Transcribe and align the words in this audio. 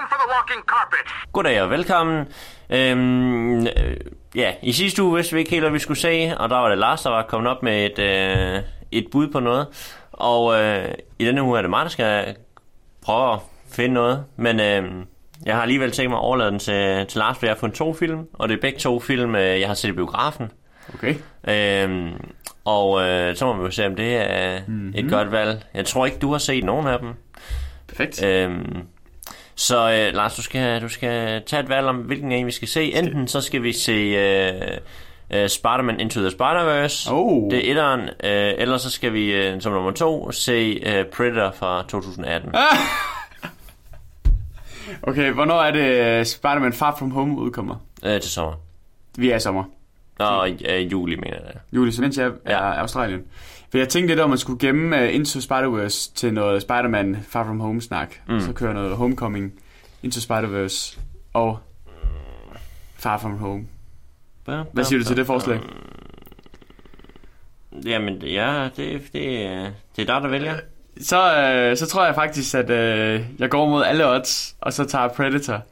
Time 0.00 0.08
for 0.08 0.18
the 0.24 0.32
walking 0.34 0.64
carpet. 0.66 1.32
Goddag 1.32 1.62
og 1.62 1.70
velkommen. 1.70 2.28
Øhm, 2.70 3.66
øh, 3.66 3.96
ja, 4.34 4.54
i 4.62 4.72
sidste 4.72 5.02
uge 5.02 5.14
vidste 5.14 5.34
vi 5.34 5.38
ikke 5.38 5.50
helt, 5.50 5.62
hvad 5.62 5.70
vi 5.70 5.78
skulle 5.78 5.98
se, 5.98 6.34
og 6.38 6.48
der 6.48 6.56
var 6.56 6.68
det 6.68 6.78
Lars, 6.78 7.02
der 7.02 7.10
var 7.10 7.22
kommet 7.22 7.50
op 7.50 7.62
med 7.62 7.86
et, 7.86 7.98
øh, 7.98 8.62
et 8.92 9.06
bud 9.12 9.28
på 9.28 9.40
noget. 9.40 9.66
Og 10.12 10.60
øh, 10.60 10.94
i 11.18 11.24
denne 11.24 11.42
uge 11.42 11.58
er 11.58 11.62
det 11.62 11.70
mig, 11.70 11.84
der 11.84 11.90
skal 11.90 12.36
prøve 13.02 13.32
at 13.32 13.38
finde 13.72 13.94
noget. 13.94 14.24
Men 14.36 14.60
øh, 14.60 14.84
jeg 15.46 15.54
har 15.54 15.62
alligevel 15.62 15.90
tænkt 15.90 16.10
mig 16.10 16.18
at 16.18 16.22
overlade 16.22 16.50
den 16.50 16.58
til, 16.58 17.06
til 17.06 17.18
Lars, 17.18 17.38
for 17.38 17.46
jeg 17.46 17.54
har 17.54 17.58
fundet 17.58 17.78
to 17.78 17.94
film, 17.94 18.28
og 18.32 18.48
det 18.48 18.56
er 18.56 18.60
begge 18.60 18.78
to 18.78 19.00
film, 19.00 19.34
øh, 19.34 19.60
jeg 19.60 19.68
har 19.68 19.74
set 19.74 19.88
i 19.88 19.92
biografen. 19.92 20.50
Okay. 20.94 21.14
Øhm, 21.48 22.12
og 22.64 23.02
øh, 23.02 23.36
så 23.36 23.46
må 23.46 23.56
vi 23.56 23.62
jo 23.62 23.70
se, 23.70 23.86
om 23.86 23.96
det 23.96 24.16
er 24.16 24.60
mm-hmm. 24.66 24.92
et 24.96 25.10
godt 25.10 25.32
valg. 25.32 25.64
Jeg 25.74 25.86
tror 25.86 26.06
ikke, 26.06 26.18
du 26.18 26.32
har 26.32 26.38
set 26.38 26.64
nogen 26.64 26.86
af 26.86 26.98
dem. 26.98 27.14
Perfekt. 27.88 28.24
Øhm, 28.24 28.86
så 29.60 29.90
øh, 29.90 30.14
Lars, 30.14 30.34
du 30.36 30.42
skal, 30.42 30.82
du 30.82 30.88
skal 30.88 31.42
tage 31.46 31.62
et 31.62 31.68
valg 31.68 31.86
om, 31.86 31.96
hvilken 31.96 32.32
en 32.32 32.46
vi 32.46 32.50
skal 32.50 32.68
se. 32.68 32.82
Enten 32.94 33.28
så 33.28 33.40
skal 33.40 33.62
vi 33.62 33.72
se 33.72 33.92
øh, 33.92 34.78
øh, 35.30 35.48
Spider-Man 35.48 36.00
Into 36.00 36.20
the 36.20 36.28
Spider-Verse. 36.28 37.12
Oh. 37.12 37.50
Det 37.50 37.66
er 37.68 37.70
etteren. 37.70 38.00
Øh, 38.00 38.54
eller 38.58 38.76
så 38.78 38.90
skal 38.90 39.12
vi 39.12 39.32
øh, 39.32 39.60
som 39.60 39.72
nummer 39.72 39.90
to 39.90 40.32
se 40.32 40.80
øh, 40.86 41.04
Predator 41.04 41.50
fra 41.50 41.82
2018. 41.82 42.52
Okay, 45.02 45.32
hvornår 45.32 45.62
er 45.62 45.70
det 45.70 46.20
uh, 46.20 46.26
Spider-Man 46.26 46.72
Far 46.72 46.96
From 46.98 47.10
Home 47.10 47.38
udkommer? 47.38 47.74
Øh, 48.04 48.20
til 48.20 48.30
sommer. 48.30 48.54
Vi 49.16 49.30
er 49.30 49.36
i 49.36 49.40
sommer. 49.40 49.64
Og 50.18 50.50
øh, 50.68 50.92
juli, 50.92 51.16
mener 51.16 51.36
jeg. 51.36 51.52
det. 51.52 51.60
Juli, 51.72 51.92
så 51.92 52.02
jeg 52.16 52.26
er 52.26 52.32
Ja. 52.46 52.66
ja. 52.66 52.80
Australien. 52.80 53.22
For 53.70 53.78
jeg 53.78 53.88
tænkte 53.88 54.08
lidt 54.14 54.20
om, 54.20 54.24
at 54.24 54.30
man 54.30 54.38
skulle 54.38 54.58
gemme 54.58 54.96
uh, 54.96 55.14
Into 55.14 55.38
Spider-Verse 55.38 56.12
til 56.14 56.34
noget 56.34 56.62
Spider-Man 56.62 57.16
Far 57.28 57.44
From 57.44 57.60
Home 57.60 57.80
snak. 57.82 58.14
Mm. 58.28 58.40
Så 58.40 58.52
kører 58.52 58.72
noget 58.72 58.96
Homecoming, 58.96 59.52
Into 60.02 60.20
Spider-Verse 60.20 60.98
og 61.32 61.58
Far 62.94 63.18
From 63.18 63.38
Home. 63.38 63.64
Hvad 64.72 64.84
siger 64.84 64.98
du 64.98 65.04
til 65.04 65.16
det 65.16 65.26
forslag? 65.26 65.60
Jamen, 67.86 68.22
ja, 68.22 68.68
det, 68.76 69.02
det, 69.02 69.12
det 69.96 70.02
er 70.02 70.06
dig, 70.06 70.06
der 70.06 70.28
vælger. 70.28 70.54
Så, 71.00 71.36
øh, 71.36 71.76
så 71.76 71.86
tror 71.86 72.04
jeg 72.04 72.14
faktisk, 72.14 72.54
at 72.54 72.70
øh, 72.70 73.22
jeg 73.38 73.50
går 73.50 73.68
mod 73.68 73.82
alle 73.84 74.06
odds, 74.08 74.56
og 74.60 74.72
så 74.72 74.84
tager 74.84 75.08
Predator. 75.08 75.62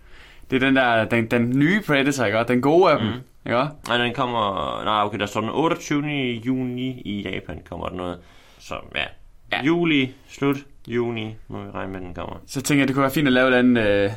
Det 0.50 0.56
er 0.56 0.66
den 0.66 0.76
der, 0.76 1.04
den, 1.04 1.26
den 1.26 1.58
nye 1.58 1.80
Predator, 1.86 2.24
ikke? 2.24 2.44
Den 2.48 2.60
gode 2.60 2.92
af 2.92 2.98
dem, 2.98 3.06
Mm. 3.08 3.12
Ikke? 3.48 3.74
Nej, 3.88 3.98
den 3.98 4.14
kommer... 4.14 4.84
Nej, 4.84 5.02
okay, 5.04 5.18
der 5.18 5.26
står 5.26 5.40
den 5.40 5.50
28. 5.50 6.02
juni 6.46 7.00
i 7.00 7.22
Japan, 7.30 7.60
kommer 7.68 7.88
der 7.88 7.96
noget. 7.96 8.18
Så 8.58 8.74
ja, 8.94 9.04
Ja. 9.52 9.62
juli, 9.62 10.14
slut 10.28 10.56
juni, 10.88 11.36
må 11.48 11.62
vi 11.64 11.70
regne 11.70 11.92
med, 11.92 12.00
den 12.00 12.14
kommer. 12.14 12.36
Så 12.46 12.62
tænker 12.62 12.80
jeg, 12.80 12.88
det 12.88 12.94
kunne 12.94 13.02
være 13.02 13.10
fint 13.12 13.26
at 13.26 13.32
lave 13.32 13.58
den, 13.58 13.76
øh, 13.76 14.10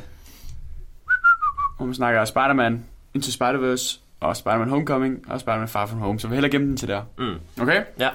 hvor 1.76 1.86
man 1.86 1.94
snakker 1.94 2.24
Spider-Man 2.24 2.84
Into 3.14 3.28
Spider-Verse, 3.30 3.98
og 4.20 4.36
Spider-Man 4.36 4.68
Homecoming, 4.68 5.24
og 5.30 5.40
Spider-Man 5.40 5.68
Far 5.68 5.86
From 5.86 5.98
Home. 5.98 6.20
Så 6.20 6.28
vi 6.28 6.34
hellere 6.34 6.50
gemme 6.52 6.66
den 6.66 6.76
til 6.76 6.88
der. 6.88 7.02
Mm. 7.18 7.62
Okay? 7.62 7.82
Ja. 7.98 8.08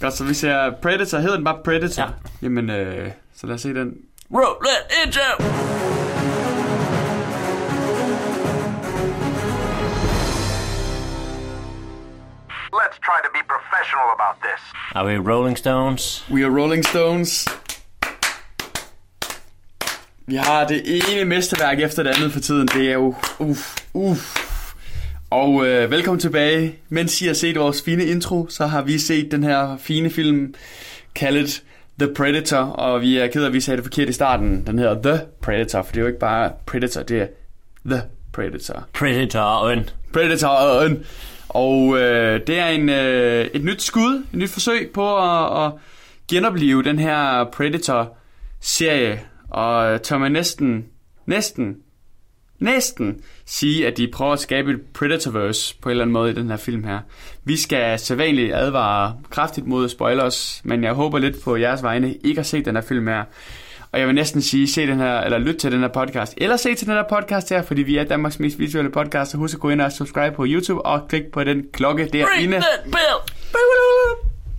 Godt, 0.00 0.14
så 0.14 0.24
vi 0.24 0.34
ser 0.34 0.70
Predator. 0.82 1.18
Hedder 1.18 1.34
den 1.36 1.44
bare 1.44 1.58
Predator? 1.64 2.02
Ja. 2.02 2.08
Jamen, 2.42 2.70
øh, 2.70 3.10
så 3.34 3.46
lad 3.46 3.54
os 3.54 3.60
se 3.60 3.74
den. 3.74 3.96
Roll 4.34 4.66
it 4.66 5.06
intro! 5.06 6.07
Let's 12.98 13.06
try 13.06 13.20
to 13.28 13.32
be 13.32 13.42
professional 13.48 14.08
about 14.18 14.36
this. 14.42 14.60
Er 14.94 15.04
vi 15.04 15.30
Rolling 15.32 15.58
Stones? 15.58 16.26
We 16.30 16.44
are 16.44 16.60
Rolling 16.60 16.84
Stones. 16.84 17.48
Vi 20.26 20.36
har 20.36 20.64
det 20.66 20.82
ene 20.86 21.24
mesterværk 21.24 21.80
efter 21.80 22.02
det 22.02 22.10
andet 22.16 22.32
for 22.32 22.40
tiden. 22.40 22.68
Det 22.68 22.88
er 22.88 22.92
jo... 22.92 23.14
Uff, 23.38 23.76
uff. 23.94 24.36
Og 25.30 25.66
øh, 25.66 25.90
velkommen 25.90 26.20
tilbage. 26.20 26.78
Mens 26.88 27.22
I 27.22 27.26
har 27.26 27.34
set 27.34 27.58
vores 27.58 27.82
fine 27.82 28.04
intro, 28.04 28.46
så 28.48 28.66
har 28.66 28.82
vi 28.82 28.98
set 28.98 29.30
den 29.30 29.44
her 29.44 29.76
fine 29.80 30.10
film 30.10 30.54
kaldet 31.14 31.62
The 31.98 32.14
Predator. 32.14 32.58
Og 32.58 33.00
vi 33.00 33.18
er 33.18 33.26
ked 33.26 33.42
af, 33.42 33.46
at 33.46 33.52
vi 33.52 33.60
sagde 33.60 33.76
det 33.76 33.84
forkert 33.84 34.08
i 34.08 34.12
starten. 34.12 34.66
Den 34.66 34.78
hedder 34.78 35.02
The 35.02 35.26
Predator, 35.42 35.82
for 35.82 35.92
det 35.92 35.96
er 35.96 36.02
jo 36.02 36.06
ikke 36.06 36.20
bare 36.20 36.52
Predator, 36.66 37.02
det 37.02 37.20
er 37.20 37.26
The 37.86 38.02
Predator. 38.32 38.84
Predatoren. 38.92 39.90
Predatoren. 40.12 41.04
Og 41.48 41.98
øh, 41.98 42.40
det 42.46 42.58
er 42.58 42.66
en, 42.66 42.88
øh, 42.88 43.46
et 43.46 43.64
nyt 43.64 43.82
skud, 43.82 44.24
et 44.32 44.38
nyt 44.38 44.50
forsøg 44.50 44.90
på 44.94 45.16
at, 45.16 45.64
at 45.64 45.72
genopleve 46.30 46.82
den 46.82 46.98
her 46.98 47.44
Predator-serie. 47.44 49.20
Og 49.48 49.92
øh, 49.92 50.00
tør 50.00 50.18
man 50.18 50.32
næsten, 50.32 50.84
næsten, 51.26 51.76
næsten 52.58 53.20
sige, 53.46 53.86
at 53.86 53.96
de 53.96 54.08
prøver 54.12 54.32
at 54.32 54.40
skabe 54.40 54.70
et 54.70 54.80
Predatorverse 54.94 55.76
på 55.80 55.88
en 55.88 55.90
eller 55.90 56.04
anden 56.04 56.12
måde 56.12 56.30
i 56.30 56.34
den 56.34 56.50
her 56.50 56.56
film 56.56 56.84
her. 56.84 57.00
Vi 57.44 57.56
skal 57.56 57.98
sædvanligt 57.98 58.54
advare 58.54 59.16
kraftigt 59.30 59.66
mod 59.66 59.88
spoilers, 59.88 60.60
men 60.64 60.84
jeg 60.84 60.92
håber 60.92 61.18
lidt 61.18 61.42
på 61.44 61.56
jeres 61.56 61.82
vegne 61.82 62.14
ikke 62.14 62.40
at 62.40 62.46
se 62.46 62.64
den 62.64 62.74
her 62.74 62.82
film 62.82 63.06
her. 63.06 63.24
Og 63.92 63.98
jeg 63.98 64.06
vil 64.06 64.14
næsten 64.14 64.42
sige, 64.42 64.68
se 64.68 64.86
den 64.86 64.98
her, 64.98 65.20
eller 65.20 65.38
lyt 65.38 65.56
til 65.56 65.72
den 65.72 65.80
her 65.80 65.88
podcast, 65.88 66.34
eller 66.36 66.56
se 66.56 66.74
til 66.74 66.86
den 66.86 66.94
her 66.94 67.04
podcast 67.10 67.48
her, 67.48 67.62
fordi 67.62 67.82
vi 67.82 67.96
er 67.96 68.04
Danmarks 68.04 68.40
mest 68.40 68.58
visuelle 68.58 68.90
podcast, 68.90 69.30
så 69.30 69.36
husk 69.36 69.54
at 69.54 69.60
gå 69.60 69.70
ind 69.70 69.80
og 69.80 69.92
subscribe 69.92 70.36
på 70.36 70.44
YouTube, 70.48 70.86
og 70.86 71.08
klik 71.08 71.22
på 71.32 71.44
den 71.44 71.62
klokke 71.72 72.08
derinde. 72.12 72.62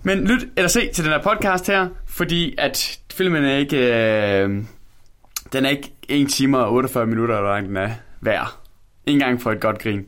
Men 0.02 0.26
lyt 0.26 0.48
eller 0.56 0.68
se 0.68 0.88
til 0.88 1.04
den 1.04 1.12
her 1.12 1.22
podcast 1.22 1.66
her, 1.66 1.88
fordi 2.06 2.54
at 2.58 2.98
filmen 3.12 3.44
er 3.44 3.56
ikke, 3.56 3.76
øh, 3.76 4.48
den 5.52 5.64
er 5.64 5.68
ikke 5.68 5.92
1 6.08 6.28
time 6.28 6.58
og 6.58 6.72
48 6.72 7.06
minutter, 7.06 7.36
eller 7.36 7.50
lang 7.50 7.68
den 7.68 7.76
er 7.76 7.90
værd. 8.20 8.56
Ingen 9.06 9.20
gang 9.28 9.42
for 9.42 9.52
et 9.52 9.60
godt 9.60 9.82
grin. 9.82 10.06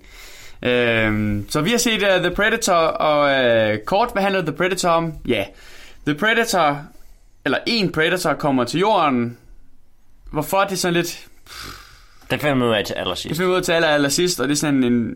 Øh, 0.63 1.41
så 1.49 1.61
vi 1.61 1.71
har 1.71 1.79
set 1.79 2.03
uh, 2.03 2.25
The 2.25 2.31
Predator, 2.31 2.75
og 2.75 3.21
uh, 3.71 3.79
kort, 3.87 4.09
hvad 4.13 4.23
handler 4.23 4.43
The 4.43 4.53
Predator 4.53 4.89
om? 4.89 5.13
Ja, 5.29 5.35
yeah. 5.35 5.47
The 6.07 6.15
Predator, 6.15 6.83
eller 7.45 7.59
en 7.67 7.93
Predator 7.93 8.35
kommer 8.35 8.65
til 8.65 8.81
jorden. 8.81 9.39
Hvorfor 10.33 10.61
det 10.61 10.73
er 10.73 10.77
sådan 10.77 10.95
lidt 10.95 11.27
Det 12.31 12.41
finder 12.41 12.55
man 12.55 12.69
ud 12.69 12.75
af 12.75 12.85
til 12.85 12.95
det 12.95 13.01
allersidst. 13.01 13.37
finder 13.37 13.47
vi 13.47 13.53
ud 13.53 13.57
af 13.57 13.63
til 13.63 13.73
aller, 13.73 13.89
aller 13.89 14.09
sidst, 14.09 14.41
og 14.41 14.49
det 14.49 14.53
er 14.53 14.57
sådan 14.57 14.85
en, 14.85 15.15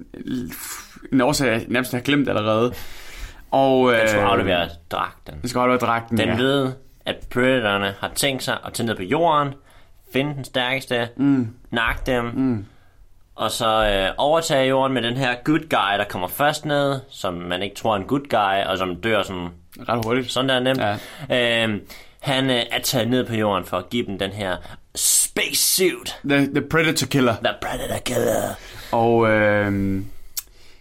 en 1.13 1.21
årsag, 1.21 1.47
jeg 1.49 1.65
nærmest 1.69 1.93
har 1.93 2.01
glemt 2.01 2.29
allerede. 2.29 2.73
Og, 3.51 3.93
Den 3.93 4.09
skulle 4.09 4.23
øh, 4.27 4.31
aflevere 4.33 4.69
dragten. 4.91 5.35
Den 5.41 5.49
skal 5.49 5.59
aflevere 5.59 5.81
dragten, 5.81 6.19
Den 6.19 6.29
ja. 6.29 6.37
ved, 6.37 6.73
at 7.07 7.17
predatorerne 7.31 7.95
har 8.01 8.11
tænkt 8.15 8.43
sig 8.43 8.59
at 8.67 8.73
tage 8.73 8.87
ned 8.87 8.97
på 8.97 9.03
jorden, 9.03 9.55
finde 10.13 10.35
den 10.35 10.45
stærkeste, 10.45 11.09
mm. 11.17 11.49
nakke 11.71 12.01
dem, 12.07 12.25
mm. 12.25 12.65
og 13.35 13.51
så 13.51 13.89
øh, 14.09 14.15
overtage 14.19 14.69
jorden 14.69 14.95
med 14.95 15.03
den 15.03 15.17
her 15.17 15.35
good 15.45 15.61
guy, 15.61 15.99
der 15.99 16.05
kommer 16.09 16.29
først 16.29 16.65
ned, 16.65 17.01
som 17.11 17.35
man 17.35 17.63
ikke 17.63 17.77
tror 17.77 17.93
er 17.93 17.97
en 18.01 18.07
good 18.07 18.29
guy, 18.31 18.71
og 18.71 18.79
som 18.79 18.97
dør 18.97 19.23
sådan, 19.23 19.49
Ret 19.89 20.05
hurtigt. 20.05 20.31
sådan 20.33 20.49
der 20.49 20.61
nemt. 20.61 20.81
Ja. 21.29 21.65
Øhm, 21.65 21.81
han 22.27 22.51
øh, 22.51 22.63
er 22.71 22.79
taget 22.83 23.09
ned 23.09 23.25
på 23.27 23.35
jorden 23.35 23.65
for 23.65 23.77
at 23.77 23.91
give 23.91 24.07
dem 24.07 24.19
den 24.19 24.31
her 24.31 24.57
space 24.95 25.57
suit, 25.77 26.17
The, 26.29 26.47
the 26.47 26.61
Predator 26.71 27.07
Killer. 27.07 27.35
the 27.45 27.55
predator 27.63 27.99
killer. 28.05 28.55
Og 28.93 29.29
øh, 29.31 29.73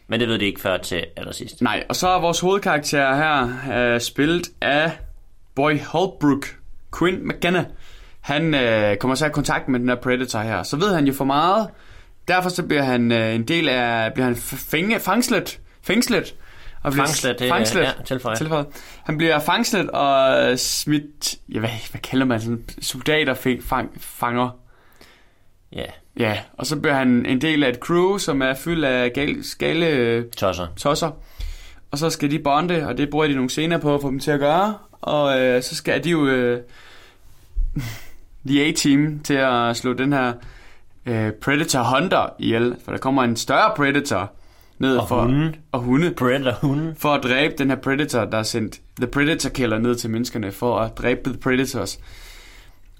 Men 0.07 0.19
det 0.19 0.27
ved 0.27 0.39
de 0.39 0.45
ikke 0.45 0.61
før 0.61 0.77
til 0.77 1.05
allersidst. 1.17 1.61
nej, 1.61 1.83
og 1.89 1.95
så 1.95 2.07
er 2.07 2.19
vores 2.21 2.39
hovedkarakter 2.39 3.15
her 3.15 3.49
øh, 3.93 4.01
spillet 4.01 4.47
af 4.61 4.91
Boy 5.55 5.79
Holbrook, 5.79 6.45
Quinn 6.99 7.27
McKenna. 7.27 7.65
Han 8.21 8.53
øh, 8.53 8.97
kommer 8.97 9.15
så 9.15 9.25
i 9.25 9.29
kontakt 9.29 9.67
med 9.67 9.79
den 9.79 9.89
her 9.89 9.95
Predator 9.95 10.39
her. 10.39 10.63
Så 10.63 10.77
ved 10.77 10.93
han 10.95 11.05
jo 11.07 11.13
for 11.13 11.25
meget. 11.25 11.67
Derfor 12.27 12.49
så 12.49 12.63
bliver 12.63 12.83
han 12.83 13.11
øh, 13.11 13.35
en 13.35 13.43
del 13.43 13.69
af, 13.69 14.13
bliver 14.13 14.25
han 14.25 14.35
fænge, 14.35 14.99
fangslet, 14.99 15.59
fængslet. 15.83 16.35
Og 16.85 16.91
bliver 16.91 17.05
Fangslet, 17.05 17.41
fangslet, 17.49 17.81
ja, 17.81 17.91
tilføj. 18.05 18.35
tilføjet. 18.35 18.65
Han 19.03 19.17
bliver 19.17 19.39
fangslet 19.39 19.89
og 19.89 20.59
smidt, 20.59 21.35
ja, 21.53 21.59
hvad, 21.59 21.69
hvad 21.91 22.01
kalder 22.01 22.25
man 22.25 22.41
sådan, 22.41 22.63
soldater 22.81 23.33
fang, 23.61 23.91
fanger. 24.01 24.49
Ja, 25.73 25.85
Ja, 26.19 26.39
og 26.53 26.65
så 26.65 26.75
bliver 26.75 26.95
han 26.95 27.25
en 27.25 27.41
del 27.41 27.63
af 27.63 27.69
et 27.69 27.75
crew, 27.75 28.17
som 28.17 28.41
er 28.41 28.53
fyldt 28.53 28.85
af 28.85 29.13
gal, 29.13 29.43
skale 29.43 30.23
tosser. 30.37 30.67
tosser. 30.77 31.11
Og 31.91 31.97
så 31.97 32.09
skal 32.09 32.31
de 32.31 32.39
bonde, 32.39 32.87
og 32.87 32.97
det 32.97 33.09
bruger 33.09 33.27
de 33.27 33.33
nogle 33.33 33.49
scener 33.49 33.77
på 33.77 33.95
at 33.95 34.01
få 34.01 34.09
dem 34.09 34.19
til 34.19 34.31
at 34.31 34.39
gøre. 34.39 34.77
Og 35.01 35.39
øh, 35.39 35.63
så 35.63 35.75
skal 35.75 36.03
de 36.03 36.09
jo 36.09 36.27
øh, 36.27 36.61
The 38.47 38.61
A-team 38.65 39.19
til 39.19 39.33
at 39.33 39.77
slå 39.77 39.93
den 39.93 40.13
her 40.13 40.33
øh, 41.05 41.31
Predator 41.31 41.83
Hunter 41.83 42.29
ihjel. 42.39 42.75
For 42.85 42.91
der 42.91 42.99
kommer 42.99 43.23
en 43.23 43.35
større 43.35 43.73
Predator 43.75 44.31
ned 44.79 44.97
Og 44.97 45.07
for, 45.07 45.21
hunde. 45.21 45.53
og 45.71 45.79
hunde 45.79 46.11
Predator 46.11 46.51
hunden. 46.61 46.95
for 46.95 47.09
at 47.09 47.23
dræbe 47.23 47.53
den 47.57 47.69
her 47.69 47.77
Predator, 47.77 48.25
der 48.25 48.37
er 48.37 48.43
sendt 48.43 48.81
The 48.97 49.07
Predator 49.07 49.49
Killer 49.49 49.77
ned 49.77 49.95
til 49.95 50.09
menneskerne 50.09 50.51
for 50.51 50.79
at 50.79 50.97
dræbe 50.97 51.29
The 51.29 51.39
Predators. 51.39 51.99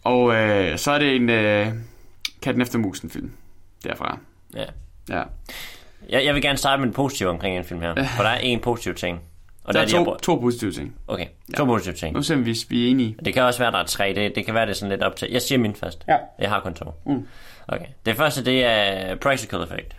Og 0.04 0.36
øh, 0.36 0.78
så 0.78 0.92
er 0.92 1.00
det 1.00 1.16
en 1.16 1.30
øh, 1.30 1.68
Katten 2.42 2.62
efter 2.62 2.80
musen 2.80 3.10
film 3.10 3.32
derfra. 3.84 4.18
Ja. 4.56 4.66
Ja. 5.10 5.24
Jeg, 6.10 6.26
jeg 6.26 6.34
vil 6.34 6.42
gerne 6.42 6.58
starte 6.58 6.80
med 6.80 6.88
en 6.88 6.94
positiv 6.94 7.28
omkring 7.28 7.58
en 7.58 7.64
film 7.64 7.82
her. 7.82 7.94
For 8.16 8.24
der 8.24 8.30
er 8.30 8.38
en 8.38 8.60
positiv 8.60 8.94
ting. 8.96 9.20
Og 9.64 9.74
Der 9.74 9.82
er 9.82 9.86
de 9.86 9.92
har 9.92 9.98
to, 10.00 10.04
brugt- 10.04 10.22
to 10.24 10.36
positive 10.36 10.72
ting. 10.72 10.96
Okay, 11.08 11.26
to 11.58 11.66
positive 11.66 11.96
ting. 11.96 12.16
Nu 12.16 12.22
ser 12.22 12.36
vi, 12.36 12.56
vi 12.70 12.86
er 12.88 12.92
enige. 12.92 13.16
Det 13.26 13.34
kan 13.34 13.44
også 13.44 13.60
være, 13.60 13.72
der 13.72 13.78
er 13.78 13.84
tre. 13.86 14.14
Det, 14.16 14.36
det 14.36 14.46
kan 14.46 14.54
være, 14.54 14.66
det 14.66 14.72
er 14.72 14.76
sådan 14.76 14.90
lidt 14.90 15.04
op 15.04 15.16
til... 15.16 15.28
Jeg 15.32 15.42
siger 15.42 15.60
min 15.60 15.76
først. 15.76 16.04
Ja. 16.08 16.18
Jeg 16.40 16.50
har 16.50 16.60
kun 16.60 16.74
to. 16.74 16.86
Mm. 17.06 17.28
Okay. 17.68 17.86
Det 18.06 18.16
første, 18.16 18.46
det 18.46 18.66
er 18.66 19.16
practical 19.16 19.64
effect. 19.64 19.96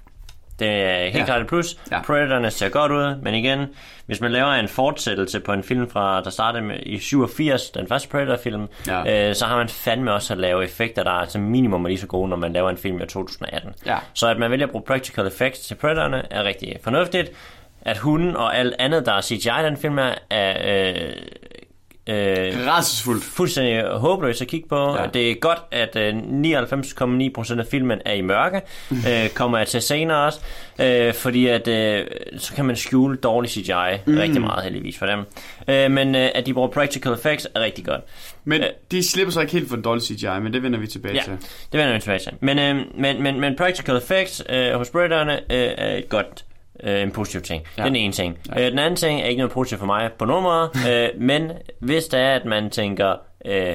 Det 0.58 0.68
er 0.68 1.02
helt 1.02 1.16
Ja. 1.16 1.24
klart 1.24 1.40
et 1.40 1.46
plus. 1.46 1.76
Ja. 1.90 2.02
Predatorne 2.02 2.50
ser 2.50 2.68
godt 2.68 2.92
ud, 2.92 3.16
men 3.22 3.34
igen, 3.34 3.66
hvis 4.06 4.20
man 4.20 4.32
laver 4.32 4.52
en 4.52 4.68
fortsættelse 4.68 5.40
på 5.40 5.52
en 5.52 5.62
film 5.62 5.90
fra, 5.90 6.22
der 6.22 6.30
startede 6.30 6.62
med, 6.64 6.76
i 6.82 6.98
87, 6.98 7.70
den 7.70 7.88
første 7.88 8.08
Predator-film, 8.08 8.68
Ja. 8.86 9.28
øh, 9.28 9.34
så 9.34 9.44
har 9.46 9.56
man 9.56 9.68
fandme 9.68 10.12
også 10.12 10.32
at 10.34 10.38
lave 10.40 10.64
effekter, 10.64 11.02
der 11.04 11.20
er 11.20 11.26
som 11.26 11.40
minimum 11.42 11.84
er 11.84 11.88
lige 11.88 11.98
så 12.00 12.06
gode, 12.06 12.28
når 12.28 12.36
man 12.36 12.52
laver 12.52 12.70
en 12.70 12.76
film 12.78 12.96
i 12.96 13.06
2018. 13.06 13.70
Ja. 13.86 13.96
Så 14.14 14.28
at 14.28 14.38
man 14.38 14.50
vælger 14.50 14.66
at 14.66 14.72
bruge 14.72 14.84
practical 14.86 15.26
effects 15.26 15.60
til 15.66 15.74
Predatorne 15.74 16.22
er 16.30 16.44
rigtig 16.44 16.76
fornuftigt. 16.82 17.30
At 17.82 17.98
hunden 17.98 18.36
og 18.36 18.56
alt 18.56 18.74
andet, 18.78 19.06
der 19.06 19.12
er 19.12 19.20
CGI 19.20 19.34
i 19.60 19.64
den 19.64 19.76
film, 19.76 19.98
er, 19.98 20.14
er 20.30 20.88
øh, 20.88 21.12
øh, 22.08 22.66
Rædselsfuldt. 22.66 23.24
fuldstændig 23.24 23.82
håbløst 23.84 24.42
at 24.42 24.48
kigge 24.48 24.68
på. 24.68 24.96
Ja. 24.96 25.06
Det 25.14 25.30
er 25.30 25.34
godt, 25.34 25.58
at 25.70 25.96
øh, 25.96 26.14
99,9% 26.14 27.58
af 27.60 27.66
filmen 27.70 28.00
er 28.04 28.12
i 28.12 28.20
mørke. 28.20 28.60
øh, 29.08 29.28
kommer 29.34 29.58
jeg 29.58 29.66
til 29.66 29.82
senere 29.82 30.24
også. 30.26 30.40
Øh, 30.80 31.14
fordi 31.14 31.46
at, 31.46 31.68
øh, 31.68 32.04
så 32.38 32.54
kan 32.54 32.64
man 32.64 32.76
skjule 32.76 33.16
dårlig 33.16 33.50
CGI 33.50 33.72
mm. 34.06 34.16
rigtig 34.18 34.40
meget 34.40 34.64
heldigvis 34.64 34.98
for 34.98 35.06
dem. 35.06 35.20
Øh, 35.68 35.90
men 35.90 36.14
øh, 36.14 36.28
at 36.34 36.46
de 36.46 36.54
bruger 36.54 36.68
practical 36.68 37.12
effects 37.12 37.48
er 37.54 37.60
rigtig 37.60 37.84
godt. 37.84 38.00
Men 38.44 38.60
Øh. 38.60 38.66
de 38.90 39.08
slipper 39.08 39.32
så 39.32 39.40
ikke 39.40 39.52
helt 39.52 39.68
for 39.68 39.76
en 39.76 39.82
dårlig 39.82 40.02
CGI, 40.02 40.40
men 40.42 40.52
det 40.52 40.62
vender 40.62 40.78
vi 40.78 40.86
tilbage 40.86 41.14
Ja, 41.14 41.22
til. 41.22 41.32
det 41.72 41.80
vender 41.80 41.92
vi 41.94 42.00
tilbage 42.00 42.18
til. 42.18 42.32
Men, 42.40 42.58
øh, 42.58 42.76
men, 42.94 43.22
men, 43.22 43.40
men 43.40 43.56
practical 43.56 43.96
effects 43.96 44.42
øh, 44.48 44.72
hos 44.72 44.90
Predatorne 44.90 45.32
øh, 45.32 45.38
er 45.78 45.96
et 45.96 46.08
godt 46.08 46.44
øh, 46.82 47.02
en 47.02 47.10
positiv 47.10 47.40
ting. 47.42 47.62
Ja. 47.78 47.84
Den 47.84 47.96
ene 47.96 48.12
ting. 48.12 48.38
Ja. 48.56 48.64
Øh, 48.64 48.70
den 48.70 48.78
anden 48.78 48.96
ting 48.96 49.20
er 49.20 49.24
ikke 49.24 49.38
noget 49.38 49.52
positivt 49.52 49.78
for 49.78 49.86
mig 49.86 50.10
på 50.18 50.24
nogen 50.24 50.42
måde, 50.42 50.70
øh, 50.90 51.08
men 51.20 51.50
hvis 51.80 52.04
det 52.04 52.20
er, 52.20 52.34
at 52.34 52.44
man 52.44 52.70
tænker, 52.70 53.14
øh, 53.46 53.74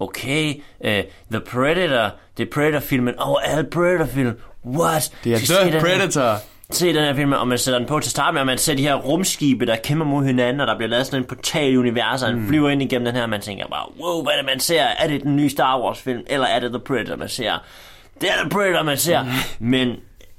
okay, 0.00 0.54
øh, 0.84 1.02
The 1.30 1.40
Predator, 1.40 2.10
det 2.36 2.46
er 2.46 2.50
Predator-filmen, 2.54 3.14
og 3.18 3.30
oh, 3.30 3.52
alle 3.52 3.64
Predator-film, 3.70 4.32
what? 4.66 5.12
Det 5.24 5.32
er 5.32 5.38
The 5.38 5.70
her- 5.70 5.80
Predator. 5.80 6.34
se 6.70 6.86
den 6.94 7.04
her 7.04 7.14
film, 7.14 7.32
og 7.32 7.48
man 7.48 7.58
sætter 7.58 7.78
den 7.78 7.88
på 7.88 8.00
til 8.00 8.06
at 8.08 8.10
starte 8.10 8.32
med, 8.32 8.40
og 8.40 8.46
man 8.46 8.58
ser 8.58 8.74
de 8.74 8.82
her 8.82 8.94
rumskibe, 8.94 9.66
der 9.66 9.76
kæmper 9.76 10.06
mod 10.06 10.24
hinanden, 10.24 10.60
og 10.60 10.66
der 10.66 10.76
bliver 10.76 10.88
lavet 10.90 11.06
sådan 11.06 11.20
en 11.22 11.26
portal 11.28 11.72
i 11.72 11.76
universet, 11.76 12.28
og 12.28 12.34
den 12.34 12.46
flyver 12.48 12.70
ind 12.70 12.82
igennem 12.82 13.04
den 13.04 13.14
her, 13.14 13.22
og 13.22 13.28
man 13.30 13.40
tænker 13.40 13.66
bare, 13.66 13.86
wow, 14.00 14.22
hvad 14.22 14.32
er 14.32 14.36
det, 14.36 14.46
man 14.46 14.60
ser? 14.60 14.82
Er 14.82 15.06
det 15.08 15.22
den 15.22 15.36
nye 15.36 15.48
Star 15.50 15.80
Wars 15.80 16.00
film, 16.02 16.20
eller 16.26 16.46
er 16.46 16.60
det 16.60 16.70
The 16.70 16.80
Predator, 16.80 17.16
man 17.16 17.28
ser? 17.28 17.52
Det 18.20 18.28
er 18.28 18.34
The 18.42 18.50
Predator, 18.50 18.82
man 18.82 18.96
ser. 18.96 19.24
Men 19.58 19.96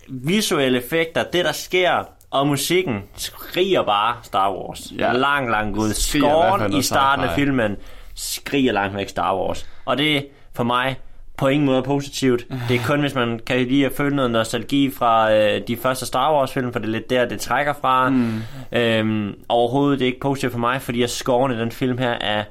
visuelle 0.08 0.78
effekter, 0.78 1.24
det 1.24 1.46
der 1.46 1.52
sker, 1.52 2.04
og 2.32 2.48
musikken 2.48 3.04
skriger 3.16 3.84
bare 3.84 4.16
Star 4.24 4.54
Wars. 4.54 4.94
Ja. 4.98 5.12
Lang, 5.12 5.50
lang 5.50 5.78
ud. 5.78 5.94
Skriger 5.94 6.78
i 6.78 6.82
starten 6.82 7.26
af 7.26 7.36
filmen 7.36 7.76
skriger 8.16 8.74
langt 8.74 8.98
væk 8.98 9.10
Star 9.10 9.36
Wars. 9.36 9.70
Og 9.86 9.98
det 9.98 10.28
for 10.54 10.64
mig 10.64 11.00
på 11.38 11.48
ingen 11.48 11.66
måde 11.66 11.84
positivt. 11.84 12.46
Det 12.70 12.76
er 12.76 12.84
kun, 12.86 13.00
hvis 13.00 13.16
man 13.16 13.40
kan 13.46 13.68
lide 13.68 13.86
at 13.86 13.92
føle 13.98 14.16
noget 14.16 14.32
nostalgi 14.32 14.92
fra 14.92 15.34
øh, 15.34 15.62
de 15.68 15.78
første 15.78 16.06
Star 16.06 16.34
Wars-film, 16.34 16.72
for 16.72 16.80
det 16.80 16.88
er 16.88 16.92
lidt 16.92 17.10
der, 17.10 17.26
det 17.26 17.40
trækker 17.40 17.74
fra. 17.82 18.10
Mm. 18.10 18.42
Øhm, 18.72 19.36
overhovedet 19.50 20.00
det 20.00 20.06
er 20.06 20.08
ikke 20.08 20.20
positivt 20.20 20.52
for 20.52 20.60
mig, 20.60 20.82
fordi 20.82 21.02
jeg 21.02 21.10
scoren 21.10 21.52
i 21.52 21.60
den 21.60 21.72
film 21.72 21.98
her 21.98 22.12
er 22.12 22.44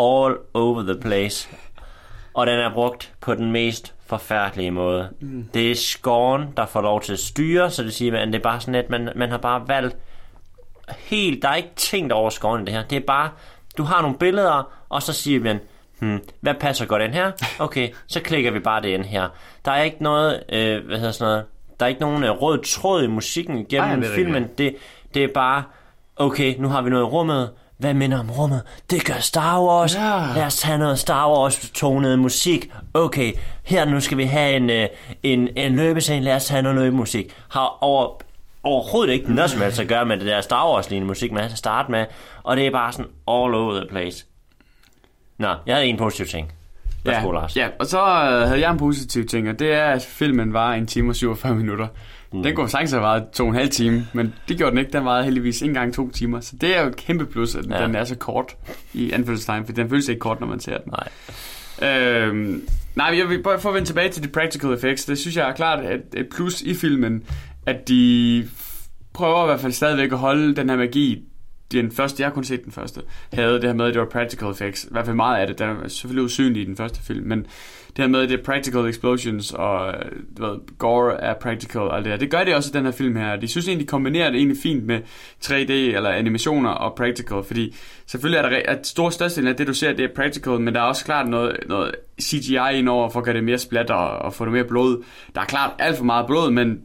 all 0.00 0.36
over 0.54 0.82
the 0.82 1.00
place. 1.00 1.48
Og 2.34 2.46
den 2.46 2.58
er 2.58 2.74
brugt 2.74 3.12
på 3.20 3.34
den 3.34 3.52
mest 3.52 3.94
forfærdelige 4.08 4.70
måde. 4.70 5.08
Mm. 5.20 5.48
Det 5.54 5.70
er 5.70 5.74
scoren, 5.74 6.48
der 6.56 6.66
får 6.66 6.80
lov 6.80 7.00
til 7.00 7.12
at 7.12 7.18
styre, 7.18 7.70
så 7.70 7.82
det 7.82 7.94
siger, 7.94 8.18
at 8.18 8.28
det 8.28 8.34
er 8.34 8.42
bare 8.42 8.60
sådan, 8.60 8.74
at 8.74 8.90
man, 8.90 9.12
man 9.16 9.30
har 9.30 9.38
bare 9.38 9.68
valgt 9.68 9.96
helt, 10.98 11.42
der 11.42 11.48
er 11.48 11.54
ikke 11.54 11.74
tænkt 11.76 12.12
over 12.12 12.30
scoren 12.30 12.62
i 12.62 12.64
det 12.64 12.74
her. 12.74 12.82
Det 12.82 12.96
er 12.96 13.06
bare, 13.06 13.30
du 13.78 13.82
har 13.82 14.02
nogle 14.02 14.18
billeder, 14.18 14.72
og 14.88 15.02
så 15.02 15.12
siger 15.12 15.40
man, 15.40 15.60
hmm, 15.98 16.20
hvad 16.40 16.54
passer 16.54 16.86
godt 16.86 17.02
ind 17.02 17.12
her? 17.12 17.32
Okay, 17.58 17.88
så 18.06 18.20
klikker 18.20 18.50
vi 18.50 18.58
bare 18.58 18.82
det 18.82 18.88
ind 18.88 19.04
her. 19.04 19.28
Der 19.64 19.72
er 19.72 19.82
ikke 19.82 20.02
noget, 20.02 20.42
øh, 20.52 20.86
hvad 20.86 20.96
hedder 20.98 21.12
sådan 21.12 21.30
noget, 21.32 21.44
der 21.80 21.86
er 21.86 21.88
ikke 21.88 22.00
nogen 22.00 22.24
øh, 22.24 22.30
rød 22.30 22.62
tråd 22.64 23.02
i 23.02 23.06
musikken 23.06 23.66
Ej, 23.72 23.96
det 23.96 24.10
er 24.10 24.14
filmen. 24.14 24.48
Det, 24.58 24.76
det 25.14 25.24
er 25.24 25.28
bare, 25.34 25.62
okay, 26.16 26.54
nu 26.58 26.68
har 26.68 26.82
vi 26.82 26.90
noget 26.90 27.02
i 27.02 27.06
rummet. 27.06 27.50
Hvad 27.78 27.94
minder 27.94 28.18
om 28.18 28.30
rummet? 28.30 28.62
Det 28.90 29.04
gør 29.04 29.14
Star 29.20 29.62
Wars. 29.62 29.94
Ja. 29.94 30.32
Lad 30.34 30.44
os 30.46 30.56
tage 30.56 30.78
noget 30.78 30.98
Star 30.98 31.30
Wars-tonet 31.30 32.18
musik. 32.18 32.70
Okay, 32.94 33.32
her 33.64 33.84
nu 33.84 34.00
skal 34.00 34.18
vi 34.18 34.24
have 34.24 34.56
en, 34.56 34.70
øh, 34.70 34.88
en, 35.22 35.48
en 35.56 35.76
løbescene. 35.76 36.24
Lad 36.24 36.36
os 36.36 36.44
tage 36.44 36.62
noget 36.62 36.78
løbemusik. 36.78 37.34
Har 37.48 37.78
over, 37.80 38.08
overhovedet 38.62 39.12
ikke 39.12 39.34
noget 39.34 39.50
som 39.50 39.60
helst 39.60 39.80
at 39.80 39.88
gøre 39.88 40.04
med 40.06 40.16
det 40.16 40.26
der 40.26 40.40
Star 40.40 40.70
Wars-lignende 40.72 41.06
musik, 41.06 41.32
man 41.32 41.42
har 41.42 41.56
starte 41.56 41.90
med. 41.90 42.06
Og 42.42 42.56
det 42.56 42.66
er 42.66 42.70
bare 42.70 42.92
sådan 42.92 43.10
all 43.28 43.54
over 43.54 43.80
the 43.80 43.88
place. 43.90 44.24
Nå, 45.38 45.54
jeg 45.66 45.74
havde 45.74 45.86
en 45.86 45.96
positiv 45.96 46.26
ting. 46.26 46.52
Værsgo, 47.04 47.32
Lars. 47.32 47.56
ja, 47.56 47.68
og 47.78 47.86
så 47.86 48.00
øh, 48.00 48.48
havde 48.48 48.60
jeg 48.60 48.70
en 48.70 48.78
positiv 48.78 49.26
ting, 49.26 49.48
og 49.48 49.58
det 49.58 49.72
er, 49.72 49.84
at 49.84 50.02
filmen 50.02 50.52
var 50.52 50.72
en 50.72 50.86
time 50.86 51.10
og 51.10 51.16
47 51.16 51.54
minutter. 51.54 51.86
Mm. 52.32 52.42
Den 52.42 52.54
kunne 52.54 52.68
sagtens 52.68 52.90
have 52.90 53.02
varet 53.02 53.24
to 53.32 53.44
og 53.44 53.48
en 53.50 53.54
halv 53.54 53.68
time, 53.70 54.06
men 54.12 54.34
det 54.48 54.56
gjorde 54.56 54.70
den 54.70 54.78
ikke. 54.78 54.92
Den 54.92 55.04
varede 55.04 55.24
heldigvis 55.24 55.62
ikke 55.62 55.70
engang 55.70 55.94
to 55.94 56.10
timer. 56.10 56.40
Så 56.40 56.56
det 56.60 56.76
er 56.76 56.82
jo 56.82 56.88
et 56.88 56.96
kæmpe 56.96 57.26
plus, 57.26 57.54
at 57.54 57.66
ja. 57.70 57.82
Den 57.82 57.94
er 57.94 58.04
så 58.04 58.16
kort 58.16 58.56
i 58.94 59.10
anfølgelsestegn, 59.10 59.66
for 59.66 59.72
den 59.72 59.88
føles 59.88 60.08
ikke 60.08 60.20
kort, 60.20 60.40
når 60.40 60.46
man 60.46 60.60
ser 60.60 60.78
den. 60.78 60.92
Nej. 60.92 61.08
Øhm, 61.82 62.68
nej, 62.96 63.14
jeg 63.18 63.28
vil 63.28 63.42
bare 63.42 63.60
for 63.60 63.68
at 63.68 63.74
vende 63.74 63.88
tilbage 63.88 64.08
til 64.08 64.22
de 64.22 64.28
practical 64.28 64.72
effects. 64.72 65.04
Det 65.04 65.18
synes 65.18 65.36
jeg 65.36 65.48
er 65.48 65.52
klart 65.52 65.84
et, 65.84 66.02
et 66.20 66.28
plus 66.28 66.62
i 66.62 66.74
filmen, 66.74 67.22
at 67.66 67.88
de 67.88 68.48
prøver 69.12 69.42
i 69.42 69.46
hvert 69.46 69.60
fald 69.60 69.72
stadigvæk 69.72 70.12
at 70.12 70.18
holde 70.18 70.56
den 70.56 70.68
her 70.70 70.76
magi. 70.76 71.24
Den 71.72 71.92
første, 71.92 72.22
jeg 72.22 72.28
har 72.28 72.34
kun 72.34 72.44
set 72.44 72.64
den 72.64 72.72
første, 72.72 73.00
havde 73.32 73.54
det 73.54 73.64
her 73.64 73.74
med, 73.74 73.86
at 73.86 73.94
det 73.94 74.00
var 74.00 74.08
practical 74.08 74.50
effects. 74.50 74.84
I 74.84 74.88
hvert 74.90 75.04
fald 75.04 75.16
meget 75.16 75.40
af 75.40 75.46
det. 75.46 75.58
Det 75.58 75.66
er 75.66 75.88
selvfølgelig 75.88 76.24
usynligt 76.24 76.62
i 76.62 76.66
den 76.66 76.76
første 76.76 77.02
film, 77.02 77.26
men 77.26 77.46
det 77.88 78.04
her 78.04 78.06
med, 78.06 78.20
at 78.20 78.28
det 78.28 78.40
er 78.40 78.44
practical 78.44 78.88
explosions, 78.88 79.52
og 79.52 79.94
du 80.36 80.46
ved, 80.46 80.58
gore 80.78 81.20
er 81.20 81.34
practical, 81.34 81.80
og 81.80 81.98
det 81.98 82.06
her. 82.06 82.16
Det 82.16 82.30
gør 82.30 82.44
det 82.44 82.54
også 82.54 82.70
i 82.70 82.76
den 82.76 82.84
her 82.84 82.92
film 82.92 83.16
her. 83.16 83.36
De 83.36 83.48
synes 83.48 83.68
egentlig, 83.68 83.86
de 83.86 83.90
kombinerer 83.90 84.30
det 84.30 84.36
egentlig 84.36 84.58
fint 84.62 84.84
med 84.84 85.00
3D 85.44 85.72
eller 85.72 86.10
animationer 86.10 86.70
og 86.70 86.96
practical, 86.96 87.42
fordi 87.42 87.76
selvfølgelig 88.06 88.38
er 88.38 88.48
der 88.48 88.62
at 88.64 88.86
stor 88.86 89.10
størstedelen 89.10 89.48
af 89.48 89.56
det, 89.56 89.66
du 89.66 89.74
ser, 89.74 89.92
det 89.92 90.04
er 90.04 90.14
practical, 90.16 90.60
men 90.60 90.74
der 90.74 90.80
er 90.80 90.84
også 90.84 91.04
klart 91.04 91.28
noget, 91.28 91.56
noget 91.66 91.94
CGI 92.22 92.78
indover 92.78 93.10
for 93.10 93.18
at 93.18 93.24
gøre 93.24 93.34
det 93.34 93.44
mere 93.44 93.58
splatter 93.58 93.94
og 93.94 94.34
få 94.34 94.44
det 94.44 94.52
mere 94.52 94.64
blod. 94.64 95.04
Der 95.34 95.40
er 95.40 95.44
klart 95.44 95.70
alt 95.78 95.96
for 95.96 96.04
meget 96.04 96.26
blod, 96.26 96.50
men 96.50 96.78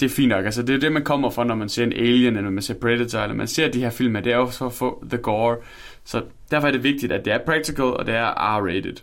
det 0.00 0.06
er 0.06 0.10
fint 0.10 0.28
nok. 0.28 0.44
Altså, 0.44 0.62
det 0.62 0.74
er 0.74 0.80
det, 0.80 0.92
man 0.92 1.04
kommer 1.04 1.30
fra, 1.30 1.44
når 1.44 1.54
man 1.54 1.68
ser 1.68 1.84
en 1.84 1.92
Alien, 1.92 2.36
eller 2.36 2.50
man 2.50 2.62
ser 2.62 2.74
Predator, 2.74 3.18
eller 3.20 3.36
man 3.36 3.46
ser 3.48 3.70
de 3.70 3.80
her 3.80 3.90
film, 3.90 4.14
det 4.14 4.26
er 4.26 4.36
jo 4.36 4.46
for 4.46 4.66
at 4.66 4.72
få 4.72 5.04
the 5.10 5.18
gore. 5.18 5.56
Så 6.04 6.22
derfor 6.50 6.68
er 6.68 6.72
det 6.72 6.82
vigtigt, 6.82 7.12
at 7.12 7.24
det 7.24 7.32
er 7.32 7.38
practical, 7.46 7.84
og 7.84 8.06
det 8.06 8.14
er 8.14 8.58
R-rated. 8.58 9.02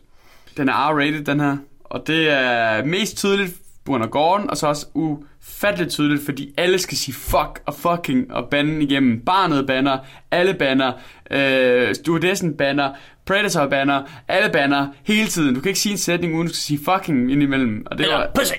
Den 0.57 0.69
er 0.69 0.73
R-rated, 0.73 1.23
den 1.23 1.39
her, 1.39 1.57
og 1.83 2.07
det 2.07 2.29
er 2.29 2.85
mest 2.85 3.17
tydeligt 3.17 3.53
af 3.89 4.11
goren, 4.11 4.49
og 4.49 4.57
så 4.57 4.67
også 4.67 4.85
ufatteligt 4.93 5.91
tydeligt, 5.91 6.25
fordi 6.25 6.53
alle 6.57 6.77
skal 6.79 6.97
sige 6.97 7.15
fuck 7.15 7.61
og 7.65 7.73
fucking 7.73 8.33
og 8.33 8.49
bande 8.49 8.83
igennem. 8.83 9.19
Barnet 9.19 9.67
banner, 9.67 9.97
alle 10.31 10.53
banner, 10.53 10.91
øh, 11.31 11.95
stewardessen 11.95 12.53
banner, 12.53 12.91
Predator 13.25 13.67
banner, 13.67 14.01
alle 14.27 14.49
banner, 14.53 14.87
hele 15.03 15.27
tiden. 15.27 15.55
Du 15.55 15.61
kan 15.61 15.69
ikke 15.69 15.79
sige 15.79 15.91
en 15.91 15.97
sætning, 15.97 16.35
uden 16.35 16.47
du 16.47 16.53
skal 16.53 16.61
sige 16.63 16.79
fucking 16.85 17.31
indimellem. 17.31 17.83
Og 17.85 17.97
det 17.97 18.03
Eller 18.03 18.17
var, 18.17 18.31
pussy! 18.35 18.53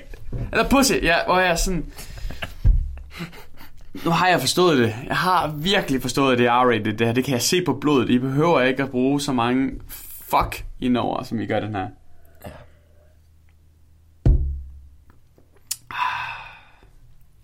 eller 0.53 0.69
pussy, 0.69 0.93
ja, 1.03 1.15
hvor 1.27 1.39
jeg 1.39 1.59
sådan... 1.59 1.85
Nu 4.05 4.11
har 4.11 4.29
jeg 4.29 4.41
forstået 4.41 4.79
det. 4.79 4.95
Jeg 5.07 5.17
har 5.17 5.49
virkelig 5.57 6.03
forstået, 6.03 6.39
det 6.39 6.47
er 6.47 6.51
R-rated, 6.65 6.97
det 6.97 7.07
her. 7.07 7.15
Det 7.15 7.25
kan 7.25 7.33
jeg 7.35 7.43
se 7.43 7.63
på 7.65 7.73
blodet. 7.81 8.11
I 8.11 8.19
behøver 8.19 8.61
ikke 8.61 8.83
at 8.83 8.91
bruge 8.91 9.21
så 9.21 9.33
mange 9.33 9.71
fuck 10.31 10.65
indover, 10.81 11.23
som 11.23 11.41
I 11.41 11.47
gør 11.47 11.61
den 11.61 11.75
her. 11.75 11.87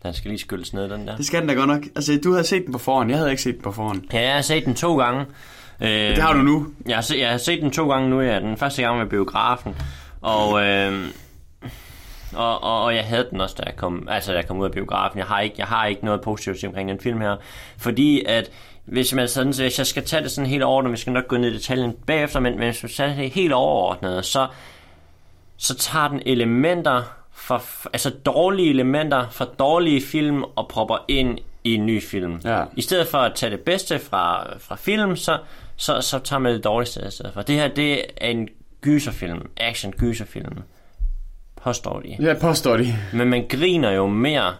Den 0.02 0.14
skal 0.14 0.28
lige 0.28 0.38
skylles 0.40 0.72
ned, 0.74 0.88
den 0.90 1.08
der. 1.08 1.16
Det 1.16 1.26
skal 1.26 1.40
den 1.40 1.48
da 1.48 1.54
godt 1.54 1.68
nok. 1.68 1.82
Altså, 1.96 2.20
du 2.24 2.32
havde 2.32 2.44
set 2.44 2.62
den 2.64 2.72
på 2.72 2.78
forhånd. 2.78 3.10
Jeg 3.10 3.18
havde 3.18 3.30
ikke 3.30 3.42
set 3.42 3.54
den 3.54 3.62
på 3.62 3.72
forhånd. 3.72 4.02
Ja, 4.12 4.20
jeg 4.26 4.34
har 4.34 4.42
set 4.42 4.64
den 4.64 4.74
to 4.74 4.98
gange. 4.98 5.20
Øh, 5.80 5.88
Det 5.88 6.18
har 6.18 6.32
du 6.32 6.38
nu. 6.42 6.66
Jeg 6.86 6.96
har, 6.96 7.02
set, 7.02 7.18
jeg 7.18 7.30
har 7.30 7.38
set 7.38 7.62
den 7.62 7.70
to 7.70 7.90
gange 7.90 8.10
nu, 8.10 8.20
ja. 8.20 8.40
Den 8.40 8.56
første 8.56 8.82
gang 8.82 8.98
var 8.98 9.04
biografen. 9.04 9.74
Og, 10.20 10.62
øh, 10.66 11.06
og, 12.34 12.62
og, 12.62 12.84
og 12.84 12.94
jeg 12.94 13.04
havde 13.04 13.26
den 13.30 13.40
også, 13.40 13.56
da 13.58 13.62
jeg 13.66 13.76
kom, 13.76 14.08
altså, 14.10 14.32
da 14.32 14.36
jeg 14.36 14.46
kom 14.46 14.58
ud 14.58 14.64
af 14.64 14.72
biografen. 14.72 15.18
Jeg 15.18 15.26
har 15.26 15.40
ikke, 15.40 15.54
jeg 15.58 15.66
har 15.66 15.86
ikke 15.86 16.04
noget 16.04 16.20
positivt 16.20 16.64
omkring 16.64 16.88
den 16.88 17.00
film 17.00 17.20
her. 17.20 17.36
Fordi 17.78 18.24
at 18.26 18.50
hvis 18.84 19.14
man 19.14 19.28
sådan, 19.28 19.52
så 19.52 19.62
hvis 19.62 19.78
jeg 19.78 19.86
skal 19.86 20.04
tage 20.04 20.22
det 20.22 20.30
sådan 20.30 20.50
helt 20.50 20.62
overordnet, 20.62 20.92
vi 20.92 20.96
skal 20.96 21.12
nok 21.12 21.28
gå 21.28 21.36
ned 21.36 21.50
i 21.50 21.54
detaljen 21.54 21.92
bagefter, 22.06 22.40
men, 22.40 22.58
men 22.58 22.64
hvis 22.64 22.82
man 22.82 22.90
tager 22.90 23.16
det 23.16 23.30
helt 23.30 23.52
overordnet, 23.52 24.24
så, 24.24 24.46
så 25.56 25.74
tager 25.74 26.08
den 26.08 26.22
elementer 26.26 27.02
fra, 27.32 27.62
altså 27.92 28.10
dårlige 28.10 28.70
elementer 28.70 29.26
fra 29.30 29.44
dårlige 29.58 30.02
film 30.02 30.42
og 30.42 30.68
propper 30.68 31.04
ind 31.08 31.38
i 31.64 31.74
en 31.74 31.86
ny 31.86 32.02
film. 32.02 32.40
Ja. 32.44 32.64
I 32.76 32.82
stedet 32.82 33.08
for 33.08 33.18
at 33.18 33.34
tage 33.34 33.50
det 33.50 33.60
bedste 33.60 33.98
fra, 33.98 34.46
fra 34.58 34.76
film, 34.76 35.16
så, 35.16 35.38
så, 35.76 36.00
så 36.00 36.18
tager 36.18 36.40
man 36.40 36.54
det 36.54 36.64
dårligste 36.64 37.00
i 37.06 37.10
stedet 37.10 37.32
for. 37.32 37.42
Det 37.42 37.54
her, 37.54 37.68
det 37.68 38.00
er 38.16 38.28
en 38.28 38.48
gyserfilm, 38.80 39.50
action 39.56 39.92
gyserfilm, 39.92 40.58
påstår 41.64 42.00
de. 42.00 42.16
Ja, 42.20 42.34
påstår 42.40 42.76
de. 42.76 42.94
Men 43.12 43.30
man 43.30 43.46
griner 43.48 43.90
jo 43.90 44.06
mere 44.06 44.54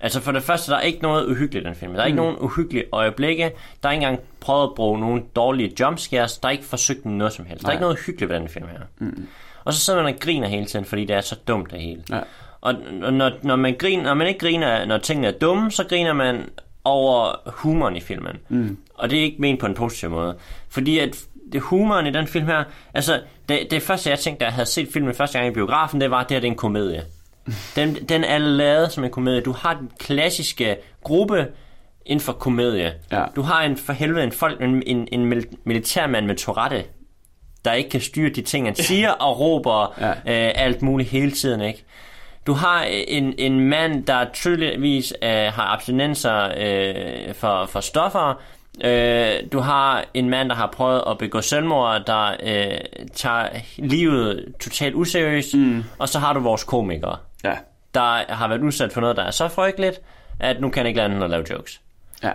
Altså 0.00 0.20
for 0.20 0.32
det 0.32 0.42
første, 0.42 0.72
der 0.72 0.78
er 0.78 0.82
ikke 0.82 1.02
noget 1.02 1.26
uhyggeligt 1.26 1.64
i 1.64 1.68
den 1.68 1.76
film. 1.76 1.92
Der 1.92 2.00
er 2.00 2.04
mm. 2.04 2.08
ikke 2.08 2.16
nogen 2.16 2.36
uhyggelige 2.40 2.84
øjeblikke. 2.92 3.50
Der 3.82 3.88
er 3.88 3.92
ikke 3.92 4.04
engang 4.04 4.20
prøvet 4.40 4.68
at 4.68 4.74
bruge 4.76 5.00
nogle 5.00 5.22
dårlige 5.36 5.72
jumpscares. 5.80 6.38
Der 6.38 6.48
er 6.48 6.52
ikke 6.52 6.64
forsøgt 6.64 7.04
noget 7.04 7.32
som 7.32 7.46
helst. 7.46 7.62
Der 7.62 7.68
er 7.68 7.70
Nej. 7.70 7.74
ikke 7.74 7.82
noget 7.82 7.98
hyggeligt 8.06 8.30
ved 8.30 8.40
den 8.40 8.48
film 8.48 8.66
her. 8.66 8.80
Mm. 8.98 9.26
Og 9.64 9.72
så 9.72 9.80
sidder 9.80 10.02
man 10.02 10.14
og 10.14 10.20
griner 10.20 10.48
hele 10.48 10.66
tiden, 10.66 10.84
fordi 10.84 11.04
det 11.04 11.16
er 11.16 11.20
så 11.20 11.36
dumt 11.48 11.70
det 11.70 11.80
hele. 11.80 12.02
Ja. 12.10 12.20
Og 12.60 12.74
og 13.02 13.12
når, 13.12 13.30
når, 13.42 13.56
man 13.56 13.76
griner, 13.78 14.02
når 14.02 14.14
man 14.14 14.26
ikke 14.26 14.40
griner, 14.40 14.84
når 14.84 14.98
tingene 14.98 15.28
er 15.28 15.32
dumme, 15.32 15.70
så 15.70 15.84
griner 15.84 16.12
man 16.12 16.44
over 16.84 17.34
humoren 17.46 17.96
i 17.96 18.00
filmen. 18.00 18.36
Mm. 18.48 18.78
Og 18.94 19.10
det 19.10 19.18
er 19.18 19.22
ikke 19.22 19.40
ment 19.40 19.60
på 19.60 19.66
en 19.66 19.74
positiv 19.74 20.10
måde. 20.10 20.36
Fordi 20.68 20.98
at 20.98 21.16
det 21.52 21.60
humoren 21.60 22.06
i 22.06 22.10
den 22.10 22.26
film 22.26 22.46
her, 22.46 22.64
altså 22.94 23.20
det, 23.48 23.58
det 23.70 23.82
første 23.82 24.10
jeg 24.10 24.18
tænkte, 24.18 24.40
da 24.40 24.44
jeg 24.44 24.54
havde 24.54 24.66
set 24.66 24.88
filmen 24.92 25.14
første 25.14 25.38
gang 25.38 25.50
i 25.50 25.54
biografen, 25.54 26.00
det 26.00 26.10
var, 26.10 26.20
at 26.20 26.28
det 26.28 26.34
her 26.34 26.40
det 26.40 26.48
er 26.48 26.52
en 26.52 26.56
komedie. 26.56 27.02
Den, 27.76 27.94
den 27.94 28.24
er 28.24 28.38
lavet 28.38 28.92
som 28.92 29.04
en 29.04 29.10
komedie. 29.10 29.40
Du 29.40 29.52
har 29.52 29.74
den 29.74 29.90
klassiske 30.00 30.76
gruppe 31.04 31.46
inden 32.06 32.24
for 32.24 32.32
komedie. 32.32 32.92
Ja. 33.12 33.24
Du 33.36 33.42
har 33.42 33.62
en 33.62 33.76
for 33.76 33.92
helvede 33.92 34.24
en, 34.24 34.32
folk, 34.32 34.62
en, 34.62 34.82
en, 34.86 35.08
en 35.12 35.24
mil- 35.24 35.56
militærmand 35.64 36.26
med 36.26 36.36
Tourette, 36.36 36.84
der 37.64 37.72
ikke 37.72 37.90
kan 37.90 38.00
styre 38.00 38.30
de 38.30 38.42
ting, 38.42 38.66
han 38.66 38.74
siger, 38.74 39.10
og 39.10 39.40
råber 39.40 39.94
ja. 40.00 40.10
øh, 40.10 40.52
alt 40.54 40.82
muligt 40.82 41.10
hele 41.10 41.30
tiden, 41.30 41.60
ikke? 41.60 41.84
Du 42.46 42.52
har 42.52 42.82
en, 42.82 43.34
en 43.38 43.60
mand, 43.60 44.06
der 44.06 44.26
tydeligvis 44.32 45.14
øh, 45.22 45.30
har 45.30 45.72
abstinenser 45.72 46.48
øh, 46.56 47.34
for, 47.34 47.66
for 47.66 47.80
stoffer. 47.80 48.40
Øh, 48.84 49.32
du 49.52 49.58
har 49.58 50.04
en 50.14 50.30
mand, 50.30 50.48
der 50.48 50.54
har 50.54 50.66
prøvet 50.66 51.02
at 51.10 51.18
begå 51.18 51.40
selvmord, 51.40 52.02
der 52.06 52.30
øh, 52.42 52.78
tager 53.14 53.48
livet 53.76 54.54
totalt 54.60 54.94
useriøst. 54.94 55.54
Mm. 55.54 55.84
Og 55.98 56.08
så 56.08 56.18
har 56.18 56.32
du 56.32 56.40
vores 56.40 56.64
komikere, 56.64 57.16
Ja. 57.44 57.54
der 57.94 58.32
har 58.34 58.48
været 58.48 58.60
udsat 58.62 58.92
for 58.92 59.00
noget, 59.00 59.16
der 59.16 59.22
er 59.22 59.30
så 59.30 59.48
frygteligt, 59.48 60.00
at 60.40 60.60
nu 60.60 60.70
kan 60.70 60.86
ikke 60.86 60.96
lade 60.96 61.08
andet 61.08 61.22
at 61.24 61.30
lave 61.30 61.44
jokes. 61.50 61.80
Ja. 62.22 62.30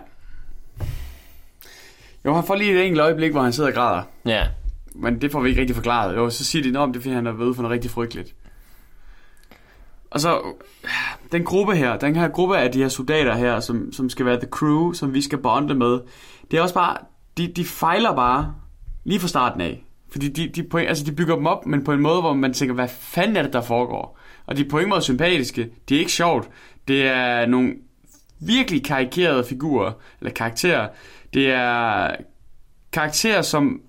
Jo, 2.26 2.34
han 2.34 2.44
får 2.44 2.56
lige 2.56 2.72
et 2.80 2.86
enkelt 2.86 3.02
øjeblik, 3.02 3.32
hvor 3.32 3.42
han 3.42 3.54
sidder 3.54 3.70
og 3.70 3.76
græder. 3.76 4.02
Ja, 4.26 4.44
Men 4.96 5.22
det 5.22 5.32
får 5.32 5.40
vi 5.40 5.50
ikke 5.50 5.62
rigtig 5.62 5.76
forklaret. 5.76 6.16
Jo, 6.16 6.30
så 6.30 6.46
siger 6.46 6.64
de, 6.64 6.70
at 6.82 6.88
det 6.88 6.96
er 6.96 7.02
fordi, 7.02 7.14
han 7.16 7.28
er 7.28 7.32
ved 7.32 7.56
for 7.56 7.62
noget 7.62 7.74
rigtig 7.74 7.92
frygteligt. 7.92 8.34
Og 10.12 10.20
så, 10.20 10.42
den 11.32 11.44
gruppe 11.44 11.76
her, 11.76 11.98
den 11.98 12.16
her 12.16 12.28
gruppe 12.28 12.58
af 12.58 12.72
de 12.72 12.82
her 12.82 12.90
soldater 12.90 13.36
her, 13.36 13.60
som, 13.60 13.94
som 13.94 14.10
skal 14.10 14.26
være 14.26 14.38
the 14.40 14.48
crew, 14.50 14.92
som 14.94 15.14
vi 15.14 15.22
skal 15.22 15.38
bonde 15.38 15.76
med, 15.76 16.00
det 16.54 16.60
er 16.60 16.64
også 16.64 16.76
bare, 16.76 16.98
de, 17.38 17.48
de 17.48 17.66
fejler 17.66 18.16
bare 18.16 18.56
lige 19.04 19.20
fra 19.20 19.28
starten 19.28 19.62
af. 19.62 19.84
Fordi 20.12 20.30
de, 20.30 20.48
de, 20.48 20.64
point, 20.64 20.90
altså 20.90 21.04
de 21.04 21.12
bygger 21.12 21.36
dem 21.36 21.46
op, 21.48 21.66
men 21.66 21.84
på 21.84 21.94
en 21.94 22.00
måde, 22.00 22.22
hvor 22.22 22.34
man 22.34 22.54
tænker, 22.54 22.76
hvad 22.76 22.88
fanden 22.88 23.38
er 23.38 23.42
det, 23.42 23.54
der 23.54 23.62
foregår? 23.62 24.20
Og 24.46 24.58
de 24.58 24.66
er 24.66 24.70
på 24.70 24.78
ingen 24.78 24.90
måde 24.90 25.02
sympatiske. 25.02 25.70
Det 25.90 25.96
er 25.96 26.00
ikke 26.00 26.12
sjovt. 26.12 26.50
Det 26.88 27.08
er 27.08 27.46
nogle 27.46 27.74
virkelig 28.40 28.86
karikerede 28.86 29.44
figurer, 29.44 29.92
eller 30.20 30.34
karakterer. 30.34 30.90
Det 31.34 31.52
er 31.52 32.16
karakterer, 32.92 33.42
som 33.42 33.82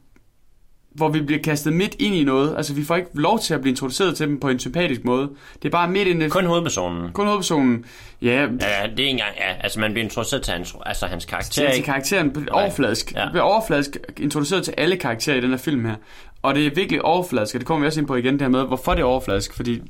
hvor 0.94 1.08
vi 1.08 1.20
bliver 1.20 1.42
kastet 1.42 1.72
midt 1.72 1.96
ind 1.98 2.14
i 2.14 2.24
noget. 2.24 2.54
Altså, 2.56 2.74
vi 2.74 2.84
får 2.84 2.96
ikke 2.96 3.08
lov 3.14 3.40
til 3.40 3.54
at 3.54 3.60
blive 3.60 3.70
introduceret 3.70 4.16
til 4.16 4.28
dem 4.28 4.40
på 4.40 4.48
en 4.48 4.58
sympatisk 4.58 5.04
måde. 5.04 5.30
Det 5.62 5.68
er 5.68 5.70
bare 5.70 5.88
midt 5.88 6.08
ind 6.08 6.22
i 6.22 6.28
kun 6.28 6.46
hovedpersonen. 6.46 7.12
kun 7.12 7.26
hovedpersonen. 7.26 7.84
Ja, 8.22 8.40
Ja, 8.40 8.46
det 8.46 8.60
er 8.60 8.86
ikke 8.86 9.04
engang, 9.04 9.30
ja, 9.36 9.54
altså 9.60 9.80
man 9.80 9.92
bliver 9.92 10.04
introduceret 10.04 10.42
til 10.42 10.52
hans, 10.52 10.76
altså 10.86 11.06
hans 11.06 11.24
karakter, 11.24 11.66
til, 11.66 11.74
til 11.74 11.84
karakteren 11.84 12.30
på 12.30 12.40
overfladisk. 12.50 13.12
Ja. 13.12 13.24
Ja. 13.24 13.30
bliver 13.30 13.42
overfladisk 13.42 13.96
introduceret 14.20 14.64
til 14.64 14.74
alle 14.76 14.96
karakterer 14.96 15.36
i 15.36 15.40
den 15.40 15.50
her 15.50 15.56
film 15.56 15.84
her. 15.84 15.94
Og 16.42 16.54
det 16.54 16.66
er 16.66 16.70
virkelig 16.74 17.04
overfladisk, 17.04 17.54
og 17.54 17.60
det 17.60 17.66
kommer 17.66 17.80
vi 17.80 17.86
også 17.86 18.00
ind 18.00 18.06
på 18.06 18.16
igen, 18.16 18.32
det 18.32 18.42
her 18.42 18.48
med, 18.48 18.66
hvorfor 18.66 18.94
det 18.94 19.00
er 19.00 19.04
overfladisk, 19.04 19.54
fordi 19.56 19.82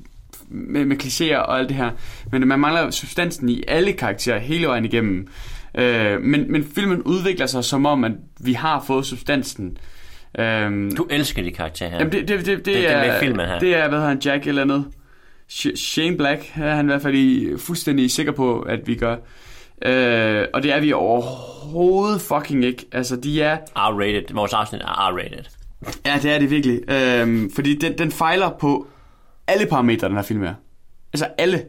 med, 0.49 0.85
med 0.85 1.03
klichéer 1.03 1.37
og 1.37 1.59
alt 1.59 1.69
det 1.69 1.77
her. 1.77 1.91
Men 2.33 2.49
man 2.49 2.59
mangler 2.61 2.91
substansen 2.91 3.49
i 3.49 3.63
alle 3.69 3.93
karakterer 3.93 4.39
hele 4.39 4.67
vejen 4.67 4.85
igennem. 4.85 5.29
Øh, 5.75 6.21
men, 6.21 6.53
men 6.53 6.65
filmen 6.75 7.03
udvikler 7.03 7.47
sig 7.47 7.65
som 7.65 7.87
om, 7.87 8.05
at 8.05 8.13
vi 8.41 8.53
har 8.53 8.85
fået 8.87 9.07
substansen. 9.07 9.79
Øhm, 10.39 10.97
Du 10.97 11.07
elsker 11.11 11.43
de 11.43 11.51
karakterer 11.51 11.91
her. 11.91 11.99
Jamen 11.99 12.13
det, 12.13 12.29
det, 12.29 12.39
det, 12.39 12.47
det, 12.47 12.65
det 12.67 12.91
er, 12.91 12.97
er 12.97 13.07
med 13.13 13.21
filmen 13.21 13.47
her. 13.47 13.59
Det 13.59 13.75
er, 13.75 13.89
hvad 13.89 13.99
hedder 13.99 14.09
han, 14.09 14.19
Jack 14.25 14.47
eller 14.47 14.63
andet. 14.63 14.85
Sh- 15.53 15.77
Shane 15.77 16.17
Black 16.17 16.53
er 16.57 16.75
han 16.75 16.85
i 16.85 16.89
hvert 16.89 17.03
fald 17.03 17.15
i, 17.15 17.49
fuldstændig 17.59 18.11
sikker 18.11 18.33
på, 18.33 18.61
at 18.61 18.81
vi 18.87 18.95
gør. 18.95 19.17
Øh, 19.85 20.45
og 20.55 20.63
det 20.63 20.73
er 20.73 20.81
vi 20.81 20.93
overhovedet 20.93 22.21
fucking 22.21 22.65
ikke. 22.65 22.87
Altså, 22.93 23.17
de 23.17 23.43
er... 23.43 23.57
R-rated. 23.77 24.35
Vores 24.35 24.53
afsnit 24.53 24.81
er 24.83 25.11
R-rated. 25.13 25.45
Ja, 26.07 26.19
det 26.23 26.31
er 26.33 26.39
det 26.39 26.51
virkelig. 26.51 26.81
Øh, 26.91 27.51
fordi 27.55 27.75
den, 27.79 27.99
den 27.99 28.13
fejler 28.13 28.51
på 28.61 28.87
alle 29.47 29.67
parametre, 29.67 30.09
den 30.09 30.17
her 30.17 30.23
film 30.23 30.43
her. 30.43 30.55
Altså 31.13 31.27
alle. 31.39 31.63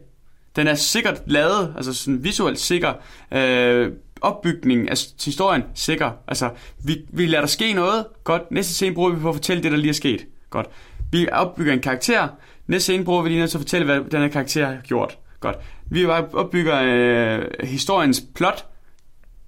Den 0.55 0.67
er 0.67 0.75
sikkert 0.75 1.21
lavet, 1.25 1.73
altså 1.75 1.93
sådan 1.93 2.23
visuelt 2.23 2.59
sikker. 2.59 2.93
Øh, 3.31 3.91
opbygningen 4.21 4.89
af 4.89 4.97
historien 5.25 5.63
sikker. 5.73 6.11
Altså, 6.27 6.49
vi, 6.83 7.01
vi 7.09 7.25
lader 7.25 7.41
der 7.41 7.47
ske 7.47 7.73
noget. 7.73 8.05
Godt. 8.23 8.51
Næste 8.51 8.73
scene 8.73 8.95
bruger 8.95 9.11
vi 9.11 9.19
på 9.19 9.29
at 9.29 9.35
fortælle 9.35 9.63
det, 9.63 9.71
der 9.71 9.77
lige 9.77 9.89
er 9.89 9.93
sket. 9.93 10.25
Godt. 10.49 10.67
Vi 11.11 11.27
opbygger 11.31 11.73
en 11.73 11.81
karakter. 11.81 12.27
Næste 12.67 12.83
scene 12.83 13.05
bruger 13.05 13.21
vi 13.21 13.29
lige 13.29 13.47
til 13.47 13.57
at 13.57 13.61
fortælle, 13.61 13.85
hvad 13.85 14.09
den 14.11 14.21
her 14.21 14.27
karakter 14.27 14.65
har 14.65 14.77
gjort. 14.83 15.17
Godt. 15.39 15.55
Vi 15.89 16.05
opbygger 16.05 16.81
øh, 16.83 17.67
historiens 17.67 18.23
plot 18.35 18.65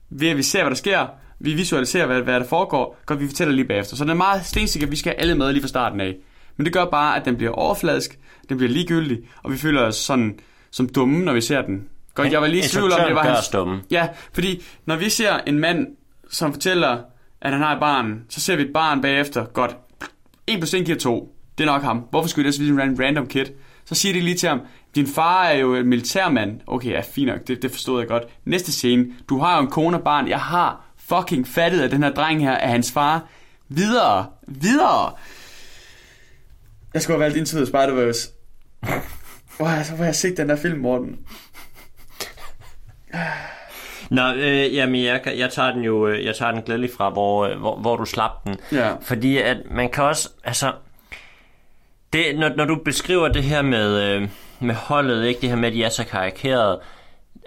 ved 0.09 0.27
at 0.27 0.37
vi 0.37 0.43
ser, 0.43 0.61
hvad 0.61 0.69
der 0.69 0.75
sker. 0.75 1.07
Vi 1.39 1.53
visualiserer, 1.53 2.05
hvad, 2.05 2.21
hvad 2.21 2.39
der 2.39 2.47
foregår. 2.47 2.97
Godt, 3.05 3.19
vi 3.19 3.27
fortæller 3.27 3.53
lige 3.53 3.67
bagefter. 3.67 3.95
Så 3.95 4.03
den 4.03 4.09
er 4.09 4.15
meget 4.15 4.45
stensikker, 4.45 4.87
vi 4.87 4.95
skal 4.95 5.13
have 5.13 5.21
alle 5.21 5.35
med 5.35 5.51
lige 5.51 5.61
fra 5.61 5.67
starten 5.67 6.01
af. 6.01 6.15
Men 6.57 6.65
det 6.65 6.73
gør 6.73 6.85
bare, 6.85 7.19
at 7.19 7.25
den 7.25 7.35
bliver 7.35 7.51
overfladisk, 7.51 8.19
den 8.49 8.57
bliver 8.57 8.71
ligegyldig, 8.71 9.19
og 9.43 9.51
vi 9.51 9.57
føler 9.57 9.81
os 9.81 9.95
sådan 9.95 10.39
som 10.71 10.89
dumme, 10.89 11.25
når 11.25 11.33
vi 11.33 11.41
ser 11.41 11.61
den. 11.61 11.87
Godt, 12.17 12.31
jeg 12.31 12.41
var 12.41 12.47
lige 12.47 12.65
i 12.65 12.67
tvivl 12.67 12.91
om, 12.91 12.99
det 13.07 13.15
var 13.15 13.23
hans... 13.23 13.39
os 13.39 13.49
dumme. 13.49 13.81
Ja, 13.91 14.07
fordi 14.33 14.63
når 14.85 14.95
vi 14.95 15.09
ser 15.09 15.37
en 15.47 15.59
mand, 15.59 15.87
som 16.29 16.53
fortæller, 16.53 16.99
at 17.41 17.51
han 17.51 17.61
har 17.61 17.73
et 17.73 17.79
barn, 17.79 18.23
så 18.29 18.39
ser 18.39 18.55
vi 18.55 18.61
et 18.61 18.73
barn 18.73 19.01
bagefter. 19.01 19.45
Godt, 19.45 19.77
1 20.47 20.59
plus 20.59 20.73
1 20.73 20.85
giver 20.85 20.97
2. 20.97 21.35
Det 21.57 21.63
er 21.63 21.67
nok 21.71 21.81
ham. 21.81 21.97
Hvorfor 21.97 22.29
skulle 22.29 22.45
det 22.45 22.53
så 22.53 22.61
vise 22.61 22.73
en 22.73 23.03
random 23.03 23.27
kid? 23.27 23.45
Så 23.85 23.95
siger 23.95 24.13
de 24.13 24.19
lige 24.19 24.35
til 24.35 24.49
ham, 24.49 24.61
din 24.95 25.07
far 25.07 25.43
er 25.43 25.57
jo 25.57 25.75
en 25.75 25.87
militærmand. 25.87 26.61
Okay, 26.67 26.89
ja, 26.89 27.01
fint 27.01 27.27
nok, 27.27 27.47
det, 27.47 27.61
det 27.61 27.71
forstod 27.71 27.99
jeg 27.99 28.07
godt. 28.07 28.23
Næste 28.45 28.71
scene, 28.71 29.05
du 29.29 29.39
har 29.39 29.55
jo 29.55 29.61
en 29.61 29.71
kone 29.71 29.97
og 29.97 30.03
barn. 30.03 30.27
Jeg 30.27 30.39
har 30.39 30.85
fucking 30.97 31.47
fattet, 31.47 31.81
at 31.81 31.91
den 31.91 32.03
her 32.03 32.13
dreng 32.13 32.41
her 32.41 32.51
er 32.51 32.67
hans 32.67 32.91
far. 32.91 33.27
Videre, 33.69 34.25
videre. 34.47 35.13
Jeg 36.93 37.01
skulle 37.01 37.17
have 37.17 37.23
valgt 37.23 37.37
Into 37.37 37.57
the 37.57 37.65
Spider-Verse. 37.65 38.31
Hvor 39.57 39.65
har 39.65 39.75
jeg, 39.75 39.85
hvor 39.87 39.97
har 39.97 40.05
jeg 40.05 40.15
set 40.15 40.37
den 40.37 40.49
der 40.49 40.55
film, 40.55 40.79
Morten? 40.79 41.19
Nå, 44.09 44.33
øh, 44.33 44.75
jamen, 44.75 45.03
jeg, 45.03 45.21
jeg 45.37 45.49
tager 45.49 45.71
den 45.71 45.81
jo, 45.83 46.07
øh, 46.07 46.25
jeg 46.25 46.35
tager 46.35 46.51
den 46.51 46.61
glædeligt 46.61 46.93
fra, 46.93 47.09
hvor, 47.09 47.45
øh, 47.45 47.59
hvor, 47.59 47.75
hvor 47.75 47.95
du 47.95 48.05
slap 48.05 48.43
den. 48.43 48.55
Ja. 48.71 48.89
Fordi 49.01 49.37
at 49.37 49.57
man 49.71 49.89
kan 49.89 50.03
også, 50.03 50.29
altså, 50.43 50.71
det, 52.13 52.39
når, 52.39 52.49
når 52.57 52.65
du 52.65 52.75
beskriver 52.85 53.27
det 53.27 53.43
her 53.43 53.61
med, 53.61 54.01
øh, 54.03 54.27
med 54.59 54.75
holdet, 54.75 55.25
ikke 55.25 55.41
det 55.41 55.49
her 55.49 55.55
med, 55.55 55.67
at 55.67 55.73
de 55.73 55.83
er 55.83 55.89
så 55.89 56.03
karikerede, 56.05 56.79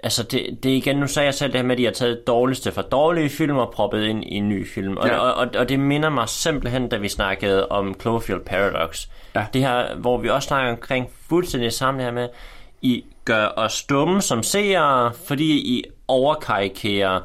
altså 0.03 0.23
det, 0.23 0.59
det 0.63 0.69
igen, 0.69 0.97
nu 0.97 1.07
sagde 1.07 1.25
jeg 1.25 1.33
selv 1.33 1.51
det 1.51 1.59
her 1.59 1.65
med, 1.67 1.71
at 1.75 1.77
de 1.77 1.85
har 1.85 1.91
taget 1.91 2.17
det 2.17 2.27
dårligste 2.27 2.71
fra 2.71 2.81
dårlige 2.81 3.29
film 3.29 3.57
og 3.57 3.71
proppet 3.75 4.03
ind 4.03 4.23
i 4.23 4.33
en 4.35 4.49
ny 4.49 4.67
film. 4.67 4.97
Og, 4.97 5.07
Ja. 5.07 5.17
og, 5.17 5.33
og, 5.33 5.47
og 5.57 5.69
det 5.69 5.79
minder 5.79 6.09
mig 6.09 6.29
simpelthen, 6.29 6.89
da 6.89 6.97
vi 6.97 7.09
snakkede 7.09 7.67
om 7.67 7.95
Cloverfield 8.01 8.41
Paradox. 8.45 9.07
Ja. 9.35 9.45
Det 9.53 9.61
her, 9.61 9.95
hvor 9.95 10.17
vi 10.17 10.29
også 10.29 10.47
snakker 10.47 10.71
omkring 10.71 11.09
fuldstændig 11.29 11.73
sammen 11.73 12.03
her 12.03 12.11
med, 12.11 12.29
I 12.81 13.03
gør 13.25 13.47
os 13.55 13.83
dumme 13.83 14.21
som 14.21 14.43
seere, 14.43 15.13
fordi 15.13 15.77
I 15.77 15.83
overkarikerer 16.07 17.21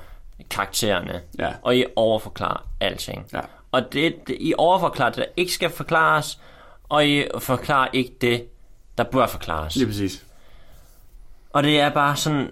karaktererne. 0.50 1.20
Ja. 1.38 1.48
Og 1.62 1.76
I 1.76 1.84
overforklarer 1.96 2.68
alting. 2.80 3.26
Ja. 3.32 3.40
Og 3.72 3.92
det, 3.92 4.14
det, 4.26 4.36
I 4.40 4.54
overforklarer 4.58 5.10
det, 5.10 5.18
der 5.18 5.25
ikke 5.36 5.52
skal 5.52 5.70
forklares, 5.70 6.40
og 6.88 7.06
I 7.06 7.25
forklarer 7.38 7.88
ikke 7.92 8.12
det, 8.20 8.44
der 8.98 9.04
bør 9.04 9.26
forklares. 9.26 9.76
Lige 9.76 9.86
præcis. 9.86 10.25
Og 11.50 11.62
det 11.62 11.80
er 11.80 11.90
bare 11.90 12.16
sådan... 12.16 12.50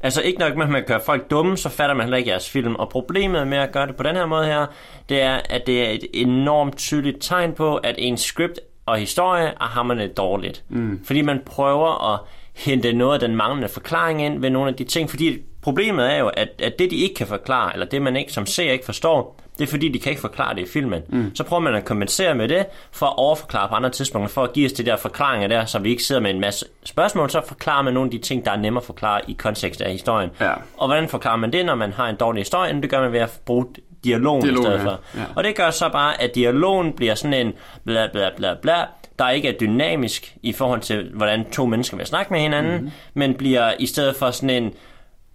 Altså 0.00 0.22
ikke 0.22 0.38
nok 0.38 0.56
med, 0.56 0.64
at 0.64 0.70
man 0.70 0.84
gør 0.86 0.98
folk 0.98 1.30
dumme, 1.30 1.56
så 1.56 1.68
fatter 1.68 1.94
man 1.94 2.04
heller 2.04 2.16
ikke 2.16 2.30
jeres 2.30 2.50
film. 2.50 2.74
Og 2.74 2.88
problemet 2.88 3.46
med 3.46 3.58
at 3.58 3.72
gøre 3.72 3.86
det 3.86 3.96
på 3.96 4.02
den 4.02 4.16
her 4.16 4.26
måde 4.26 4.46
her, 4.46 4.66
det 5.08 5.20
er, 5.20 5.40
at 5.50 5.66
det 5.66 5.86
er 5.86 5.90
et 5.90 6.04
enormt 6.12 6.76
tydeligt 6.76 7.16
tegn 7.20 7.54
på, 7.54 7.76
at 7.76 7.94
en 7.98 8.16
script 8.16 8.60
og 8.86 8.96
historie 8.98 9.46
er 9.46 9.64
hammerende 9.64 10.08
dårligt. 10.08 10.64
Mm. 10.68 11.00
Fordi 11.04 11.22
man 11.22 11.40
prøver 11.46 12.14
at 12.14 12.20
hente 12.56 12.92
noget 12.92 13.14
af 13.14 13.28
den 13.28 13.36
manglende 13.36 13.68
forklaring 13.68 14.22
ind 14.22 14.40
ved 14.40 14.50
nogle 14.50 14.68
af 14.68 14.74
de 14.74 14.84
ting. 14.84 15.10
Fordi 15.10 15.38
problemet 15.62 16.12
er 16.12 16.16
jo, 16.16 16.28
at, 16.28 16.48
at 16.58 16.78
det 16.78 16.90
de 16.90 16.96
ikke 16.96 17.14
kan 17.14 17.26
forklare, 17.26 17.72
eller 17.72 17.86
det 17.86 18.02
man 18.02 18.16
ikke 18.16 18.32
som 18.32 18.46
ser 18.46 18.72
ikke 18.72 18.84
forstår, 18.84 19.38
det 19.58 19.64
er 19.64 19.70
fordi, 19.70 19.88
de 19.88 19.98
kan 19.98 20.10
ikke 20.10 20.20
forklare 20.20 20.54
det 20.54 20.62
i 20.62 20.66
filmen. 20.66 21.02
Mm. 21.08 21.34
Så 21.34 21.44
prøver 21.44 21.60
man 21.60 21.74
at 21.74 21.84
kompensere 21.84 22.34
med 22.34 22.48
det, 22.48 22.66
for 22.92 23.06
at 23.06 23.12
overforklare 23.16 23.68
på 23.68 23.74
andre 23.74 23.90
tidspunkter, 23.90 24.28
for 24.28 24.44
at 24.44 24.52
give 24.52 24.66
os 24.66 24.72
de 24.72 24.82
der 24.84 24.96
forklaringer 24.96 25.48
der, 25.48 25.64
så 25.64 25.78
vi 25.78 25.90
ikke 25.90 26.02
sidder 26.02 26.20
med 26.20 26.30
en 26.30 26.40
masse 26.40 26.66
spørgsmål, 26.84 27.30
så 27.30 27.42
forklarer 27.46 27.82
man 27.82 27.94
nogle 27.94 28.06
af 28.06 28.10
de 28.10 28.18
ting, 28.18 28.44
der 28.44 28.50
er 28.50 28.56
nemmere 28.56 28.80
at 28.80 28.86
forklare 28.86 29.20
i 29.28 29.32
kontekst 29.32 29.80
af 29.80 29.92
historien. 29.92 30.30
Ja. 30.40 30.52
Og 30.76 30.86
hvordan 30.86 31.08
forklarer 31.08 31.36
man 31.36 31.52
det, 31.52 31.66
når 31.66 31.74
man 31.74 31.92
har 31.92 32.08
en 32.08 32.16
dårlig 32.16 32.40
historie? 32.40 32.80
Det 32.80 32.90
gør 32.90 33.00
man 33.00 33.12
ved 33.12 33.20
at 33.20 33.40
bruge 33.44 33.66
dialogen 34.04 34.42
i 34.44 34.48
Dialogen, 34.48 34.64
stedet 34.66 34.78
ja. 34.78 34.84
for. 34.84 35.00
Ja. 35.16 35.20
Og 35.36 35.44
det 35.44 35.54
gør 35.56 35.70
så 35.70 35.88
bare, 35.88 36.22
at 36.22 36.34
dialogen 36.34 36.92
bliver 36.92 37.14
sådan 37.14 37.46
en 37.46 37.52
bla 37.84 38.08
bla 38.12 38.28
bla 38.36 38.54
bla, 38.62 38.74
der 39.18 39.30
ikke 39.30 39.48
er 39.48 39.52
dynamisk 39.52 40.36
i 40.42 40.52
forhold 40.52 40.80
til, 40.80 41.10
hvordan 41.14 41.50
to 41.50 41.66
mennesker 41.66 41.96
vil 41.96 42.06
snakke 42.06 42.32
med 42.32 42.40
hinanden, 42.40 42.80
mm. 42.82 42.90
men 43.14 43.34
bliver 43.34 43.72
i 43.78 43.86
stedet 43.86 44.16
for 44.16 44.30
sådan 44.30 44.50
en... 44.50 44.72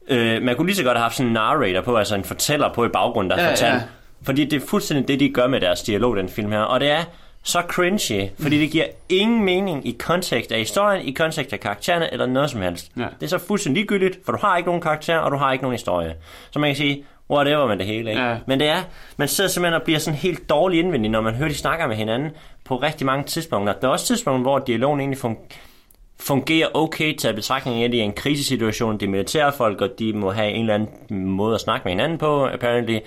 Øh, 0.09 0.41
man 0.41 0.55
kunne 0.55 0.67
lige 0.67 0.75
så 0.75 0.83
godt 0.83 0.97
have 0.97 1.03
haft 1.03 1.15
sådan 1.15 1.27
en 1.27 1.33
narrator 1.33 1.81
på, 1.81 1.95
altså 1.97 2.15
en 2.15 2.23
fortæller 2.23 2.73
på 2.73 2.85
i 2.85 2.89
baggrunden, 2.89 3.31
der 3.31 3.43
Ja, 3.43 3.49
fortæller. 3.51 3.73
ja. 3.75 3.79
Ja. 3.81 3.87
Fordi 4.23 4.45
det 4.45 4.63
er 4.63 4.67
fuldstændig 4.67 5.07
det, 5.07 5.19
de 5.19 5.29
gør 5.29 5.47
med 5.47 5.61
deres 5.61 5.81
dialog, 5.81 6.15
den 6.17 6.29
film 6.29 6.51
her. 6.51 6.59
Og 6.59 6.79
det 6.79 6.91
er 6.91 7.03
så 7.43 7.61
cringy, 7.67 8.29
fordi 8.39 8.59
det 8.59 8.71
giver 8.71 8.85
ingen 9.09 9.43
mening 9.45 9.87
i 9.87 9.95
kontekst 9.99 10.51
af 10.51 10.59
historien, 10.59 11.05
i 11.07 11.11
kontekst 11.11 11.53
af 11.53 11.59
karaktererne 11.59 12.13
eller 12.13 12.25
noget 12.25 12.49
som 12.49 12.61
helst. 12.61 12.91
Ja. 12.97 13.01
Det 13.19 13.25
er 13.25 13.27
så 13.27 13.37
fuldstændig 13.37 13.79
ligegyldigt, 13.81 14.19
for 14.25 14.31
du 14.31 14.37
har 14.41 14.57
ikke 14.57 14.67
nogen 14.67 14.81
karakter, 14.81 15.17
og 15.17 15.31
du 15.31 15.37
har 15.37 15.51
ikke 15.51 15.63
nogen 15.63 15.73
historie. 15.73 16.15
Så 16.51 16.59
man 16.59 16.69
kan 16.69 16.75
sige, 16.75 17.03
whatever 17.29 17.67
med 17.67 17.77
det 17.77 17.85
hele, 17.85 18.09
ikke? 18.09 18.21
Ja. 18.21 18.37
Men 18.47 18.59
det 18.59 18.67
er, 18.67 18.83
man 19.17 19.27
sidder 19.27 19.49
simpelthen 19.49 19.81
og 19.81 19.83
bliver 19.83 19.99
sådan 19.99 20.19
helt 20.19 20.49
dårlig 20.49 20.79
indvendig, 20.79 21.11
når 21.11 21.21
man 21.21 21.35
hører, 21.35 21.49
de 21.49 21.55
snakker 21.55 21.87
med 21.87 21.95
hinanden 21.95 22.31
på 22.65 22.75
rigtig 22.75 23.05
mange 23.05 23.23
tidspunkter. 23.23 23.73
Der 23.73 23.87
er 23.87 23.91
også 23.91 24.05
tidspunkter, 24.05 24.41
hvor 24.41 24.59
dialogen 24.59 24.99
egentlig 24.99 25.19
fun- 25.25 25.49
fungerer 26.19 26.67
okay 26.73 27.15
til 27.15 27.27
at 27.27 27.35
betragtning 27.35 27.81
af, 27.81 27.85
at 27.85 27.91
det 27.91 27.99
er 27.99 28.03
en 28.03 28.13
krisesituation. 28.13 28.97
Det 28.97 29.05
er 29.05 29.09
militære 29.09 29.53
folk, 29.53 29.81
og 29.81 29.89
de 29.99 30.13
må 30.13 30.31
have 30.31 30.51
en 30.51 30.61
eller 30.61 30.73
anden 30.73 31.25
måde 31.25 31.55
at 31.55 31.61
snakke 31.61 31.83
med 31.83 31.91
hinanden 31.91 32.17
på, 32.17 32.47
apparently. 32.47 32.99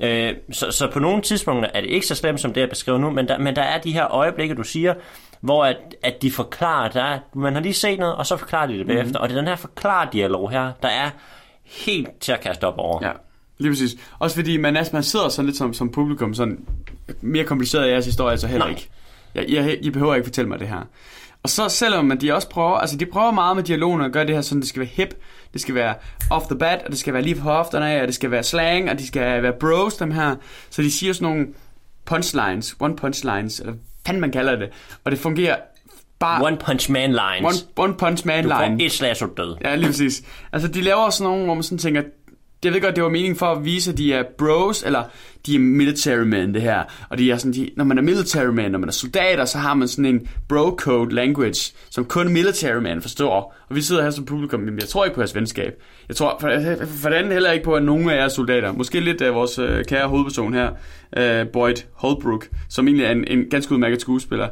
Øh, 0.00 0.34
så, 0.52 0.70
så 0.70 0.90
på 0.90 0.98
nogle 0.98 1.22
tidspunkter 1.22 1.70
er 1.74 1.80
det 1.80 1.90
ikke 1.90 2.06
så 2.06 2.14
slemt, 2.14 2.40
som 2.40 2.52
det 2.52 2.60
jeg 2.60 2.68
beskriver 2.68 2.98
nu, 2.98 3.10
men 3.10 3.28
der, 3.28 3.38
men 3.38 3.56
der 3.56 3.62
er 3.62 3.80
de 3.80 3.92
her 3.92 4.14
øjeblikke, 4.14 4.54
du 4.54 4.62
siger, 4.62 4.94
hvor 5.40 5.64
at, 5.64 5.76
at 6.02 6.22
de 6.22 6.30
forklarer, 6.30 6.88
der 6.88 7.02
er, 7.02 7.18
man 7.34 7.54
har 7.54 7.60
lige 7.60 7.74
set 7.74 7.98
noget, 7.98 8.14
og 8.14 8.26
så 8.26 8.36
forklarer 8.36 8.66
de 8.66 8.78
det 8.78 8.86
bagefter. 8.86 9.04
Mm-hmm. 9.04 9.22
Og 9.22 9.28
det 9.28 9.34
er 9.34 9.40
den 9.40 9.48
her 9.48 9.56
forklar-dialog 9.56 10.50
her, 10.50 10.72
der 10.82 10.88
er 10.88 11.10
helt 11.64 12.20
til 12.20 12.32
at 12.32 12.40
kaste 12.40 12.64
op 12.66 12.78
over. 12.78 12.98
Ja, 13.02 13.10
lige 13.58 13.70
præcis. 13.70 13.96
Også 14.18 14.36
fordi 14.36 14.56
man, 14.56 14.76
altså, 14.76 14.90
man 14.92 15.02
sidder 15.02 15.28
sådan 15.28 15.46
lidt 15.46 15.56
som, 15.56 15.74
som 15.74 15.90
publikum, 15.90 16.34
sådan 16.34 16.58
mere 17.20 17.44
kompliceret 17.44 17.84
af 17.84 17.90
jeres 17.92 18.06
historie, 18.06 18.30
altså 18.30 18.46
heller 18.46 18.66
Nej. 18.66 18.70
ikke. 18.74 18.88
Jeg, 19.34 19.44
jeg, 19.48 19.78
I 19.82 19.90
behøver 19.90 20.14
ikke 20.14 20.26
fortælle 20.26 20.48
mig 20.48 20.58
det 20.58 20.68
her. 20.68 20.80
Og 21.42 21.50
så 21.50 21.68
selvom 21.68 22.04
man 22.04 22.20
de 22.20 22.34
også 22.34 22.48
prøver, 22.48 22.74
altså 22.74 22.96
de 22.96 23.06
prøver 23.06 23.30
meget 23.30 23.56
med 23.56 23.64
dialogen 23.64 24.00
at 24.00 24.12
gøre 24.12 24.26
det 24.26 24.34
her 24.34 24.42
sådan, 24.42 24.60
det 24.60 24.68
skal 24.68 24.80
være 24.80 24.88
hip, 24.92 25.14
det 25.52 25.60
skal 25.60 25.74
være 25.74 25.94
off 26.30 26.46
the 26.46 26.58
bat, 26.58 26.82
og 26.84 26.90
det 26.90 26.98
skal 26.98 27.14
være 27.14 27.22
lige 27.22 27.34
på 27.34 27.42
hofterne 27.42 27.90
af, 27.90 28.00
og 28.00 28.06
det 28.06 28.14
skal 28.14 28.30
være 28.30 28.42
slang, 28.42 28.90
og 28.90 28.98
de 28.98 29.06
skal 29.06 29.42
være 29.42 29.52
bros, 29.60 29.94
dem 29.94 30.10
her. 30.10 30.36
Så 30.70 30.82
de 30.82 30.90
siger 30.90 31.12
sådan 31.12 31.28
nogle 31.28 31.46
punchlines, 32.04 32.76
one 32.80 32.96
punchlines, 32.96 33.60
eller 33.60 33.74
hvad 34.04 34.20
man 34.20 34.30
kalder 34.30 34.56
det. 34.56 34.68
Og 35.04 35.10
det 35.10 35.18
fungerer 35.18 35.56
bare... 36.18 36.44
One 36.46 36.56
Punch 36.56 36.90
Man 36.90 37.10
lines. 37.10 37.66
one, 37.76 37.88
one 37.88 37.94
punch 37.94 38.26
man 38.26 38.44
du 38.44 38.50
får 38.50 38.66
line. 38.68 38.84
et 38.84 38.92
slag, 38.92 39.16
så 39.16 39.24
er 39.24 39.28
død. 39.28 39.56
Ja, 39.64 39.74
lige 39.74 39.86
præcis. 39.86 40.22
Altså, 40.52 40.68
de 40.68 40.80
laver 40.80 41.00
også 41.00 41.22
nogle, 41.22 41.44
hvor 41.44 41.54
man 41.54 41.62
sådan 41.62 41.78
tænker, 41.78 42.02
jeg 42.64 42.72
ved 42.72 42.80
godt, 42.80 42.96
det 42.96 43.04
var 43.04 43.10
meningen 43.10 43.36
for 43.36 43.46
at 43.46 43.64
vise, 43.64 43.90
at 43.90 43.98
de 43.98 44.12
er 44.12 44.22
bros, 44.38 44.82
eller 44.82 45.02
de 45.46 45.54
er 45.54 45.58
military 45.58 46.24
men, 46.24 46.54
det 46.54 46.62
her. 46.62 46.82
Og 47.10 47.18
de 47.18 47.30
er 47.30 47.36
sådan, 47.36 47.52
de, 47.52 47.70
når 47.76 47.84
man 47.84 47.98
er 47.98 48.02
military 48.02 48.46
man, 48.46 48.70
når 48.70 48.78
man 48.78 48.88
er 48.88 48.92
soldater, 48.92 49.44
så 49.44 49.58
har 49.58 49.74
man 49.74 49.88
sådan 49.88 50.04
en 50.04 50.28
bro-code 50.48 51.14
language, 51.14 51.72
som 51.90 52.04
kun 52.04 52.32
military 52.32 52.82
man 52.82 53.02
forstår. 53.02 53.54
Og 53.68 53.76
vi 53.76 53.80
sidder 53.82 54.02
her 54.02 54.10
som 54.10 54.24
publikum, 54.24 54.60
men 54.60 54.78
jeg 54.78 54.88
tror 54.88 55.04
ikke 55.04 55.14
på 55.14 55.20
jeres 55.20 55.34
venskab. 55.34 55.82
Jeg 56.08 56.16
tror 56.16 56.36
for, 56.40 56.50
for 56.86 57.08
det 57.08 57.16
andet 57.16 57.32
heller 57.32 57.52
ikke 57.52 57.64
på, 57.64 57.74
at 57.74 57.82
nogen 57.82 58.10
af 58.10 58.16
jer 58.16 58.24
er 58.24 58.28
soldater. 58.28 58.72
Måske 58.72 59.00
lidt 59.00 59.22
af 59.22 59.34
vores 59.34 59.58
øh, 59.58 59.84
kære 59.84 60.08
hovedperson 60.08 60.54
her, 60.54 60.70
øh, 61.16 61.48
Boyd 61.48 61.76
Holbrook, 61.92 62.48
som 62.68 62.88
egentlig 62.88 63.06
er 63.06 63.12
en, 63.12 63.24
en 63.28 63.44
ganske 63.50 63.72
udmærket 63.72 64.00
skuespiller 64.00 64.48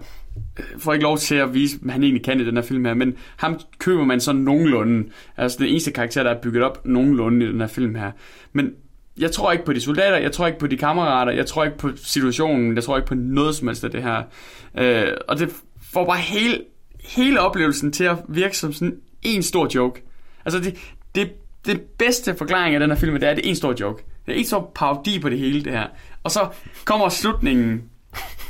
Øh, 0.58 0.64
får 0.78 0.92
ikke 0.92 1.02
lov 1.02 1.18
til 1.18 1.34
at 1.34 1.54
vise, 1.54 1.78
hvad 1.82 1.92
han 1.92 2.02
egentlig 2.02 2.24
kan 2.24 2.40
i 2.40 2.44
den 2.44 2.56
her 2.56 2.62
film 2.62 2.84
her, 2.84 2.94
men 2.94 3.16
ham 3.36 3.60
køber 3.78 4.04
man 4.04 4.20
sådan 4.20 4.40
nogenlunde. 4.40 5.08
Altså 5.36 5.58
den 5.60 5.68
eneste 5.68 5.90
karakter, 5.90 6.22
der 6.22 6.30
er 6.30 6.40
bygget 6.40 6.62
op 6.62 6.86
nogenlunde 6.86 7.46
i 7.46 7.48
den 7.48 7.60
her 7.60 7.66
film 7.66 7.94
her. 7.94 8.10
Men 8.52 8.70
jeg 9.18 9.32
tror 9.32 9.52
ikke 9.52 9.64
på 9.64 9.72
de 9.72 9.80
soldater, 9.80 10.16
jeg 10.16 10.32
tror 10.32 10.46
ikke 10.46 10.58
på 10.58 10.66
de 10.66 10.76
kammerater, 10.76 11.32
jeg 11.32 11.46
tror 11.46 11.64
ikke 11.64 11.78
på 11.78 11.90
situationen, 11.96 12.74
jeg 12.74 12.84
tror 12.84 12.96
ikke 12.96 13.08
på 13.08 13.14
noget 13.14 13.54
som 13.54 13.68
helst 13.68 13.84
af 13.84 13.90
det 13.90 14.02
her. 14.02 14.22
Øh, 14.78 15.12
og 15.28 15.38
det 15.38 15.50
får 15.92 16.06
bare 16.06 16.18
hele, 16.18 16.60
hele 17.04 17.40
oplevelsen 17.40 17.92
til 17.92 18.04
at 18.04 18.16
virke 18.28 18.58
som 18.58 18.72
sådan 18.72 18.96
en 19.22 19.42
stor 19.42 19.68
joke. 19.74 20.02
Altså 20.44 20.60
det, 20.60 20.76
det, 21.14 21.32
det 21.66 21.80
bedste 21.80 22.34
forklaring 22.34 22.74
af 22.74 22.80
den 22.80 22.90
her 22.90 22.96
film, 22.96 23.14
det 23.14 23.22
er, 23.22 23.30
at 23.30 23.36
det 23.36 23.46
er 23.46 23.50
en 23.50 23.56
stor 23.56 23.74
joke. 23.80 24.04
Det 24.26 24.34
er 24.34 24.38
en 24.38 24.44
stor 24.44 24.72
parodi 24.74 25.18
på 25.18 25.28
det 25.28 25.38
hele, 25.38 25.64
det 25.64 25.72
her. 25.72 25.86
Og 26.22 26.30
så 26.30 26.48
kommer 26.84 27.08
slutningen. 27.08 27.82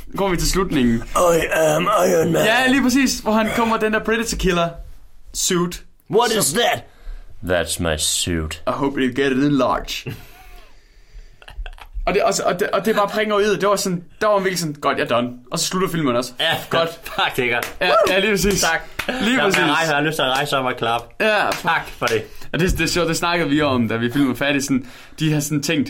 Nu 0.07 0.17
kommer 0.17 0.35
vi 0.35 0.37
til 0.41 0.49
slutningen. 0.51 1.03
I 1.15 1.45
am 1.55 1.83
Iron 1.83 2.31
Man. 2.31 2.45
Ja, 2.45 2.67
lige 2.67 2.81
præcis, 2.83 3.19
hvor 3.19 3.31
han 3.31 3.49
kommer 3.55 3.77
den 3.77 3.93
der 3.93 3.99
Predator 3.99 4.37
Killer 4.37 4.69
suit. 5.33 5.83
What 6.11 6.31
is 6.31 6.53
that? 6.53 6.83
That's 7.43 7.81
my 7.83 7.97
suit. 7.97 8.53
I 8.67 8.71
hope 8.71 8.99
you 8.99 9.15
get 9.15 9.31
it 9.31 9.37
in 9.43 9.51
large. 9.51 10.15
og, 12.05 12.13
det, 12.13 12.23
og, 12.23 12.33
og, 12.45 12.59
det, 12.59 12.69
og 12.69 12.85
det 12.85 12.95
bare 12.95 13.07
pringer 13.07 13.35
ud. 13.35 13.57
Det 13.57 13.69
var 13.69 13.75
sådan, 13.75 14.03
der 14.21 14.27
var 14.27 14.33
man 14.35 14.43
virkelig 14.43 14.59
sådan, 14.59 14.73
godt, 14.73 14.97
jeg 14.97 15.03
er 15.03 15.07
done. 15.07 15.29
Og 15.51 15.59
så 15.59 15.65
slutter 15.65 15.89
filmen 15.89 16.15
også. 16.15 16.31
Ja, 16.39 16.55
Godt. 16.69 16.89
Fuck, 17.03 17.35
det 17.35 17.45
er 17.45 17.53
godt. 17.53 17.75
Ja, 17.81 17.91
ja 18.09 18.19
lige 18.19 18.31
præcis. 18.31 18.61
Tak. 18.61 18.81
Lige 19.21 19.35
jeg, 19.35 19.43
præcis. 19.43 19.59
Jeg, 19.61 19.69
rejser, 19.69 19.91
jeg 19.91 19.97
har 19.97 20.01
lyst 20.05 20.15
til 20.15 20.21
at 20.23 20.29
rejse 20.29 20.57
op 20.57 20.65
og 20.65 20.73
klappe. 20.77 21.07
Ja, 21.25 21.45
Tak 21.61 21.87
for 21.87 22.05
det. 22.05 22.23
Og 22.53 22.59
det, 22.59 22.77
det 22.77 22.89
sjovt, 22.89 23.07
det 23.07 23.17
snakkede 23.17 23.49
vi 23.49 23.61
om, 23.61 23.87
da 23.87 23.95
vi 23.95 24.11
filmede 24.11 24.35
færdig. 24.35 24.63
Sådan, 24.63 24.87
de 25.19 25.33
har 25.33 25.39
sådan 25.39 25.63
tænkt, 25.63 25.89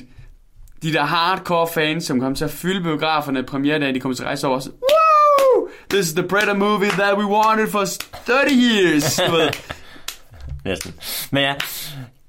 de 0.83 0.93
der 0.93 1.03
hardcore 1.03 1.67
fans, 1.73 2.05
som 2.05 2.19
kommer 2.19 2.35
til 2.35 2.45
at 2.45 2.51
fylde 2.51 2.81
biograferne 2.81 3.43
premieredag, 3.43 3.93
de 3.93 3.99
kommer 3.99 4.15
til 4.15 4.23
at 4.23 4.27
rejse 4.27 4.47
over 4.47 4.57
og 4.57 4.63
Woo! 4.65 5.69
This 5.89 6.07
is 6.07 6.13
the 6.13 6.27
Predator 6.27 6.53
movie 6.53 6.89
that 6.89 7.17
we 7.17 7.25
wanted 7.25 7.67
for 7.67 7.85
30 8.25 8.51
years. 8.51 9.15
Du 9.27 9.31
ved. 9.31 9.49
Næsten. 10.65 10.93
Men 11.31 11.43
ja. 11.43 11.55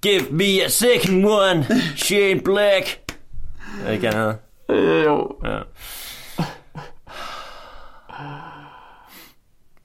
Give 0.03 0.23
me 0.31 0.64
a 0.64 0.69
second 0.69 1.27
one, 1.27 1.67
Shane 1.97 2.40
Black. 2.40 3.12
Jeg 3.85 3.95
ikke, 3.95 4.07
hedder. 4.12 4.35
Øh, 4.71 5.05
jo. 5.05 5.37
Ja. 5.45 5.59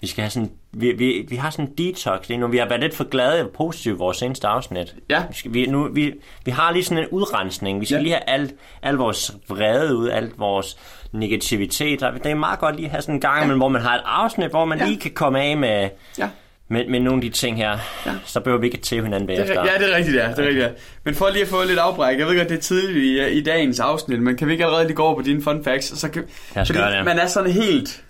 Vi 0.01 0.07
skal 0.07 0.21
have 0.21 0.31
sådan, 0.31 0.51
vi, 0.71 0.91
vi, 0.91 1.25
vi 1.29 1.35
har 1.35 1.49
sådan 1.49 1.65
en 1.65 1.73
detox 1.77 2.27
lige 2.27 2.37
nu. 2.37 2.47
Vi 2.47 2.57
har 2.57 2.65
været 2.67 2.81
lidt 2.81 2.95
for 2.95 3.03
glade 3.03 3.41
og 3.43 3.49
positive 3.57 3.93
i 3.95 3.97
vores 3.97 4.17
seneste 4.17 4.47
afsnit. 4.47 4.95
Ja. 5.09 5.23
Vi, 5.29 5.33
skal, 5.35 5.53
vi, 5.53 5.65
nu, 5.65 5.89
vi, 5.93 6.13
vi 6.45 6.51
har 6.51 6.71
lige 6.71 6.83
sådan 6.83 7.03
en 7.03 7.09
udrensning. 7.11 7.81
Vi 7.81 7.85
skal 7.85 7.95
Ja. 7.95 8.01
lige 8.01 8.13
have 8.13 8.29
alt, 8.29 8.53
alt 8.81 8.97
vores 8.99 9.31
vrede 9.49 9.95
ud, 9.95 10.09
alt 10.09 10.39
vores 10.39 10.77
negativitet. 11.11 11.99
Det 12.23 12.31
er 12.31 12.35
meget 12.35 12.59
godt 12.59 12.75
lige 12.75 12.85
at 12.85 12.91
have 12.91 13.01
sådan 13.01 13.15
en 13.15 13.21
gang, 13.21 13.49
ja. 13.49 13.55
hvor 13.55 13.67
man 13.67 13.81
har 13.81 13.95
et 13.95 14.01
afsnit, 14.05 14.49
hvor 14.49 14.65
man 14.65 14.79
Ja. 14.79 14.85
lige 14.85 14.99
kan 14.99 15.11
komme 15.11 15.41
af 15.41 15.57
med, 15.57 15.89
Ja. 16.17 16.29
med, 16.67 16.87
med 16.87 16.99
nogle 16.99 17.17
af 17.17 17.21
de 17.21 17.29
ting 17.29 17.57
her. 17.57 17.77
Ja. 18.05 18.11
Så 18.25 18.39
behøver 18.39 18.59
vi 18.59 18.67
ikke 18.67 18.77
at 18.77 18.83
tæve 18.83 19.03
hinanden 19.03 19.29
er, 19.29 19.35
bagefter. 19.35 19.65
ja, 19.65 19.77
det 19.85 19.91
er 19.93 19.97
rigtigt, 19.97 20.17
ja. 20.17 20.27
Det 20.29 20.39
er 20.39 20.47
rigtigt, 20.47 20.65
ja. 20.65 20.69
Men 21.03 21.15
for 21.15 21.29
lige 21.29 21.41
at 21.41 21.47
få 21.47 21.63
lidt 21.63 21.79
afbræk, 21.79 22.19
jeg 22.19 22.27
ved 22.27 22.37
godt, 22.37 22.49
det 22.49 22.57
er 22.57 22.61
tidligt 22.61 22.97
i, 22.97 23.37
i 23.39 23.43
dagens 23.43 23.79
afsnit, 23.79 24.21
men 24.21 24.37
kan 24.37 24.47
vi 24.47 24.51
ikke 24.51 24.65
allerede 24.65 24.85
lige 24.87 24.95
gå 24.95 25.03
over 25.03 25.15
på 25.15 25.21
dine 25.21 25.41
fun 25.43 25.63
facts? 25.63 25.99
Så 25.99 26.09
kan, 26.09 26.23
Lad 26.55 26.61
os 26.61 26.67
fordi 26.67 26.79
gøre 26.79 26.97
det. 26.97 27.05
man 27.05 27.19
er 27.19 27.27
sådan 27.27 27.51
helt... 27.51 28.03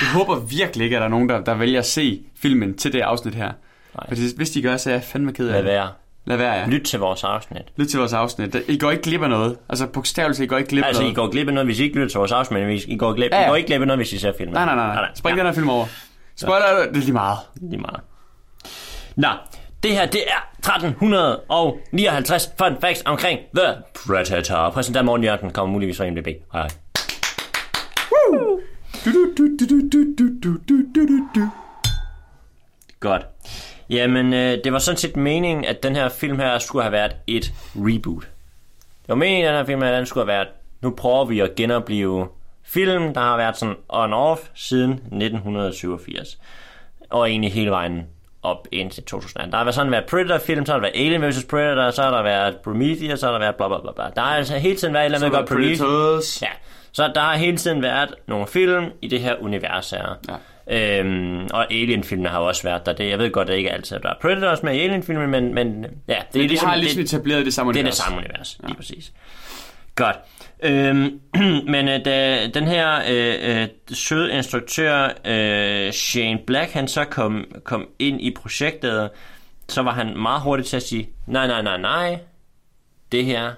Jeg 0.00 0.08
håber 0.12 0.36
virkelig 0.40 0.84
ikke, 0.84 0.96
at 0.96 1.00
der 1.00 1.06
er 1.06 1.10
nogen, 1.10 1.28
der, 1.28 1.40
der 1.44 1.54
vælger 1.54 1.78
at 1.78 1.86
se 1.86 2.22
filmen 2.36 2.76
til 2.76 2.92
det 2.92 3.00
afsnit 3.00 3.34
her. 3.34 3.44
Nej. 3.94 4.08
Fordi 4.08 4.20
hvis 4.36 4.50
de 4.50 4.62
gør, 4.62 4.76
så 4.76 4.90
er 4.90 4.94
jeg 4.94 5.02
fandme 5.02 5.32
ked 5.32 5.46
af 5.48 5.52
Lad 5.52 5.58
det. 5.62 5.70
være. 5.70 5.88
Lad 6.26 6.36
være, 6.36 6.52
ja. 6.54 6.66
Lyt 6.66 6.82
til 6.82 6.98
vores 6.98 7.24
afsnit. 7.24 7.62
Lyt 7.76 7.88
til 7.88 7.98
vores 7.98 8.12
afsnit. 8.12 8.56
I 8.68 8.78
går 8.78 8.90
ikke 8.90 9.02
glip 9.02 9.22
af 9.22 9.30
noget. 9.30 9.56
Altså 9.68 9.86
bogstaveligt, 9.86 10.40
I 10.40 10.46
går 10.46 10.56
ikke 10.56 10.68
glip 10.70 10.84
af 10.84 10.88
Altså, 10.88 11.02
I 11.02 11.04
noget. 11.04 11.16
går 11.16 11.30
glip 11.30 11.48
af 11.48 11.54
noget, 11.54 11.66
hvis 11.66 11.80
I 11.80 11.82
ikke 11.82 11.94
lytter 11.96 12.08
til 12.08 12.18
vores 12.18 12.32
afsnit, 12.32 12.84
I 12.88 12.96
går, 12.96 13.12
glip, 13.14 13.32
Ja, 13.32 13.38
ja. 13.40 13.46
I 13.46 13.48
går 13.48 13.56
ikke 13.56 13.66
glip 13.66 13.80
af 13.80 13.86
noget, 13.86 13.98
hvis 13.98 14.12
I 14.12 14.18
ser 14.18 14.32
filmen. 14.38 14.54
Nej, 14.54 14.64
nej, 14.64 14.74
nej. 14.74 14.94
nej. 14.94 15.08
Spring 15.14 15.36
ja. 15.36 15.42
den 15.42 15.46
her 15.48 15.54
film 15.54 15.68
over. 15.68 15.86
Spoiler, 16.36 16.66
det 16.92 16.96
er 16.96 17.00
lige 17.00 17.12
meget. 17.12 17.38
Lige 17.70 17.80
meget. 17.80 18.00
Nå, 19.16 19.28
det 19.82 19.90
her, 19.90 20.06
det 20.06 20.20
er 20.26 20.48
1359 20.58 22.50
fun 22.58 22.76
facts 22.80 23.02
omkring 23.06 23.40
The 23.56 23.74
Predator. 24.06 24.70
Præsenteret 24.70 25.04
Morten 25.04 25.24
Jørgensen 25.24 25.50
kommer 25.50 25.72
muligvis 25.72 25.96
fra 25.96 26.10
MDB. 26.10 26.28
Hej 26.52 26.68
Godt. 33.00 33.26
Jamen, 33.90 34.34
øh, 34.34 34.58
det 34.64 34.72
var 34.72 34.78
sådan 34.78 34.98
set 34.98 35.16
meningen, 35.16 35.64
at 35.64 35.82
den 35.82 35.96
her 35.96 36.08
film 36.08 36.38
her 36.38 36.58
skulle 36.58 36.82
have 36.82 36.92
været 36.92 37.16
et 37.26 37.52
reboot. 37.76 38.22
Det 39.02 39.08
var 39.08 39.14
meningen, 39.14 39.44
at 39.44 39.48
den 39.48 39.58
her 39.58 39.64
film 39.64 39.82
her, 39.82 39.96
den 39.96 40.06
skulle 40.06 40.24
have 40.24 40.38
været, 40.38 40.48
nu 40.80 40.90
prøver 40.90 41.24
vi 41.24 41.40
at 41.40 41.54
genopleve 41.54 42.28
film, 42.62 43.14
der 43.14 43.20
har 43.20 43.36
været 43.36 43.56
sådan 43.56 43.74
on-off 43.92 44.50
siden 44.54 44.90
1987. 44.92 46.38
Og 47.10 47.30
egentlig 47.30 47.52
hele 47.52 47.70
vejen 47.70 48.06
op 48.42 48.68
indtil 48.72 49.02
2018. 49.02 49.52
Der 49.52 49.58
har 49.58 49.64
været 49.64 49.74
sådan 49.74 49.92
været 49.92 50.04
Predator-film, 50.06 50.66
så 50.66 50.72
har 50.72 50.78
der 50.78 50.88
været 50.90 51.06
Alien 51.06 51.28
vs. 51.28 51.44
Predator, 51.44 51.90
så 51.90 52.02
har 52.02 52.10
der 52.10 52.22
været 52.22 52.56
Prometheus, 52.64 53.20
så 53.20 53.26
har 53.26 53.32
der 53.32 53.38
været 53.38 53.56
bla 53.56 53.68
bla 53.68 53.80
bla 53.80 53.92
bla. 53.92 54.04
Der 54.16 54.20
har 54.20 54.36
altså 54.36 54.56
hele 54.58 54.76
tiden 54.76 54.94
været 54.94 55.02
et 55.02 55.04
eller 55.04 55.18
andet 55.18 55.32
godt 55.32 55.48
Prometheus. 55.48 56.42
Ja, 56.42 56.48
så 56.94 57.12
der 57.14 57.20
har 57.20 57.36
hele 57.36 57.56
tiden 57.56 57.82
været 57.82 58.14
nogle 58.26 58.46
film 58.46 58.84
i 59.02 59.08
det 59.08 59.20
her 59.20 59.34
univers 59.40 59.90
her. 59.90 60.18
Ja. 60.28 61.00
Øhm, 61.00 61.46
og 61.52 61.72
Alien-filmene 61.72 62.28
har 62.28 62.40
jo 62.40 62.46
også 62.46 62.62
været 62.62 62.86
der. 62.86 62.92
Det, 62.92 63.08
jeg 63.08 63.18
ved 63.18 63.30
godt, 63.30 63.48
at 63.48 63.52
det 63.52 63.58
ikke 63.58 63.72
altid 63.72 63.98
der 63.98 64.08
er 64.08 64.14
Predators 64.20 64.62
med 64.62 64.74
i 64.74 64.80
Alien-filmene, 64.80 65.26
men, 65.28 65.54
men 65.54 65.84
ja, 65.84 65.88
det 66.08 66.10
er 66.10 66.16
Men 66.32 66.42
de 66.42 66.48
ligesom, 66.48 66.68
har 66.68 66.76
ligesom 66.76 67.02
det, 67.02 67.12
etableret 67.12 67.46
det 67.46 67.54
samme 67.54 67.72
det 67.72 67.78
er 67.78 67.82
det 67.82 67.86
univers. 67.86 67.96
samme 67.96 68.18
univers, 68.18 68.58
lige 68.66 68.76
præcis. 68.76 69.12
Godt. 69.94 70.16
Øhm, 70.62 71.20
men 71.74 71.88
øh, 71.88 72.04
da 72.04 72.46
den 72.54 72.64
her 72.64 73.00
øh, 73.10 73.62
øh, 73.62 73.68
søde 73.92 74.32
instruktør, 74.32 75.08
øh, 75.24 75.92
Shane 75.92 76.38
Black, 76.46 76.70
han 76.72 76.88
så 76.88 77.04
kom, 77.04 77.44
kom 77.64 77.88
ind 77.98 78.20
i 78.20 78.30
projektet, 78.30 79.10
så 79.68 79.82
var 79.82 79.92
han 79.92 80.18
meget 80.18 80.42
hurtig 80.42 80.66
til 80.66 80.76
at 80.76 80.82
sige, 80.82 81.08
nej, 81.26 81.46
nej, 81.46 81.62
nej, 81.62 81.78
nej, 81.78 82.18
det 83.12 83.24
her 83.24 83.52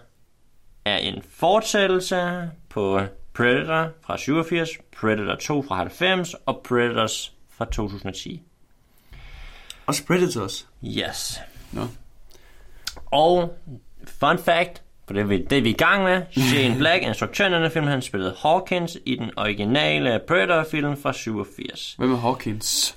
er 0.84 0.96
en 0.96 1.22
fortsættelse 1.30 2.50
på 2.68 3.00
Predator 3.36 3.88
fra 4.00 4.16
87, 4.16 4.70
Predator 5.00 5.34
2 5.34 5.62
fra 5.62 5.76
90 5.76 6.34
og 6.46 6.60
Predators 6.68 7.32
fra 7.50 7.64
2010. 7.64 8.42
Også 9.86 10.06
Predators. 10.06 10.68
Yes. 10.84 11.40
Nå. 11.72 11.86
Og 13.06 13.58
fun 14.20 14.38
fact, 14.38 14.82
for 15.06 15.14
det 15.14 15.20
er 15.20 15.24
vi, 15.24 15.42
det 15.42 15.58
er 15.58 15.62
vi 15.62 15.70
i 15.70 15.72
gang 15.72 16.04
med. 16.04 16.22
Shane 16.30 16.78
Black, 16.78 17.02
instruktøren 17.02 17.54
af 17.54 17.60
den 17.60 17.70
film, 17.70 17.86
han 17.86 18.02
spillede 18.02 18.34
Hawkins 18.42 18.98
i 19.06 19.16
den 19.16 19.30
originale 19.36 20.20
Predator-film 20.28 20.96
fra 20.96 21.12
87. 21.12 21.94
Hvem 21.98 22.12
er 22.12 22.16
Hawkins? 22.16 22.96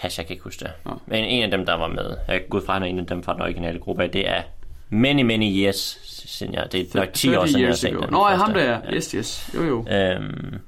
Pas, 0.00 0.18
jeg 0.18 0.26
kan 0.26 0.34
ikke 0.34 0.44
huske 0.44 0.64
det. 0.64 0.72
Nå. 0.84 0.98
Men 1.06 1.24
en 1.24 1.42
af 1.42 1.50
dem, 1.50 1.66
der 1.66 1.74
var 1.74 1.88
med, 1.88 2.16
jeg 2.28 2.42
går 2.50 2.58
ud 2.58 2.64
fra, 2.66 2.72
han 2.72 2.82
er 2.82 2.86
en 2.86 2.98
af 2.98 3.06
dem 3.06 3.22
fra 3.22 3.32
den 3.32 3.42
originale 3.42 3.78
gruppe, 3.78 4.08
det 4.08 4.28
er 4.28 4.42
many, 4.90 5.22
many 5.22 5.64
years 5.64 5.98
siden 6.04 6.54
jeg, 6.54 6.72
det 6.72 6.80
er 6.80 6.98
nok 6.98 7.12
10 7.12 7.28
år 7.28 7.32
30 7.32 7.48
siden, 7.48 7.60
jeg 7.60 7.68
har 7.68 7.74
set 7.74 7.92
den. 7.92 8.10
Nå, 8.10 8.28
ja, 8.28 8.36
ham 8.36 8.54
der. 8.54 8.80
Yes, 8.92 9.10
yes. 9.10 9.50
Jo, 9.54 9.62
jo. 9.62 9.86
Øhm, 9.90 10.58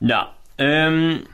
nå, 0.00 0.20
øhm, 0.58 1.26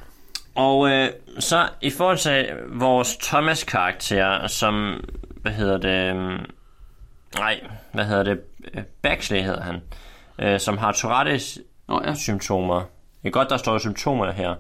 og 0.55 0.91
øh, 0.91 1.11
så 1.39 1.69
i 1.81 1.91
forhold 1.91 2.19
til 2.19 2.49
vores 2.69 3.17
Thomas-karakter, 3.17 4.47
som, 4.47 5.05
hvad 5.43 5.53
hedder 5.53 5.79
det, 5.79 6.11
øhm, 6.11 6.45
nej, 7.39 7.61
hvad 7.93 8.05
hedder 8.05 8.23
det, 8.23 8.41
Øh, 8.75 8.83
Baxley 9.03 9.43
hedder 9.43 9.63
han, 9.63 9.83
øh, 10.39 10.61
som 10.61 10.79
har 10.79 10.93
Tourettes 10.93 11.59
Nå, 11.89 12.03
ja. 12.05 12.15
Det 13.23 13.29
er 13.29 13.31
godt, 13.31 13.51
der 13.51 13.57
står 13.57 13.79
symptomer 13.79 14.33
her, 14.33 14.55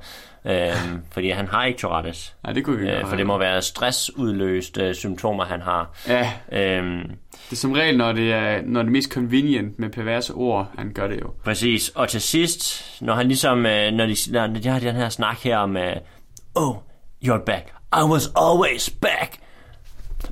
øhm, 0.44 1.02
fordi 1.12 1.30
han 1.30 1.48
har 1.48 1.64
ikke 1.64 1.78
Tourettes. 1.78 2.34
Nej, 2.44 2.52
det 2.52 2.64
kunne 2.64 2.78
vi 2.78 2.88
Øh, 2.90 3.06
for 3.06 3.16
det 3.16 3.26
må 3.26 3.38
være 3.38 3.62
stressudløste 3.62 4.94
symptomer, 4.94 5.44
han 5.44 5.60
har. 5.60 5.90
Ja, 6.08 6.32
Øhm, 6.52 6.98
det 7.32 7.52
er 7.52 7.56
som 7.56 7.72
regel, 7.72 7.96
når 7.98 8.12
det 8.12 8.32
er, 8.32 8.62
når 8.62 8.82
det 8.82 8.88
er 8.88 8.92
mest 8.92 9.12
convenient 9.12 9.78
med 9.78 9.90
perverse 9.90 10.32
ord, 10.34 10.70
han 10.78 10.92
gør 10.92 11.06
det 11.08 11.20
jo. 11.20 11.30
Præcis, 11.44 11.88
og 11.88 12.08
til 12.08 12.20
sidst, 12.20 12.84
når 13.00 13.14
han 13.14 13.26
ligesom, 13.26 13.66
øh, 13.66 13.92
når 13.92 14.06
de, 14.06 14.16
når 14.32 14.46
de 14.46 14.68
har 14.68 14.80
den 14.80 14.94
her 14.96 15.08
snak 15.08 15.38
her 15.42 15.58
om, 15.58 15.76
øh, 15.76 15.96
oh, 16.54 16.76
you're 17.24 17.44
back, 17.44 17.74
I 17.96 18.02
was 18.02 18.32
always 18.36 18.90
back, 18.90 19.38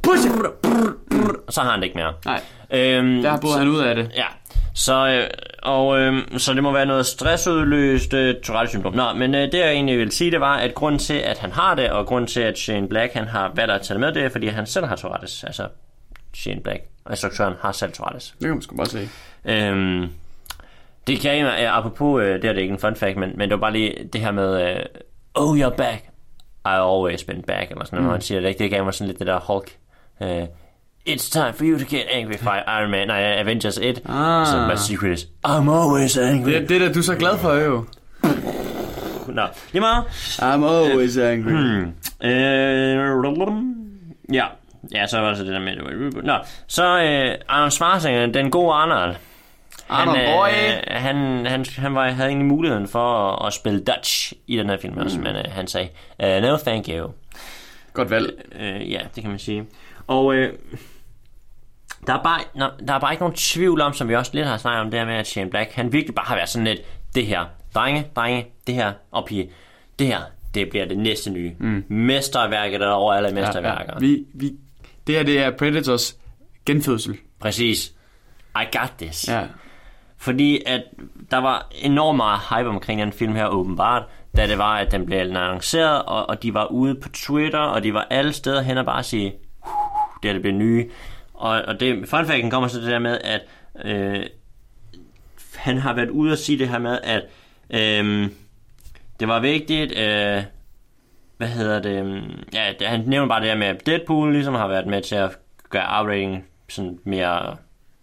push 0.02 0.26
it, 0.26 0.32
så 1.48 1.60
har 1.60 1.70
han 1.70 1.80
det 1.80 1.86
ikke 1.86 1.98
mere. 1.98 2.12
Nej, 2.24 2.40
Øhm, 2.70 3.22
der 3.22 3.40
boede 3.40 3.58
han 3.58 3.68
ud 3.68 3.80
af 3.80 3.94
det. 3.94 4.10
Ja, 4.16 4.24
så, 4.74 5.08
øh, 5.08 5.30
og, 5.62 5.98
øh, 5.98 6.22
så 6.38 6.54
det 6.54 6.62
må 6.62 6.72
være 6.72 6.86
noget 6.86 7.06
stressudløst 7.06 8.14
øh, 8.14 8.34
Tourette-syndrom. 8.42 8.94
Nå, 8.94 9.12
men 9.12 9.34
øh, 9.34 9.40
det 9.40 9.54
jeg 9.54 9.70
egentlig 9.72 9.98
vil 9.98 10.10
sige, 10.12 10.30
det 10.30 10.40
var, 10.40 10.56
at 10.56 10.74
grunden 10.74 10.98
til, 10.98 11.14
at 11.14 11.38
han 11.38 11.52
har 11.52 11.74
det, 11.74 11.90
og 11.90 12.06
grunden 12.06 12.28
til, 12.28 12.40
at 12.40 12.58
Shane 12.58 12.88
Black 12.88 13.12
han 13.12 13.24
har 13.28 13.52
valgt 13.54 13.72
at 13.72 13.80
tage 13.82 13.98
med, 14.00 14.12
det 14.12 14.24
er, 14.24 14.28
fordi 14.28 14.46
han 14.46 14.66
selv 14.66 14.86
har 14.86 14.96
Tourettes. 14.96 15.44
Altså, 15.44 15.68
Shane 16.34 16.60
Black, 16.60 16.82
instruktøren, 17.10 17.54
har 17.60 17.72
selv 17.72 17.92
Tourettes. 17.92 18.34
Det 18.38 18.46
kan 18.46 18.50
man 18.50 18.62
sgu 18.62 18.76
bare 18.76 18.86
se. 18.86 19.08
Øhm, 19.44 20.08
det 21.06 21.20
kan 21.20 21.38
jeg, 21.38 21.70
apropos, 21.74 22.22
øh, 22.22 22.42
det 22.42 22.44
er 22.44 22.52
det 22.52 22.60
ikke 22.60 22.72
en 22.72 22.78
fun 22.78 22.96
fact, 22.96 23.16
men, 23.16 23.32
men 23.36 23.40
det 23.40 23.50
var 23.50 23.60
bare 23.60 23.72
lige 23.72 24.08
det 24.12 24.20
her 24.20 24.30
med, 24.30 24.70
øh, 24.70 24.84
oh, 25.34 25.58
you're 25.60 25.76
back, 25.76 26.04
I 26.66 26.74
always 26.74 27.24
been 27.24 27.42
back, 27.42 27.70
eller 27.70 27.84
sådan 27.84 27.96
noget, 27.96 28.06
mm. 28.06 28.12
han 28.12 28.20
siger 28.20 28.40
det, 28.40 28.48
ikke? 28.48 28.58
det 28.58 28.70
gav 28.70 28.84
mig 28.84 28.94
sådan 28.94 29.06
lidt 29.08 29.18
det 29.18 29.26
der 29.26 29.40
Hulk, 29.40 29.76
øh, 30.22 30.42
it's 31.08 31.30
time 31.30 31.52
for 31.52 31.64
you 31.64 31.78
to 31.78 31.84
get 31.96 32.06
angry 32.12 32.36
for 32.38 32.54
Iron 32.80 32.90
Man, 32.90 33.06
nej, 33.06 33.22
Avengers 33.38 33.78
1, 33.78 34.02
Ah. 34.08 34.46
so 34.46 34.66
my 34.66 34.76
secret 34.76 35.12
is, 35.18 35.22
I'm 35.46 35.70
always 35.70 36.18
angry. 36.18 36.50
Det, 36.52 36.68
det 36.68 36.80
der, 36.80 36.92
du 36.92 36.98
er 36.98 37.02
så 37.02 37.14
glad 37.16 37.38
for, 37.38 37.52
jo. 37.52 37.84
Nå, 39.28 39.42
lige 39.72 39.80
meget. 39.80 40.04
I'm 40.42 40.64
always 40.64 41.16
angry. 41.16 41.50
Hmm. 41.50 41.92
Øh, 42.28 43.24
ja, 44.32 44.46
ja, 44.94 45.06
så 45.06 45.18
var 45.20 45.28
det 45.28 45.36
så 45.38 45.44
det 45.44 45.52
der 45.52 45.60
med, 45.60 45.76
det 45.76 45.84
var. 45.84 46.22
Nå, 46.22 46.34
så 46.66 46.84
øh, 46.84 47.34
Arnold 47.48 47.70
Schwarzenegger, 47.70 48.26
den 48.26 48.50
gode 48.50 48.72
Arnold 48.74 49.14
han, 49.90 50.06
boy. 50.08 50.48
Øh, 50.48 50.82
han, 50.88 51.46
han, 51.46 51.64
han 51.76 51.94
var, 51.94 52.10
havde 52.10 52.28
egentlig 52.28 52.46
muligheden 52.48 52.88
for 52.88 53.30
at, 53.32 53.46
at 53.46 53.52
spille 53.52 53.80
Dutch 53.80 54.32
i 54.46 54.56
den 54.56 54.68
her 54.70 54.76
film 54.76 54.92
Hmm. 54.92 55.02
også, 55.02 55.18
men 55.18 55.36
øh, 55.36 55.44
han 55.48 55.66
sagde, 55.66 55.88
uh, 56.22 56.42
no 56.42 56.56
thank 56.56 56.88
you. 56.88 57.10
Godt 57.92 58.10
valg. 58.10 58.42
Øh, 58.60 58.90
ja, 58.92 59.00
det 59.14 59.22
kan 59.22 59.30
man 59.30 59.38
sige. 59.38 59.66
Og 60.06 60.34
øh, 60.34 60.52
der, 62.06 62.14
er 62.14 62.22
bare, 62.22 62.40
nå, 62.54 62.66
der 62.88 62.94
er 62.94 62.98
bare 62.98 63.12
ikke 63.12 63.22
nogen 63.22 63.36
tvivl 63.36 63.80
om, 63.80 63.92
som 63.92 64.08
vi 64.08 64.14
også 64.14 64.30
lidt 64.34 64.46
har 64.46 64.56
snakket 64.56 64.80
om, 64.80 64.90
det 64.90 65.00
her 65.00 65.06
med, 65.06 65.14
at 65.14 65.26
Shane 65.26 65.50
Black, 65.50 65.72
han 65.72 65.92
virkelig 65.92 66.14
bare 66.14 66.26
har 66.26 66.34
været 66.36 66.48
sådan 66.48 66.66
lidt, 66.66 66.80
det 67.14 67.26
her, 67.26 67.44
drenge, 67.74 68.06
drenge, 68.16 68.46
det 68.66 68.74
her, 68.74 68.92
og 69.10 69.24
pige, 69.26 69.50
det 69.98 70.06
her, 70.06 70.18
det 70.54 70.70
bliver 70.70 70.86
det 70.86 70.98
næste 70.98 71.30
nye. 71.30 71.52
Mm. 71.58 71.84
Mesterværket 71.88 72.82
er 72.82 72.88
over 72.88 73.12
alle 73.14 73.30
mesterværker. 73.34 73.98
Vi, 73.98 74.24
vi, 74.34 74.52
det 75.06 75.14
her, 75.14 75.22
det 75.22 75.38
er 75.38 75.50
Predators 75.50 76.16
genfødsel. 76.66 77.16
Præcis. 77.40 77.92
I 78.56 78.64
got 78.78 78.92
this. 78.98 79.28
Ja. 79.28 79.42
Fordi 80.18 80.62
at 80.66 80.84
der 81.30 81.36
var 81.36 81.68
enormt 81.82 82.16
meget 82.16 82.40
hype 82.50 82.68
omkring 82.68 83.00
den 83.00 83.12
film 83.12 83.34
her 83.34 83.46
åbenbart, 83.46 84.02
da 84.36 84.46
det 84.46 84.58
var, 84.58 84.76
at 84.76 84.92
den 84.92 85.06
blev 85.06 85.18
annonceret, 85.18 86.02
og, 86.02 86.28
og 86.28 86.42
de 86.42 86.54
var 86.54 86.66
ude 86.66 86.94
på 86.94 87.08
Twitter, 87.08 87.58
og 87.58 87.82
de 87.82 87.94
var 87.94 88.06
alle 88.10 88.32
steder 88.32 88.62
hen 88.62 88.78
og 88.78 88.84
bare 88.84 89.02
sige, 89.02 89.34
det 90.22 90.28
er 90.28 90.32
det 90.32 90.42
bliver 90.42 90.56
nye. 90.56 90.88
Og, 91.34 91.50
og 91.50 91.80
det, 91.80 92.08
fun 92.08 92.26
facten 92.26 92.50
kommer 92.50 92.68
så 92.68 92.80
det 92.80 92.86
der 92.86 92.98
med, 92.98 93.18
at 93.24 93.40
øh, 93.84 94.26
han 95.56 95.78
har 95.78 95.94
været 95.94 96.10
ude 96.10 96.32
og 96.32 96.38
sige 96.38 96.58
det 96.58 96.68
her 96.68 96.78
med, 96.78 96.98
at 97.02 97.22
øh, 97.70 98.30
det 99.20 99.28
var 99.28 99.40
vigtigt, 99.40 99.92
øh, 99.92 100.42
hvad 101.36 101.48
hedder 101.48 101.82
det, 101.82 101.98
øhm, 101.98 102.44
ja, 102.52 102.72
han 102.80 103.04
nævner 103.06 103.28
bare 103.28 103.40
det 103.40 103.48
her 103.48 103.56
med, 103.56 103.66
at 103.66 103.86
Deadpool 103.86 104.32
ligesom 104.32 104.54
har 104.54 104.68
været 104.68 104.86
med 104.86 105.02
til 105.02 105.14
at 105.14 105.38
gøre 105.70 106.02
R-rating 106.02 106.44
sådan 106.68 106.98
mere 107.04 107.56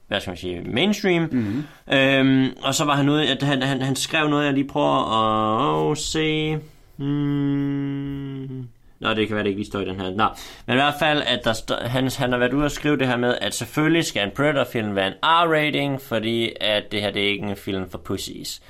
hvad 0.08 0.20
skal 0.20 0.32
man 0.32 0.38
sige, 0.38 0.62
mainstream. 0.62 1.30
Mm-hmm. 1.32 1.64
Øhm, 1.94 2.58
og 2.62 2.76
så 2.76 2.86
var 2.86 2.96
han 2.96 3.10
ude, 3.10 3.28
at 3.28 3.44
han, 3.44 3.62
han, 3.62 3.82
han 3.82 3.96
skrev 3.96 4.30
noget, 4.30 4.46
jeg 4.46 4.54
lige 4.54 4.68
prøver 4.68 5.92
at 5.92 5.98
se. 5.98 6.58
Hmm. 6.98 8.68
Nå, 9.00 9.14
det 9.14 9.28
kan 9.28 9.36
være, 9.36 9.44
det 9.44 9.50
ikke 9.50 9.60
lige 9.60 9.70
står 9.70 9.80
i 9.80 9.86
den 9.86 10.00
her. 10.00 10.10
Nå, 10.10 10.28
men 10.66 10.74
i 10.74 10.80
hvert 10.80 10.94
fald, 11.00 11.22
at 11.26 11.40
der 11.44 11.54
stå, 11.54 11.76
han, 11.82 12.12
han 12.18 12.32
har 12.32 12.40
været 12.40 12.54
ude 12.54 12.66
og 12.66 12.72
skrive 12.72 12.98
det 12.98 13.08
her 13.08 13.18
med, 13.18 13.38
at 13.42 13.54
selvfølgelig 13.54 14.06
skal 14.06 14.24
en 14.24 14.32
Predator-film 14.36 14.96
være 14.96 15.08
en 15.08 15.14
R-rating, 15.24 16.02
fordi 16.08 16.52
at 16.62 16.84
det 16.92 17.02
her 17.02 17.12
det 17.12 17.24
er 17.24 17.28
ikke 17.28 17.48
en 17.48 17.56
film 17.56 17.90
for 17.90 17.98
pussies. 17.98 18.62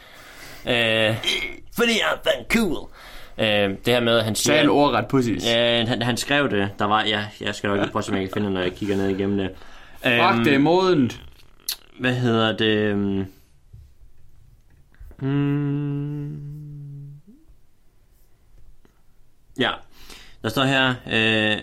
Øh, 0.68 1.16
fordi 1.76 1.92
I'm 1.92 2.18
fucking 2.24 2.48
cool. 2.50 2.90
Øh, 3.38 3.70
det 3.86 3.94
her 3.94 4.00
med, 4.00 4.18
at 4.18 4.24
han 4.24 4.36
siger... 4.36 4.56
Tal 4.56 4.70
ordret 4.70 5.08
pussies. 5.08 5.46
Ja, 5.46 5.86
han, 5.86 6.02
han 6.02 6.18
skrev 6.18 6.50
det. 6.50 6.70
Der 6.80 6.86
var, 6.86 7.04
ja, 7.04 7.24
jeg 7.42 7.56
skal 7.56 7.68
nok 7.68 7.80
lige 7.80 7.92
prøve, 7.92 8.04
om 8.10 8.16
jeg 8.16 8.24
kan 8.24 8.32
finde 8.34 8.46
det, 8.46 8.54
når 8.54 8.62
jeg 8.62 8.74
kigger 8.74 8.98
ned 8.98 9.10
igennem 9.10 9.38
det. 9.38 9.50
Fuck, 10.04 10.46
det 10.46 10.54
er 10.54 10.60
modent. 10.60 11.22
Hvad 12.00 12.14
hedder 12.16 12.58
det? 12.58 12.78
øhm, 12.78 13.26
Hmm. 15.20 16.36
Ja, 19.60 19.72
der 20.44 20.50
står 20.50 20.64
her, 20.64 20.90
uh, 21.06 21.62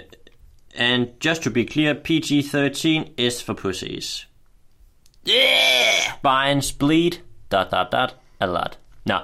and 0.76 1.06
just 1.24 1.42
to 1.42 1.50
be 1.50 1.64
clear, 1.64 1.94
PG-13 1.94 3.10
is 3.18 3.44
for 3.44 3.52
pussies. 3.54 4.28
Yeah! 5.28 6.16
Spines 6.18 6.72
bleed, 6.72 7.10
dot, 7.52 7.66
dot, 7.70 7.92
dot, 7.92 8.16
a 8.40 8.46
lot. 8.46 8.78
Nå, 9.04 9.14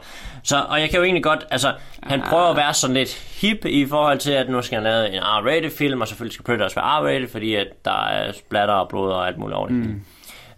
så, 0.43 0.61
og 0.69 0.81
jeg 0.81 0.91
kan 0.91 0.99
jo 0.99 1.05
egentlig 1.05 1.23
godt, 1.23 1.47
altså, 1.51 1.75
han 2.03 2.23
prøver 2.23 2.45
at 2.51 2.57
være 2.57 2.75
sådan 2.75 2.95
lidt 2.97 3.15
hip 3.41 3.65
i 3.65 3.87
forhold 3.87 4.19
til, 4.19 4.33
at 4.33 4.49
nu 4.49 4.63
skal 4.63 4.77
han 4.77 4.85
lave 4.85 5.09
en 5.09 5.23
R-rated 5.23 5.77
film, 5.79 6.01
og 6.01 6.09
selvfølgelig 6.09 6.33
skal 6.35 6.45
Predators 6.45 6.77
være 6.77 6.85
R-rated, 6.85 7.29
fordi 7.33 7.55
at 7.55 7.85
der 7.85 8.05
er 8.07 8.33
splatter 8.33 8.75
og 8.75 8.89
blod 8.89 9.13
og 9.13 9.27
alt 9.27 9.39
muligt 9.39 9.57
over 9.57 9.67
det. 9.69 9.77
Mm. 9.77 10.05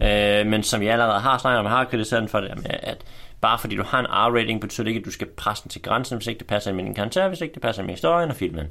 Øh, 0.03 0.47
men 0.47 0.63
som 0.63 0.81
vi 0.81 0.87
allerede 0.87 1.21
har 1.21 1.39
snakket 1.39 1.59
om, 1.59 1.65
jeg 1.65 1.73
har 1.73 1.85
kritiseret 1.85 2.31
for 2.31 2.41
det 2.41 2.67
at 2.67 3.05
bare 3.41 3.59
fordi 3.59 3.77
du 3.77 3.83
har 3.83 4.01
en 4.01 4.07
R-rating, 4.07 4.61
betyder 4.61 4.85
det 4.85 4.91
ikke, 4.91 4.99
at 4.99 5.05
du 5.05 5.11
skal 5.11 5.27
presse 5.27 5.63
den 5.65 5.71
til 5.71 5.83
grænsen, 5.83 6.17
hvis 6.17 6.27
ikke 6.27 6.39
det 6.39 6.47
passer 6.47 6.73
med 6.73 6.85
din 6.85 6.95
karakter, 6.95 7.29
hvis 7.29 7.41
ikke 7.41 7.55
det 7.55 7.63
passer 7.63 7.83
med 7.83 7.91
historien 7.91 8.31
og 8.31 8.37
filmen. 8.37 8.67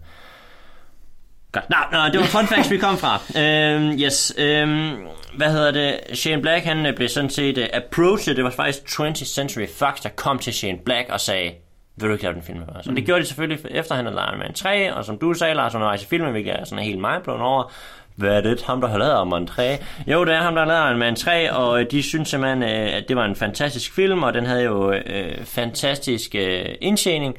Godt. 1.52 1.70
Nå, 1.70 1.78
nå, 1.92 2.06
det 2.12 2.20
var 2.20 2.26
fun 2.26 2.48
facts, 2.48 2.72
vi 2.72 2.78
kom 2.78 2.98
fra. 2.98 3.20
Øhm, 3.42 4.00
yes, 4.00 4.34
øhm, 4.38 4.96
hvad 5.38 5.52
hedder 5.52 5.72
det? 5.72 6.00
Shane 6.18 6.42
Black, 6.42 6.66
han 6.66 6.86
øh, 6.86 6.96
blev 6.96 7.10
sådan 7.10 7.30
set 7.30 7.58
uh, 7.58 7.64
approached. 7.74 8.36
Det 8.36 8.44
var 8.44 8.50
faktisk 8.50 9.00
20th 9.00 9.26
Century 9.26 9.68
Fox, 9.78 10.02
der 10.02 10.10
kom 10.10 10.40
til 10.40 10.54
Shane 10.54 10.78
Black 10.86 11.10
og 11.10 11.20
sagde, 11.20 11.52
vil 11.96 12.08
du 12.08 12.14
ikke 12.14 12.24
lave 12.24 12.36
den 12.36 12.44
film 12.44 12.60
med 12.60 12.68
os? 12.76 12.86
Mm. 12.86 12.90
Og 12.90 12.96
det 12.96 13.06
gjorde 13.06 13.22
de 13.22 13.26
selvfølgelig 13.28 13.66
efter 13.72 13.96
han 13.96 14.06
havde 14.06 14.18
Iron 14.30 14.40
Man 14.40 14.54
3, 14.54 14.94
og 14.94 15.06
som 15.06 15.18
du 15.18 15.34
sagde, 15.34 15.54
Lars, 15.54 15.76
undervejs 15.76 16.04
i 16.04 16.06
filmen, 16.06 16.32
hvilket 16.32 16.60
er 16.60 16.64
sådan 16.66 16.86
helt 16.86 17.00
mindblown 17.00 17.42
over, 17.42 17.72
hvad 18.20 18.38
er 18.38 18.42
det, 18.42 18.62
ham 18.62 18.82
der 18.82 18.88
har 18.88 18.98
lavet 18.98 19.28
Man 19.28 19.48
3? 19.48 19.78
Jo, 20.08 20.26
det 20.26 20.34
er 20.34 20.42
ham, 20.42 20.56
der 20.56 20.66
har 20.66 20.84
lavet 20.86 21.00
Man 21.00 21.16
3, 21.16 21.54
og 21.54 21.82
øh, 21.82 21.92
de 21.92 22.04
synes 22.04 22.30
simpelthen, 22.30 22.64
øh, 22.64 22.70
at 22.98 23.06
det 23.08 23.16
var 23.16 23.26
en 23.26 23.36
fantastisk 23.36 23.94
film, 23.94 24.24
og 24.24 24.34
den 24.34 24.46
havde 24.46 24.64
jo 24.64 24.92
øh, 24.92 25.46
fantastisk 25.46 26.36
øh, 26.36 26.66
indtjening. 26.82 27.36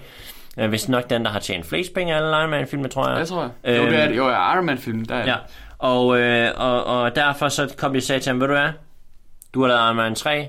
Øh, 0.58 0.68
hvis 0.68 0.88
nok 0.88 1.10
den, 1.10 1.24
der 1.24 1.30
har 1.30 1.38
tjent 1.40 1.66
flest 1.66 1.94
penge 1.94 2.14
af 2.14 2.16
alle 2.16 2.30
Iron 2.38 2.50
Man-filmer, 2.50 2.88
tror 2.88 3.08
jeg. 3.10 3.20
Det 3.20 3.28
tror 3.28 3.50
jeg. 3.64 3.76
Jo, 3.78 3.84
det 3.86 3.98
er. 4.00 4.10
Jo, 4.14 4.28
ja, 4.28 4.54
Iron 4.54 4.66
Man-film, 4.66 5.04
der 5.04 5.14
er 5.14 5.26
Ja, 5.26 5.36
og, 5.78 6.18
øh, 6.20 6.50
og, 6.56 6.84
og 6.84 7.16
derfor 7.16 7.48
så 7.48 7.74
kom 7.78 7.92
de 7.92 7.96
og 7.96 8.02
sagde 8.02 8.20
til 8.20 8.30
ham, 8.30 8.40
ved 8.40 8.46
du 8.46 8.52
hvad, 8.54 8.68
du 9.54 9.60
har 9.60 9.68
lavet 9.68 9.80
Iron 9.80 9.96
Man 9.96 10.14
3, 10.14 10.48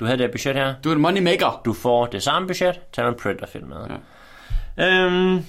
du 0.00 0.04
havde 0.04 0.18
det 0.18 0.30
budget 0.30 0.54
her, 0.56 0.74
Du 0.84 0.90
er 0.90 0.94
en 0.94 1.00
money 1.00 1.22
maker. 1.22 1.60
du 1.64 1.72
får 1.72 2.06
det 2.06 2.22
samme 2.22 2.48
budget, 2.48 2.80
tag 2.92 3.08
en 3.08 3.14
Predator-film 3.22 3.68
med. 3.68 3.76
Ja. 4.78 5.04
Øhm, 5.04 5.44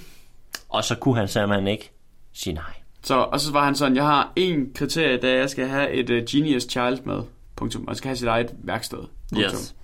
og 0.68 0.84
så 0.84 0.94
kunne 0.94 1.16
han 1.16 1.28
simpelthen 1.28 1.68
ikke 1.68 1.90
sige 2.34 2.54
nej. 2.54 2.64
Så, 3.08 3.18
og 3.18 3.40
så 3.40 3.52
var 3.52 3.64
han 3.64 3.74
sådan, 3.74 3.96
jeg 3.96 4.04
har 4.04 4.32
en 4.36 4.72
kriterie, 4.74 5.16
da 5.16 5.34
jeg 5.34 5.50
skal 5.50 5.68
have 5.68 5.90
et 5.90 6.10
uh, 6.10 6.16
Genius 6.30 6.62
Child 6.62 6.98
med. 7.04 7.22
Punktum. 7.56 7.88
Og 7.88 7.96
skal 7.96 8.08
have 8.08 8.16
sit 8.16 8.28
eget 8.28 8.50
værksted. 8.64 8.98
Punktum. 9.32 9.58
Yes. 9.58 9.74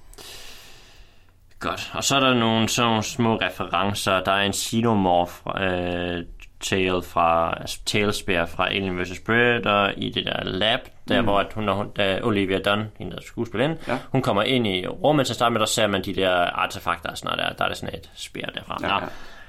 Godt. 1.60 1.90
Og 1.94 2.04
så 2.04 2.16
er 2.16 2.20
der 2.20 2.34
nogle 2.34 2.68
sådan 2.68 2.88
nogle 2.88 3.02
små 3.02 3.36
referencer. 3.36 4.20
Der 4.20 4.32
er 4.32 4.42
en 4.42 4.52
Xenomorph 4.52 5.32
øh, 5.62 6.24
tale 6.60 7.02
fra, 7.02 7.54
altså 7.60 7.78
Talespear 7.86 8.46
fra 8.46 8.68
Alien 8.68 9.00
vs. 9.00 9.20
Predator 9.26 9.90
i 9.96 10.10
det 10.10 10.26
der 10.26 10.44
lab, 10.44 10.80
der 11.08 11.20
mm. 11.20 11.26
hvor 11.26 11.38
at 11.38 11.52
hun, 11.52 11.64
når 11.64 11.84
da 11.96 12.20
Olivia 12.22 12.58
Dunn, 12.58 12.84
hende 12.98 13.16
der 13.16 13.22
skuespiller 13.22 13.74
Ja. 13.88 13.98
hun 14.12 14.22
kommer 14.22 14.42
ind 14.42 14.66
i 14.66 14.86
rummet 14.86 15.26
til 15.26 15.32
at 15.32 15.36
starte 15.36 15.52
med, 15.52 15.60
der 15.60 15.66
ser 15.66 15.86
man 15.86 16.04
de 16.04 16.14
der 16.14 16.34
artefakter 16.34 17.10
og 17.10 17.18
sådan 17.18 17.36
noget 17.36 17.50
der. 17.50 17.56
Der 17.56 17.64
er 17.64 17.68
der 17.68 17.76
sådan 17.76 17.94
et 17.94 18.10
spær 18.14 18.46
derfra. 18.54 18.78
Ja, 18.82 18.88
Nå, 18.88 18.94
ja. 18.94 19.00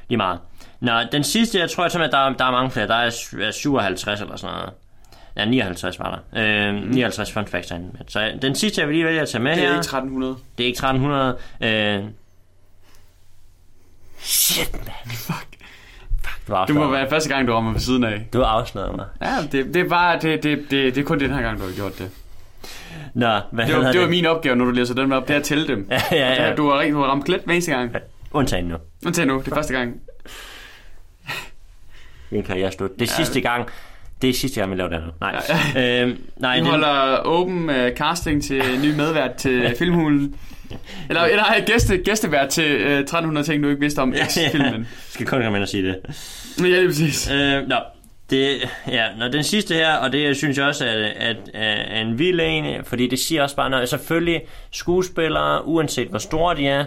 lige 0.08 0.18
meget. 0.18 0.40
Nå, 0.80 0.92
den 1.12 1.24
sidste, 1.24 1.60
jeg 1.60 1.70
tror 1.70 1.88
simpelthen, 1.88 2.12
der, 2.12 2.18
er- 2.30 2.34
der 2.34 2.46
er 2.46 2.52
mange 2.52 2.72
flere. 2.72 2.88
Der 2.88 2.96
er 2.96 3.10
sy- 3.10 3.36
er 3.36 3.52
57 3.52 4.22
eller 4.22 4.36
sådan 4.36 4.56
noget. 4.56 4.70
Ja, 5.38 5.46
59 5.46 6.00
var 6.00 6.22
der. 6.34 6.68
Øh, 6.70 6.74
Mhm. 6.76 6.88
59 6.88 7.32
fun 7.32 7.48
facts 7.48 7.68
derinde. 7.70 7.92
Så 8.08 8.32
den 8.42 8.56
sidste, 8.56 8.82
jeg 8.82 8.88
vil 8.88 8.96
lige 8.96 9.06
vælge 9.06 9.22
at 9.22 9.30
tage 9.30 9.42
med 9.44 9.52
Det 9.52 9.58
er 9.64 9.68
her. 9.68 9.74
ikke 9.74 9.80
1300. 9.80 10.36
Det 10.58 10.64
er 10.64 10.68
ikke 10.68 10.78
1300. 10.78 11.38
Øh... 11.62 12.04
Shit, 14.20 14.74
man. 14.74 14.82
Fuck. 15.08 15.48
Du 16.48 16.54
har 16.54 16.66
Det 16.66 16.76
må 16.76 16.92
være 16.92 17.10
første 17.10 17.30
gang, 17.30 17.48
du 17.48 17.54
rammer 17.54 17.72
ved 17.72 17.80
siden 17.80 18.04
af. 18.04 18.28
Du 18.34 18.40
har 18.40 18.46
afsløret 18.46 18.96
mig. 18.96 19.06
Ja, 19.22 19.36
det, 19.52 19.74
det, 19.74 19.76
er 19.86 19.90
bare, 19.90 20.20
det, 20.20 20.44
det, 20.44 20.58
det, 20.72 20.96
det 20.96 20.98
er 20.98 21.04
kun 21.06 21.20
den 21.20 21.34
her 21.34 21.42
gang, 21.42 21.60
du 21.60 21.66
har 21.66 21.72
gjort 21.76 21.98
det. 21.98 22.10
Nå, 23.14 23.40
hvad 23.52 23.66
Det 23.66 23.74
var, 23.74 23.80
hedder 23.80 23.92
det 23.92 24.02
var 24.02 24.08
min 24.08 24.26
opgave, 24.26 24.56
når 24.56 24.66
du 24.66 24.72
læser 24.72 24.94
dem 24.96 25.12
op, 25.12 25.28
det 25.28 25.34
er 25.34 25.38
at 25.38 25.44
tælle 25.44 25.68
dem. 25.68 25.88
Ja, 25.92 26.02
ja, 26.12 26.44
ja. 26.50 26.56
Du 26.56 26.70
har, 26.70 26.84
du 26.90 27.00
har 27.00 27.08
ramt 27.08 27.26
plet 27.26 27.42
hver 27.46 27.54
eneste 27.54 27.72
gang. 27.72 27.96
Undtagen 28.32 28.66
nu. 28.66 28.76
Undtagen 29.06 29.28
nu, 29.28 29.40
det 29.46 29.52
er 29.52 29.56
første 29.56 29.74
gang. 29.74 29.96
Min 32.36 32.44
karriere 32.44 32.68
er 32.68 32.72
slut. 32.72 33.00
Det 33.00 33.10
er 33.10 33.14
sidste 33.14 33.42
gang. 33.42 33.70
Det 34.22 34.30
er 34.30 34.34
sidste 34.34 34.60
gang, 34.60 34.72
vi 34.72 34.78
laver 34.78 34.90
det 34.90 35.02
her. 35.02 35.12
Nej. 35.22 36.02
Øhm, 36.02 36.18
nej, 36.38 36.56
den, 36.56 36.66
holder 36.66 37.26
åben 37.26 37.70
uh, 37.70 37.90
casting 37.96 38.44
til 38.44 38.64
ny 38.84 38.96
medvært 38.96 39.36
til 39.36 39.76
Filmhulen. 39.80 40.36
Eller, 41.10 41.22
eller 41.22 41.44
ej, 41.44 41.64
gæste, 41.66 41.98
gæstevært 41.98 42.50
til 42.50 42.86
uh, 42.86 42.92
1300 42.92 43.48
ting, 43.48 43.64
du 43.64 43.70
ikke 43.70 43.80
vidste 43.80 44.00
om 44.00 44.14
X-filmen. 44.28 44.88
skal 45.14 45.26
kun 45.26 45.42
komme 45.42 45.58
ind 45.58 45.64
og 45.64 45.70
sige 45.70 45.84
det. 45.84 45.98
Ja, 46.60 46.64
det 46.64 46.84
er 46.84 46.88
præcis. 46.88 47.32
Øh, 47.32 47.68
nå, 47.68 47.76
det, 48.30 48.70
ja, 48.88 49.08
når 49.18 49.28
den 49.28 49.44
sidste 49.44 49.74
her, 49.74 49.94
og 49.94 50.12
det 50.12 50.38
synes 50.38 50.58
jeg 50.58 50.66
også 50.66 50.86
er, 50.86 51.12
at, 51.20 51.38
er 51.54 52.02
en 52.02 52.20
vild 52.20 52.40
en, 52.40 52.86
fordi 52.86 53.08
det 53.08 53.20
siger 53.20 53.44
også 53.44 53.56
bare 53.56 53.70
noget. 53.70 53.90
Selvfølgelig, 53.90 54.42
skuespillere, 54.72 55.68
uanset 55.68 56.08
hvor 56.08 56.20
store 56.20 56.56
de 56.56 56.68
er, 56.68 56.86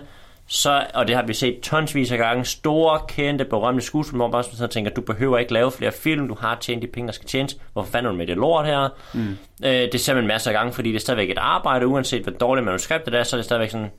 så, 0.51 0.87
og 0.95 1.09
det 1.09 1.17
har 1.17 1.23
vi 1.23 1.35
set 1.35 1.61
tonsvis 1.61 2.13
af 2.13 2.19
gange, 2.19 2.45
store, 2.45 3.01
kendte, 3.09 3.45
berømte 3.45 3.83
skuespillere, 3.83 4.29
hvor 4.29 4.39
man 4.39 4.45
bare 4.59 4.69
tænker, 4.69 4.91
du 4.91 5.01
behøver 5.01 5.39
ikke 5.39 5.53
lave 5.53 5.73
flere 5.73 5.93
film, 5.93 6.29
du 6.29 6.35
har 6.41 6.57
tjent 6.61 6.83
de 6.83 6.87
penge, 6.87 7.07
der 7.07 7.13
skal 7.13 7.27
tjenes, 7.29 7.57
hvorfor 7.73 7.91
fanden 7.91 8.07
er 8.07 8.11
du 8.11 8.17
med 8.17 8.27
det 8.27 8.37
lort 8.37 8.67
her? 8.67 8.89
Mm. 9.15 9.37
Øh, 9.65 9.73
det 9.93 10.01
ser 10.01 10.15
man 10.15 10.27
masser 10.27 10.51
af 10.51 10.55
gange, 10.55 10.73
fordi 10.73 10.89
det 10.89 10.97
er 10.97 11.01
stadigvæk 11.01 11.31
et 11.31 11.39
arbejde, 11.39 11.87
uanset 11.87 12.23
hvor 12.23 12.33
dårligt 12.33 12.65
manuskriptet 12.65 13.15
er, 13.15 13.23
så 13.23 13.37
er 13.37 13.39
det 13.39 13.45
stadigvæk 13.45 13.71
sådan, 13.71 13.91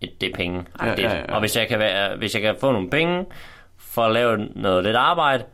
et, 0.00 0.20
det 0.20 0.30
er 0.30 0.34
penge. 0.36 0.64
Ja, 0.82 0.86
ja, 1.00 1.16
ja. 1.16 1.34
Og 1.34 1.40
hvis 1.40 1.56
jeg, 1.56 1.68
kan 1.68 1.78
være, 1.78 2.16
hvis 2.16 2.34
jeg 2.34 2.42
kan 2.42 2.54
få 2.60 2.72
nogle 2.72 2.90
penge 2.90 3.24
for 3.78 4.02
at 4.04 4.12
lave 4.12 4.48
noget 4.54 4.84
lidt 4.84 4.96
arbejde, 4.96 5.44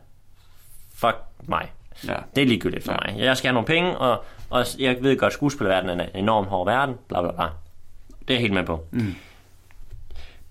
fuck 0.95 1.15
mig. 1.47 1.71
Ja. 2.07 2.15
Det 2.35 2.43
er 2.43 2.47
ligegyldigt 2.47 2.85
for 2.85 2.91
Ja. 2.91 2.97
ja. 3.07 3.13
mig. 3.13 3.23
Jeg 3.23 3.37
skal 3.37 3.47
have 3.47 3.53
nogle 3.53 3.67
penge, 3.67 3.97
og, 3.97 4.23
og 4.49 4.65
jeg 4.79 4.97
ved 5.01 5.17
godt, 5.17 5.29
at 5.29 5.33
skuespillerverdenen 5.33 5.99
er 5.99 6.03
en 6.03 6.09
enormt 6.23 6.47
hård 6.47 6.65
verden, 6.67 6.95
bla 7.07 7.21
bla 7.21 7.31
bla. 7.31 7.43
Det 8.19 8.29
er 8.29 8.33
jeg 8.33 8.39
helt 8.41 8.53
med 8.53 8.63
på. 8.63 8.85
Mm. 8.91 9.15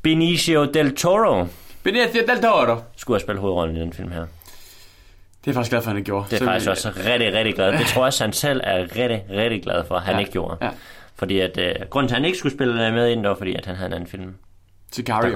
Benicio 0.03 0.65
del 0.65 0.95
Toro 0.97 1.47
Benicio 1.83 2.23
del 2.29 2.41
Toro. 2.43 2.81
skulle 2.97 3.15
have 3.17 3.21
spillet 3.21 3.41
hovedrollen 3.41 3.77
i 3.77 3.81
den 3.81 3.93
film 3.93 4.11
her. 4.11 4.27
Det 5.45 5.51
er 5.51 5.55
faktisk 5.55 5.71
glad 5.71 5.83
for, 5.83 5.91
at 5.91 5.97
han 5.97 6.05
gjorde. 6.05 6.25
Det 6.25 6.33
er 6.33 6.39
Så 6.39 6.45
faktisk 6.45 6.67
vi- 6.67 6.71
også 6.71 6.91
rigtig, 7.07 7.33
rigtig 7.35 7.55
glad. 7.55 7.73
Det 7.79 7.87
tror 7.87 8.01
jeg 8.03 8.07
også, 8.07 8.25
han 8.25 8.33
selv 8.33 8.61
er 8.65 8.83
rigtig, 8.83 9.25
rigtig 9.31 9.63
glad 9.63 9.85
for, 9.85 9.95
at 9.95 10.03
han 10.03 10.15
Ja. 10.15 10.19
ikke 10.21 10.33
gjorde. 10.33 10.57
Ja. 10.63 10.71
Fordi 11.15 11.41
at, 11.41 11.59
øh, 11.59 11.75
grunden 11.91 12.09
til, 12.09 12.15
at 12.15 12.19
han 12.21 12.25
ikke 12.25 12.39
skulle 12.39 12.55
spille 12.55 12.75
med 12.93 13.09
ind, 13.11 13.27
var 13.27 13.35
fordi, 13.35 13.55
at 13.55 13.67
han 13.67 13.77
havde 13.77 13.87
en 13.87 13.93
anden 13.93 14.09
film. 14.11 14.35
Sicario. 14.93 15.33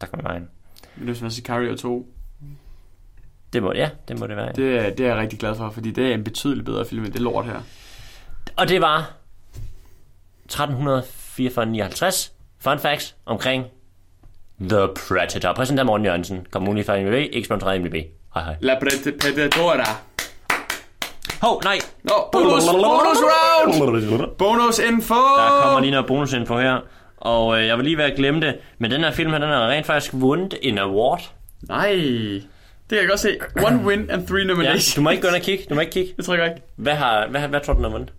der 0.00 0.06
kan 0.06 0.08
man 0.12 0.24
gøre 0.24 0.36
en. 0.36 0.48
Det 1.08 1.16
sådan 1.16 1.30
Sicario 1.30 1.76
2. 1.76 2.06
Det 3.52 3.62
må, 3.62 3.72
ja, 3.74 3.90
det 4.08 4.18
må 4.18 4.26
det 4.26 4.36
være. 4.36 4.46
Det. 4.48 4.56
Det, 4.56 4.76
er- 4.78 4.90
det 4.90 5.00
er 5.00 5.08
jeg 5.08 5.16
rigtig 5.16 5.38
glad 5.38 5.54
for, 5.54 5.70
fordi 5.70 5.90
det 5.90 6.10
er 6.10 6.14
en 6.14 6.24
betydelig 6.24 6.64
bedre 6.64 6.84
film 6.84 7.04
end 7.04 7.12
det 7.12 7.20
lort 7.20 7.44
her. 7.44 7.60
Og 8.56 8.68
det 8.68 8.80
var 8.80 9.12
1344-59 10.52 12.32
fun 12.58 12.78
facts 12.78 13.14
omkring 13.26 13.64
The 14.60 14.88
Predator. 15.08 15.52
Præsent 15.52 15.78
af 15.78 15.86
Morten 15.86 16.06
Jørgensen. 16.06 16.46
Kom 16.50 16.62
muligt 16.62 16.86
fra 16.86 16.94
IMDb, 16.94 17.14
ikke 17.14 17.44
sponsoreret 17.44 17.76
IMDb. 17.78 17.94
Hej 18.34 18.42
hej. 18.44 18.56
La 18.60 18.74
Pred- 18.74 19.18
Predatora. 19.20 19.84
Hov, 21.42 21.60
nej. 21.64 21.78
Nå, 22.04 22.12
bonus, 22.32 22.64
bonus 22.64 23.18
round! 23.22 24.36
Bonus 24.38 24.78
info! 24.78 25.14
Der 25.14 25.60
kommer 25.62 25.80
lige 25.80 25.90
noget 25.90 26.06
bonusinfo 26.06 26.58
her. 26.58 26.78
Og 27.16 27.60
øh, 27.60 27.66
jeg 27.66 27.76
vil 27.76 27.84
lige 27.84 27.98
være 27.98 28.10
glemt 28.16 28.42
det, 28.42 28.56
men 28.78 28.90
den 28.90 29.00
her 29.00 29.10
film 29.10 29.30
her, 29.32 29.38
den 29.38 29.48
har 29.48 29.68
rent 29.68 29.86
faktisk 29.86 30.12
vundet 30.14 30.54
en 30.62 30.78
award. 30.78 31.30
Nej, 31.68 31.90
det 31.92 32.42
kan 32.90 32.98
jeg 32.98 33.08
godt 33.08 33.20
se. 33.20 33.36
One 33.66 33.80
win 33.86 34.10
and 34.10 34.26
three 34.26 34.40
Ja, 34.40 34.46
nominations. 34.46 34.94
du 34.94 35.00
må 35.00 35.10
ikke 35.10 35.22
gå 35.22 35.28
ind 35.28 35.36
og 35.36 35.42
kigge. 35.42 35.64
Du 35.70 35.74
må 35.74 35.80
ikke 35.80 35.92
kigge. 35.92 36.12
Det 36.16 36.24
tror 36.24 36.34
jeg 36.34 36.44
ikke. 36.44 36.62
Hvad, 36.76 36.94
har, 36.94 37.26
hvad, 37.30 37.40
hvad 37.40 37.60
tror 37.60 37.72
du, 37.72 37.76
den 37.76 37.84
har 37.84 37.90
vundet? 37.90 38.12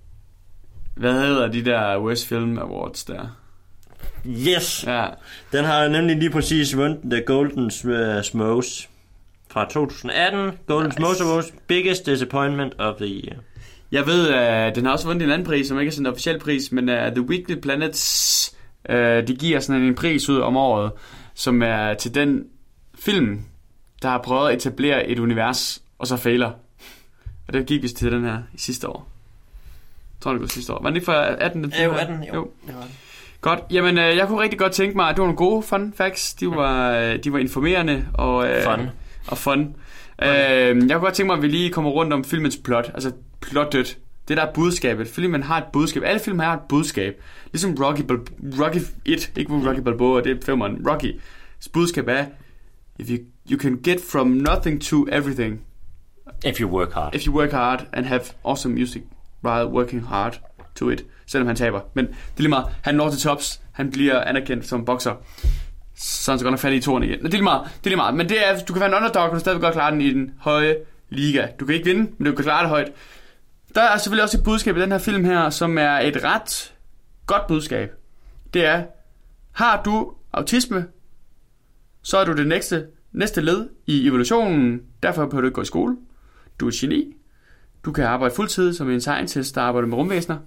Hvad 0.95 1.13
hedder 1.13 1.47
de 1.47 1.65
der 1.65 1.99
West 1.99 2.27
Film 2.27 2.57
Awards 2.59 3.03
der? 3.03 3.37
Yes! 4.25 4.83
Ja. 4.87 5.05
Den 5.51 5.65
har 5.65 5.87
nemlig 5.87 6.17
lige 6.17 6.29
præcis 6.29 6.77
vundet 6.77 6.99
The 7.11 7.21
Golden 7.21 7.65
uh, 7.65 8.23
Smokes 8.23 8.89
fra 9.49 9.65
2018. 9.69 10.51
Golden 10.67 10.87
nice. 10.89 10.95
Smokes 10.97 11.21
Awards, 11.21 11.53
biggest 11.67 12.05
disappointment 12.05 12.73
of 12.79 12.95
the 12.95 13.07
year. 13.07 13.35
Jeg 13.91 14.05
ved, 14.07 14.29
at 14.29 14.75
den 14.75 14.85
har 14.85 14.91
også 14.91 15.07
vundet 15.07 15.25
en 15.25 15.31
anden 15.31 15.47
pris, 15.47 15.67
som 15.67 15.79
ikke 15.79 15.89
er 15.89 15.93
sådan 15.93 16.05
en 16.05 16.11
officiel 16.11 16.39
pris, 16.39 16.71
men 16.71 16.89
uh, 16.89 16.95
The 16.95 17.21
Weekly 17.21 17.55
Planets, 17.55 18.55
uh, 18.89 18.95
de 18.95 19.35
giver 19.39 19.59
sådan 19.59 19.81
en 19.81 19.95
pris 19.95 20.29
ud 20.29 20.39
om 20.39 20.57
året, 20.57 20.91
som 21.33 21.61
er 21.61 21.93
til 21.93 22.15
den 22.15 22.43
film, 22.99 23.41
der 24.01 24.09
har 24.09 24.21
prøvet 24.21 24.49
at 24.49 24.55
etablere 24.55 25.07
et 25.07 25.19
univers, 25.19 25.81
og 25.99 26.07
så 26.07 26.17
fejler. 26.17 26.51
Og 27.47 27.53
det 27.53 27.65
gik 27.65 27.83
vi 27.83 27.87
til 27.87 28.11
den 28.11 28.23
her 28.23 28.37
i 28.53 28.57
sidste 28.57 28.89
år. 28.89 29.07
Jeg 30.15 30.21
tror, 30.21 30.31
det 30.31 30.41
var 30.41 30.47
sidste 30.47 30.73
år. 30.73 30.83
Var 30.83 30.89
det 30.89 30.95
ikke 30.95 31.05
fra 31.05 31.43
18? 31.43 31.63
Den 31.63 31.73
Jo, 31.83 31.91
her? 31.91 31.99
18, 31.99 32.23
jo. 32.23 32.33
jo. 32.67 32.73
Godt. 33.41 33.59
Jamen, 33.71 33.97
øh, 33.97 34.15
jeg 34.17 34.27
kunne 34.27 34.41
rigtig 34.41 34.59
godt 34.59 34.71
tænke 34.71 34.95
mig, 34.95 35.09
at 35.09 35.15
det 35.15 35.21
var 35.21 35.25
nogle 35.25 35.37
gode 35.37 35.63
fun 35.63 35.93
facts. 35.97 36.33
De 36.33 36.47
var, 36.49 36.91
øh, 36.97 37.23
de 37.23 37.33
var 37.33 37.39
informerende 37.39 38.05
og, 38.13 38.47
øh, 38.49 38.63
Fun. 38.63 38.89
og 39.27 39.37
fun. 39.37 39.75
Øh, 40.21 40.27
jeg 40.29 40.75
kunne 40.75 40.99
godt 40.99 41.13
tænke 41.13 41.27
mig, 41.27 41.35
at 41.37 41.41
vi 41.41 41.47
lige 41.47 41.69
kommer 41.69 41.91
rundt 41.91 42.13
om 42.13 42.23
filmens 42.23 42.57
plot. 42.63 42.91
Altså 42.93 43.11
plottet. 43.41 43.97
Det 44.27 44.37
der 44.37 44.45
er 44.45 44.53
budskabet. 44.53 45.07
Filmen 45.07 45.43
har 45.43 45.57
et 45.57 45.63
budskab. 45.73 46.03
Alle 46.05 46.19
film 46.19 46.39
har 46.39 46.53
et 46.53 46.59
budskab. 46.69 47.21
Ligesom 47.51 47.75
Rocky, 47.83 48.01
Bal- 48.01 48.63
Rocky 48.63 48.77
1. 49.05 49.31
Ikke 49.37 49.53
Rocky 49.53 49.79
Balboa, 49.79 50.21
det 50.21 50.31
er 50.31 50.45
filmeren. 50.45 50.87
Rocky. 50.89 51.19
budskab 51.73 52.07
er, 52.07 52.25
if 52.99 53.09
you, 53.09 53.17
you 53.51 53.59
can 53.59 53.79
get 53.83 53.97
from 54.11 54.27
nothing 54.27 54.81
to 54.81 55.07
everything 55.11 55.61
If 56.45 56.59
you 56.61 56.67
work 56.69 56.91
hard. 56.93 57.15
if 57.15 57.27
you 57.27 57.33
work 57.33 57.51
hard 57.51 57.79
and 57.93 58.05
have 58.05 58.21
awesome 58.43 58.73
music 58.75 59.01
while 59.43 59.65
working 59.67 60.05
hard 60.05 60.33
to 60.75 60.89
it. 60.89 61.05
Selvom 61.27 61.47
han 61.47 61.55
taber. 61.55 61.81
Men 61.93 62.05
det 62.05 62.13
er 62.13 62.41
lige 62.41 62.49
meget. 62.49 62.65
Han 62.81 62.95
når 62.95 63.09
til 63.09 63.19
tops. 63.19 63.61
Han 63.71 63.91
bliver 63.91 64.21
anerkendt 64.21 64.67
som 64.67 64.85
bokser. 64.85 65.13
Så 65.95 66.31
han 66.31 66.39
skal 66.39 66.45
godt 66.45 66.51
nok 66.51 66.59
fat 66.59 66.73
i 66.73 66.79
toren 66.79 67.03
igen. 67.03 67.17
Men 67.21 67.25
det 67.25 67.33
er 67.33 67.37
lige 67.37 67.43
meget. 67.43 67.63
Det 67.63 67.85
er 67.85 67.89
lige 67.89 67.95
meget. 67.95 68.15
Men 68.15 68.29
det 68.29 68.47
er, 68.47 68.59
du 68.59 68.73
kan 68.73 68.79
være 68.79 68.89
en 68.89 68.95
underdog, 68.95 69.23
og 69.23 69.35
du 69.35 69.39
stadig 69.39 69.61
godt 69.61 69.73
klare 69.73 69.91
den 69.91 70.01
i 70.01 70.13
den 70.13 70.31
høje 70.39 70.75
liga. 71.09 71.47
Du 71.59 71.65
kan 71.65 71.75
ikke 71.75 71.85
vinde, 71.85 72.11
men 72.17 72.25
du 72.25 72.35
kan 72.35 72.43
klare 72.43 72.61
det 72.61 72.69
højt. 72.69 72.91
Der 73.75 73.81
er 73.81 73.97
selvfølgelig 73.97 74.23
også 74.23 74.37
et 74.37 74.43
budskab 74.43 74.77
i 74.77 74.81
den 74.81 74.91
her 74.91 74.99
film 74.99 75.25
her, 75.25 75.49
som 75.49 75.77
er 75.77 75.99
et 75.99 76.23
ret 76.23 76.73
godt 77.25 77.47
budskab. 77.47 77.91
Det 78.53 78.65
er, 78.65 78.83
har 79.51 79.81
du 79.83 80.13
autisme, 80.33 80.85
så 82.01 82.17
er 82.17 82.25
du 82.25 82.33
det 82.33 82.47
næste, 82.47 82.87
næste 83.11 83.41
led 83.41 83.69
i 83.85 84.07
evolutionen. 84.07 84.81
Derfor 85.03 85.25
behøver 85.25 85.41
du 85.41 85.47
ikke 85.47 85.55
gå 85.55 85.61
i 85.61 85.65
skole. 85.65 85.97
Du 86.59 86.65
er 86.65 86.69
et 86.69 86.75
geni. 86.75 87.13
Du 87.85 87.91
kan 87.91 88.03
arbejde 88.03 88.35
fuldtid 88.35 88.73
som 88.73 88.89
en 88.89 89.01
scientist, 89.01 89.55
der 89.55 89.61
arbejder 89.61 89.87
med 89.87 89.97
rumvæsener. 89.97 90.37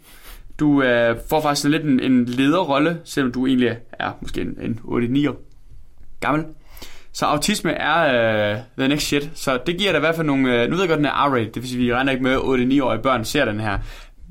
Du 0.60 0.82
øh, 0.82 1.16
får 1.30 1.40
faktisk 1.40 1.68
lidt 1.68 1.82
en, 1.84 2.00
en 2.00 2.24
lederrolle, 2.24 2.98
selvom 3.04 3.32
du 3.32 3.46
egentlig 3.46 3.76
er 3.92 4.10
måske 4.20 4.40
en, 4.40 4.54
en 4.62 4.78
8-9 4.84 5.28
år 5.30 5.36
gammel. 6.20 6.44
Så 7.12 7.24
autisme 7.26 7.72
er 7.72 8.52
øh, 8.52 8.58
the 8.78 8.88
next 8.88 9.06
shit. 9.06 9.30
Så 9.34 9.58
det 9.66 9.78
giver 9.78 9.90
dig 9.92 9.98
i 9.98 10.00
hvert 10.00 10.14
fald 10.14 10.26
nogle... 10.26 10.62
Øh, 10.62 10.68
nu 10.70 10.74
ved 10.76 10.82
jeg 10.82 10.88
godt, 10.88 10.98
den 10.98 11.06
er 11.06 11.28
R-rated. 11.30 11.52
Det 11.52 11.62
vil 11.62 11.68
sige, 11.68 11.78
vi 11.78 11.94
regner 11.94 12.12
ikke 12.12 12.24
med, 12.24 12.32
at 12.32 12.38
8-9-årige 12.38 13.02
børn 13.02 13.24
ser 13.24 13.44
den 13.44 13.60
her. 13.60 13.78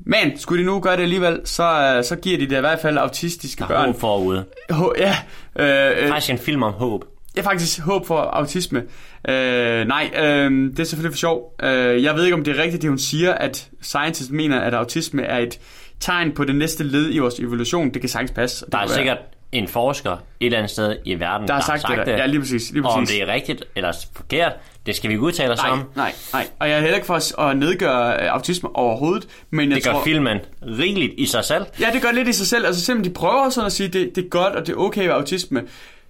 Men 0.06 0.38
skulle 0.38 0.62
de 0.62 0.66
nu 0.66 0.80
gøre 0.80 0.96
det 0.96 1.02
alligevel, 1.02 1.40
så, 1.44 1.94
øh, 1.96 2.04
så 2.04 2.16
giver 2.16 2.38
de 2.38 2.46
det 2.46 2.56
i 2.56 2.60
hvert 2.60 2.78
fald 2.80 2.98
autistiske 2.98 3.64
børn. 3.68 3.86
Håb 3.86 4.00
forude. 4.00 4.44
Ho- 4.72 4.92
ja, 4.98 5.14
øh, 5.58 6.02
øh, 6.02 6.08
Faktisk 6.08 6.30
en 6.32 6.38
film 6.38 6.62
om 6.62 6.72
håb. 6.72 7.04
har 7.36 7.42
faktisk 7.42 7.80
håb 7.80 8.06
for 8.06 8.16
autisme. 8.20 8.82
Øh, 9.28 9.86
nej, 9.86 10.10
øh, 10.18 10.50
det 10.70 10.80
er 10.80 10.84
selvfølgelig 10.84 11.12
for 11.12 11.18
sjov. 11.18 11.54
Øh, 11.62 12.02
jeg 12.02 12.14
ved 12.14 12.24
ikke, 12.24 12.34
om 12.34 12.44
det 12.44 12.58
er 12.58 12.62
rigtigt, 12.62 12.82
det 12.82 12.90
hun 12.90 12.98
siger, 12.98 13.32
at 13.32 13.68
scientists 13.82 14.30
mener, 14.30 14.60
at 14.60 14.74
autisme 14.74 15.22
er 15.22 15.38
et 15.38 15.58
tegn 16.00 16.32
på 16.32 16.44
det 16.44 16.54
næste 16.54 16.84
led 16.84 17.14
i 17.14 17.18
vores 17.18 17.38
evolution. 17.38 17.90
Det 17.94 18.00
kan 18.02 18.08
sagtens 18.08 18.30
passe. 18.30 18.64
Det 18.64 18.72
Der 18.72 18.78
er 18.78 18.86
være- 18.86 18.94
sikkert 18.94 19.18
en 19.52 19.68
forsker 19.68 20.12
et 20.12 20.18
eller 20.40 20.58
andet 20.58 20.70
sted 20.70 20.96
i 21.04 21.14
verden, 21.20 21.48
Der 21.48 21.54
har 21.54 21.60
sagt, 21.60 21.82
det, 21.88 22.06
der. 22.06 22.16
Ja, 22.16 22.26
lige 22.26 22.40
præcis. 22.40 22.70
Lige 22.72 22.84
Og 22.84 22.90
om 22.92 23.00
præcis. 23.02 23.16
det 23.18 23.28
er 23.28 23.32
rigtigt 23.32 23.64
eller 23.76 23.92
forkert, 24.16 24.52
det 24.86 24.96
skal 24.96 25.08
vi 25.08 25.12
ikke 25.14 25.22
udtale 25.24 25.52
os 25.52 25.58
Nej, 25.58 25.70
om. 25.70 25.82
nej, 25.96 26.12
nej. 26.32 26.46
Og 26.58 26.68
jeg 26.68 26.76
er 26.76 26.80
heller 26.80 26.94
ikke 26.96 27.06
for 27.06 27.14
at- 27.14 27.34
at 27.50 27.56
nedgøre 27.56 28.22
øh, 28.22 28.32
autisme 28.32 28.76
overhovedet, 28.76 29.28
men 29.50 29.68
jeg 29.68 29.76
Det 29.76 29.84
gør 29.84 29.92
tror... 29.92 30.04
filmen 30.04 30.38
rigeligt 30.62 31.12
i 31.18 31.26
sig 31.26 31.44
selv. 31.44 31.64
Ja, 31.80 31.90
det 31.92 32.02
gør 32.02 32.10
lidt 32.12 32.28
i 32.28 32.32
sig 32.32 32.46
selv. 32.46 32.66
Altså 32.66 32.84
simpelthen, 32.84 33.14
de 33.14 33.18
prøver 33.18 33.50
sådan 33.50 33.66
at 33.66 33.72
sige, 33.72 33.88
det, 33.88 34.12
det 34.16 34.24
er 34.24 34.28
godt, 34.28 34.54
og 34.54 34.66
det 34.66 34.72
er 34.72 34.76
okay 34.76 35.02
ved 35.02 35.10
autisme. 35.10 35.62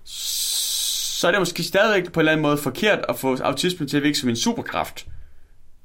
Så 0.05 1.27
er 1.27 1.31
det 1.31 1.41
måske 1.41 1.63
stadigvæk 1.63 2.13
på 2.13 2.21
en 2.21 2.23
eller 2.23 2.33
anden 2.33 2.43
måde 2.43 2.57
forkert 2.59 2.99
at 3.09 3.19
få 3.19 3.37
autisme 3.43 3.87
til 3.87 3.97
at 3.97 4.03
virke 4.03 4.19
som 4.19 4.29
en 4.29 4.37
superkraft. 4.37 5.07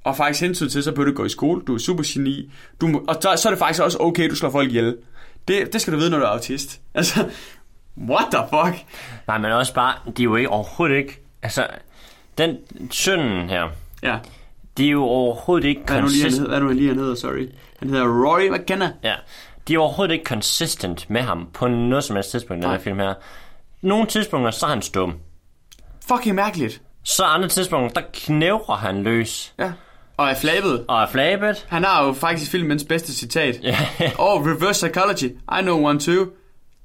Og 0.06 0.18
faktisk 0.18 0.42
hensyn 0.42 0.70
til, 0.70 0.84
så 0.84 0.92
bør 0.92 1.04
du 1.04 1.14
gå 1.14 1.26
i 1.26 1.30
skole, 1.30 1.62
du 1.62 1.74
er 1.74 1.78
supergeni, 1.78 2.52
du 2.82 2.88
må, 2.88 3.04
og 3.08 3.24
der, 3.24 3.36
så 3.36 3.50
er 3.50 3.52
det 3.52 3.60
faktisk 3.60 3.84
også 3.84 3.98
okay, 4.00 4.30
du 4.30 4.36
slår 4.36 4.50
folk 4.50 4.70
ihjel. 4.70 4.98
Det, 5.48 5.74
det 5.74 5.82
skal 5.82 5.94
du 5.94 5.98
vide, 5.98 6.10
når 6.10 6.18
du 6.18 6.24
er 6.24 6.30
autist. 6.30 6.82
Altså, 6.94 7.30
what 7.98 8.26
the 8.32 8.42
fuck? 8.50 8.86
Nej, 9.28 9.38
men 9.38 9.52
også 9.52 9.74
bare, 9.74 9.94
de 10.18 10.22
er 10.22 10.24
jo 10.24 10.36
ikke 10.36 10.50
overhovedet 10.50 10.96
ikke... 10.96 11.22
Altså, 11.42 11.68
den 12.38 12.58
sønnen 12.92 13.50
her, 13.50 13.70
Ja, 14.04 14.18
de 14.78 14.88
er 14.88 14.92
jo 14.92 15.04
overhovedet 15.04 15.68
ikke 15.68 15.82
hvad 15.88 15.98
er 15.98 16.48
hvad 16.48 16.58
er 16.58 16.60
nu 16.60 16.70
lige, 16.70 16.88
han 16.88 16.98
hedder, 16.98 17.16
sorry. 17.16 17.50
Han 17.80 17.90
hedder 17.90 18.06
Roy 18.06 18.58
McKenna. 18.58 18.92
Ja, 19.04 19.14
de 19.68 19.74
er 19.74 19.80
overhovedet 19.80 20.14
ikke 20.14 20.26
consistent 20.26 21.10
med 21.10 21.22
ham 21.22 21.48
på 21.54 21.68
noget 21.68 22.04
som 22.04 22.16
helst 22.16 22.32
tidspunkt 22.32 22.64
i 22.64 22.64
den 22.64 22.72
her 22.72 22.80
film 22.80 23.00
her. 23.00 23.14
Nogle 23.82 24.08
tidspunkter, 24.08 24.52
så 24.52 24.66
er 24.66 24.70
han 24.70 24.82
stum. 24.82 25.14
Fucking 26.08 26.36
mærkeligt. 26.36 26.82
Så 27.04 27.24
andre 27.24 27.48
tidspunkter, 27.48 28.02
der 28.02 28.08
knævrer 28.14 28.76
han 28.76 29.04
løs 29.04 29.54
Ja. 29.60 29.72
Og 30.18 30.30
er 30.30 30.34
flabet. 30.36 30.86
og 30.88 31.02
er 31.02 31.08
flabet. 31.08 31.66
Han 31.70 31.84
har 31.84 32.06
jo 32.06 32.14
faktisk 32.14 32.52
filmens 32.52 32.84
bedste 32.90 33.14
citat. 33.14 33.56
Ja, 33.64 33.78
Oh, 34.20 34.48
reverse 34.48 34.88
psychology. 34.88 35.26
I 35.60 35.62
know 35.62 35.86
one 35.88 36.00
too. 36.00 36.26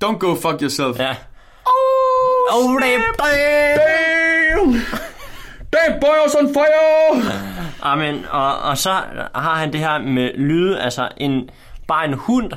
Don't 0.04 0.18
go 0.18 0.34
fuck 0.34 0.62
yourself. 0.62 0.98
ja. 0.98 1.14
Oh, 1.66 2.54
Oh, 2.54 2.74
det 2.80 2.82
damn! 3.18 4.74
Damn, 5.72 6.00
boy, 6.00 6.08
I 6.08 6.22
was 6.24 6.34
on 6.34 6.54
fire! 6.54 7.22
Amen, 7.92 8.24
og, 8.30 8.58
og 8.58 8.78
så 8.78 8.90
har 9.34 9.54
han 9.54 9.72
det 9.72 9.80
her 9.80 9.98
med 9.98 10.30
lyde, 10.34 10.80
altså 10.80 11.08
en, 11.16 11.50
bare 11.88 12.04
en 12.04 12.14
hund, 12.14 12.50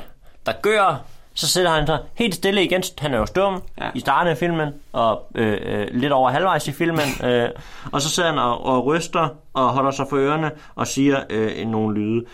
der 0.46 0.52
gør, 0.62 1.04
så 1.34 1.48
sætter 1.48 1.70
han 1.70 1.86
sig 1.86 1.98
helt 2.14 2.34
stille 2.34 2.64
igen. 2.64 2.82
Han 2.98 3.14
er 3.14 3.18
jo 3.18 3.26
stum 3.26 3.62
Ja. 3.80 3.90
i 3.94 4.00
starten 4.00 4.30
af 4.30 4.38
filmen, 4.38 4.68
og 4.92 5.30
øh, 5.34 5.58
øh, 5.62 5.86
lidt 5.92 6.12
over 6.12 6.30
halvvejs 6.30 6.68
i 6.68 6.72
filmen. 6.72 7.06
øh, 7.28 7.48
og 7.92 8.02
så 8.02 8.08
sidder 8.10 8.28
han 8.28 8.38
og, 8.38 8.64
og 8.66 8.86
ryster 8.86 9.28
og 9.54 9.68
holder 9.68 9.90
sig 9.90 10.06
for 10.10 10.16
ørerne 10.16 10.50
og 10.74 10.86
siger 10.86 11.20
øh, 11.30 11.66
nogle 11.66 12.00
lyde. 12.00 12.24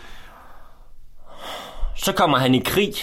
Så 1.95 2.13
kommer 2.13 2.37
han 2.37 2.55
i 2.55 2.59
krig, 2.65 2.93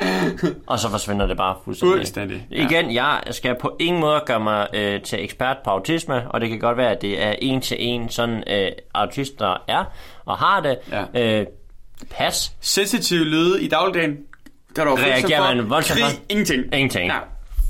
og 0.66 0.78
så 0.78 0.90
forsvinder 0.90 1.26
det 1.26 1.36
bare 1.36 1.56
fuldstændig. 1.64 1.96
Fuldstændig, 1.98 2.46
ja. 2.50 2.64
Igen, 2.66 2.94
jeg 2.94 3.22
skal 3.30 3.56
på 3.60 3.76
ingen 3.80 4.00
måde 4.00 4.20
gøre 4.26 4.40
mig 4.40 4.66
øh, 4.74 5.02
til 5.02 5.24
ekspert 5.24 5.56
på 5.64 5.70
autisme, 5.70 6.30
og 6.30 6.40
det 6.40 6.48
kan 6.48 6.58
godt 6.58 6.76
være, 6.76 6.90
at 6.90 7.02
det 7.02 7.22
er 7.22 7.34
en 7.38 7.60
til 7.60 7.76
en, 7.80 8.08
sådan 8.08 8.44
øh, 8.46 8.68
autister 8.94 9.56
er 9.68 9.84
og 10.24 10.36
har 10.38 10.60
det. 10.60 10.78
Ja. 11.14 11.40
Øh, 11.40 11.46
pas. 12.10 12.52
Sensitive 12.60 13.24
lyde 13.24 13.62
i 13.62 13.68
dagligdagen. 13.68 14.16
Der 14.76 14.82
er 14.82 14.86
du 14.86 14.94
Reagerer 14.94 15.54
man 15.54 15.70
voldsomt 15.70 16.00
Krig, 16.00 16.18
ingenting. 16.28 16.64
Ingenting. 16.74 17.06
Ja. 17.06 17.18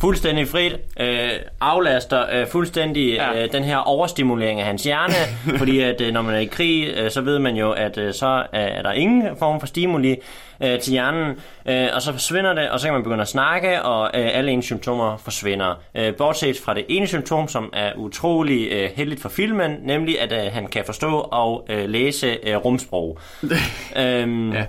Fuldstændig 0.01 0.49
frit. 0.49 0.73
Øh, 1.01 1.31
aflaster 1.61 2.25
øh, 2.33 2.47
fuldstændig 2.47 3.13
Ja. 3.15 3.43
øh, 3.43 3.53
den 3.53 3.65
her 3.65 3.77
overstimulering 3.77 4.61
af 4.61 4.67
hans 4.67 4.83
hjerne, 4.83 5.15
fordi 5.59 5.81
at 5.81 6.01
øh, 6.01 6.13
når 6.13 6.23
man 6.23 6.35
er 6.35 6.39
i 6.39 6.45
krig, 6.45 6.89
øh, 6.97 7.11
så 7.11 7.21
ved 7.21 7.39
man 7.39 7.57
jo, 7.57 7.71
at 7.73 7.99
øh, 7.99 8.15
så 8.15 8.27
er, 8.27 8.61
er 8.61 8.83
der 8.83 8.93
ingen 8.93 9.29
form 9.39 9.61
for 9.61 9.67
stimuli 9.67 10.17
øh, 10.63 10.79
til 10.81 10.91
hjernen, 10.93 11.37
øh, 11.67 11.89
og 11.95 12.03
så 12.03 12.13
forsvinder 12.13 12.53
det, 12.55 12.71
og 12.71 12.81
så 12.81 12.87
kan 12.87 12.95
man 12.95 13.03
begynde 13.03 13.23
at 13.23 13.29
snakke, 13.29 13.83
og 13.83 14.11
øh, 14.15 14.31
alle 14.33 14.53
ens 14.53 14.65
symptomer 14.65 15.17
forsvinder. 15.17 15.81
Øh, 15.95 16.15
bortset 16.15 16.57
fra 16.65 16.75
det 16.75 16.85
ene 16.89 17.07
symptom, 17.07 17.49
som 17.49 17.71
er 17.73 17.93
utrolig 17.97 18.69
øh, 18.73 18.91
heldigt 18.97 19.23
for 19.23 19.29
filmen, 19.29 19.77
nemlig 19.83 20.21
at 20.21 20.33
øh, 20.47 20.53
han 20.53 20.67
kan 20.67 20.83
forstå 20.87 21.13
og 21.19 21.67
øh, 21.71 21.89
læse 21.89 22.39
øh, 22.43 22.57
rumsprog. 22.57 23.19
øhm, 23.97 24.53
Ja. 24.53 24.65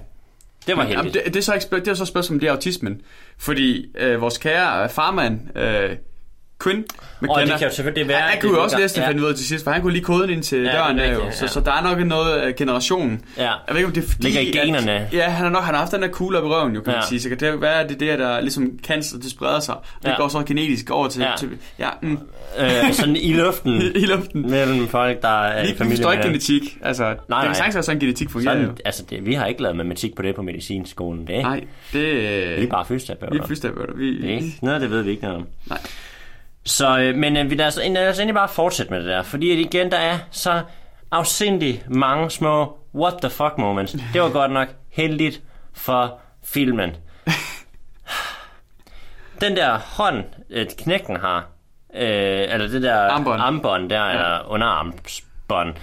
Det 0.68 0.78
var 0.78 0.84
Jamen, 0.84 0.96
heldigt. 0.96 1.26
det, 1.26 1.34
det, 1.34 1.40
er 1.40 1.44
så 1.44 1.54
ikke, 1.54 1.64
spørg- 1.64 1.80
det 1.80 1.88
er 1.88 1.94
så 1.94 2.04
et 2.04 2.08
spørgsmål, 2.08 2.40
det 2.40 2.48
er 2.48 2.52
autismen. 2.52 3.02
Fordi 3.38 3.86
øh, 3.98 4.22
vores 4.22 4.38
kære 4.38 4.90
farmand, 4.90 5.58
øh, 5.58 5.90
Quinn 6.64 6.84
McKenna, 7.22 7.42
Og 7.42 7.48
det 7.48 7.58
kan 7.60 7.68
jo 7.68 7.74
selvfølgelig 7.76 8.08
være... 8.08 8.18
han, 8.18 8.26
han 8.30 8.36
det- 8.38 8.42
kunne 8.50 8.58
jo 8.58 8.64
også 8.64 8.78
det- 8.78 8.96
det, 8.96 9.02
ja. 9.02 9.12
vi 9.12 9.22
ud 9.22 9.26
af 9.30 9.36
til 9.36 9.46
sidst, 9.48 9.64
for 9.64 9.72
han 9.72 9.82
kunne 9.82 9.94
lige 9.94 10.04
koden 10.04 10.30
ind 10.30 10.44
til 10.44 10.62
Ja, 10.64 10.72
døren 10.72 10.98
det 10.98 11.06
er 11.06 11.10
der 11.10 11.26
jo. 11.26 11.32
Så, 11.32 11.38
ja. 11.46 11.48
så 11.48 11.60
der 11.60 11.72
er 11.72 11.84
nok 11.84 12.08
noget 12.08 12.32
af 12.38 12.56
generationen. 12.56 13.22
Ja. 13.38 13.44
Jeg 13.44 13.52
ved 13.70 13.76
ikke, 13.76 13.88
om 13.88 13.94
det 13.94 14.04
er 14.04 14.08
fordi... 14.08 14.24
Ligger 14.24 14.42
i 14.42 14.52
generne. 14.66 14.92
At, 14.92 15.14
ja, 15.14 15.24
han 15.24 15.44
har 15.44 15.50
nok 15.50 15.64
han 15.64 15.74
har 15.74 15.80
haft 15.82 15.92
den 15.92 16.02
der 16.02 16.08
kugle 16.08 16.38
op 16.40 16.44
i 16.46 16.48
røven, 16.48 16.76
jo, 16.76 16.82
kan 16.82 16.92
ja. 16.92 16.92
Ja. 16.92 16.98
man 17.02 17.08
sige. 17.08 17.22
Så 17.22 17.30
kan 17.30 17.40
det 17.40 17.62
være, 17.62 17.84
at 17.84 17.90
det 17.90 18.02
er 18.02 18.18
der, 18.18 18.28
der 18.28 18.42
ligesom 18.42 18.72
cancer, 18.84 19.18
det 19.18 19.32
spreder 19.32 19.60
sig. 19.60 19.76
Det 20.04 20.10
Ja. 20.10 20.16
går 20.18 20.28
så 20.28 20.44
genetisk 20.44 20.90
over 20.90 21.08
til... 21.08 21.22
Ja. 21.22 21.32
til 21.38 21.50
ja, 21.80 21.90
mm, 22.02 22.18
øh, 22.60 22.94
sådan 22.94 23.16
i 23.16 23.34
luften 23.34 23.72
i 23.96 24.06
luften. 24.06 24.50
mellem 24.52 24.88
folk, 24.88 25.22
der 25.22 25.28
er 25.44 25.62
i 25.62 25.66
Lige 25.66 25.78
familie 25.78 25.98
forstår 25.98 26.12
ikke 26.12 26.22
med 26.24 26.30
genetik. 26.32 26.78
Altså, 26.82 27.04
nej, 27.04 27.14
det 27.14 27.28
kan 27.30 27.38
nej. 27.44 27.54
sagtens 27.54 27.76
være 27.76 27.84
sådan, 27.84 28.00
genetik 28.00 28.30
fungerer 28.30 28.54
sådan, 28.54 28.66
jo. 28.68 28.74
altså 28.86 29.04
det, 29.10 29.26
vi 29.26 29.34
har 29.34 29.46
ikke 29.46 29.62
lavet 29.62 29.76
matematik 29.78 30.16
på 30.16 30.22
det 30.22 30.36
på 30.36 30.42
medicinskolen. 30.42 31.28
Det 31.28 31.36
er, 31.38 31.42
Nej, 31.42 31.64
det 31.94 32.04
vi 32.58 32.64
er 32.64 32.68
bare 32.70 32.86
fysioterapeuter. 32.86 33.34
Vi 33.34 33.40
er 33.44 33.48
fysioterapeuter. 33.48 33.94
Vi, 33.94 34.22
Det 34.22 34.30
er 34.30 34.36
ikke 34.36 34.54
noget, 34.62 34.82
det 34.82 34.90
ved 34.92 35.02
vi 35.02 35.10
ikke 35.12 35.24
noget 35.24 35.38
om. 35.38 35.48
Nej. 35.70 35.80
Så, 36.66 37.00
øh, 37.00 37.16
men 37.16 37.38
øh, 37.38 37.50
vi 37.50 37.56
lad 37.56 37.68
os, 37.68 37.80
lad 37.90 38.10
os 38.10 38.18
egentlig 38.20 38.36
bare 38.36 38.50
fortsætte 38.50 38.92
med 38.92 39.00
det 39.00 39.08
der, 39.08 39.24
fordi 39.24 39.52
at 39.52 39.58
igen, 39.58 39.92
der 39.92 39.98
er 39.98 40.18
så 40.32 40.62
afsindig 41.12 41.84
mange 41.88 42.30
små 42.30 42.78
what 42.96 43.14
the 43.22 43.30
fuck 43.30 43.54
moments. 43.58 43.96
Det 44.14 44.22
var 44.22 44.30
godt 44.30 44.52
nok 44.52 44.68
heldigt 44.92 45.42
for 45.74 46.20
filmen. 46.46 46.96
Den 49.42 49.56
der 49.56 49.78
hånd, 49.78 50.24
øh, 50.50 50.68
knækken 50.78 51.18
har, 51.18 51.38
øh, 51.96 52.46
eller 52.50 52.68
det 52.68 52.82
der 52.82 52.96
Armbånd. 52.96 53.42
armbånd 53.42 53.90
der, 53.90 54.06
ja. 54.06 54.12
eller 54.12 54.40
underarmsbånd, 54.48 55.76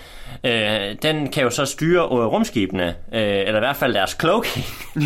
øh, 0.45 0.97
den 1.03 1.33
kan 1.33 1.43
jo 1.43 1.51
så 1.51 1.65
styre 1.65 2.03
øh, 2.03 2.09
rumskibene, 2.09 2.87
øh, 3.13 3.23
eller 3.23 3.57
i 3.57 3.61
hvert 3.61 3.77
fald 3.77 3.95
deres 3.95 4.17
cloaking. 4.21 4.65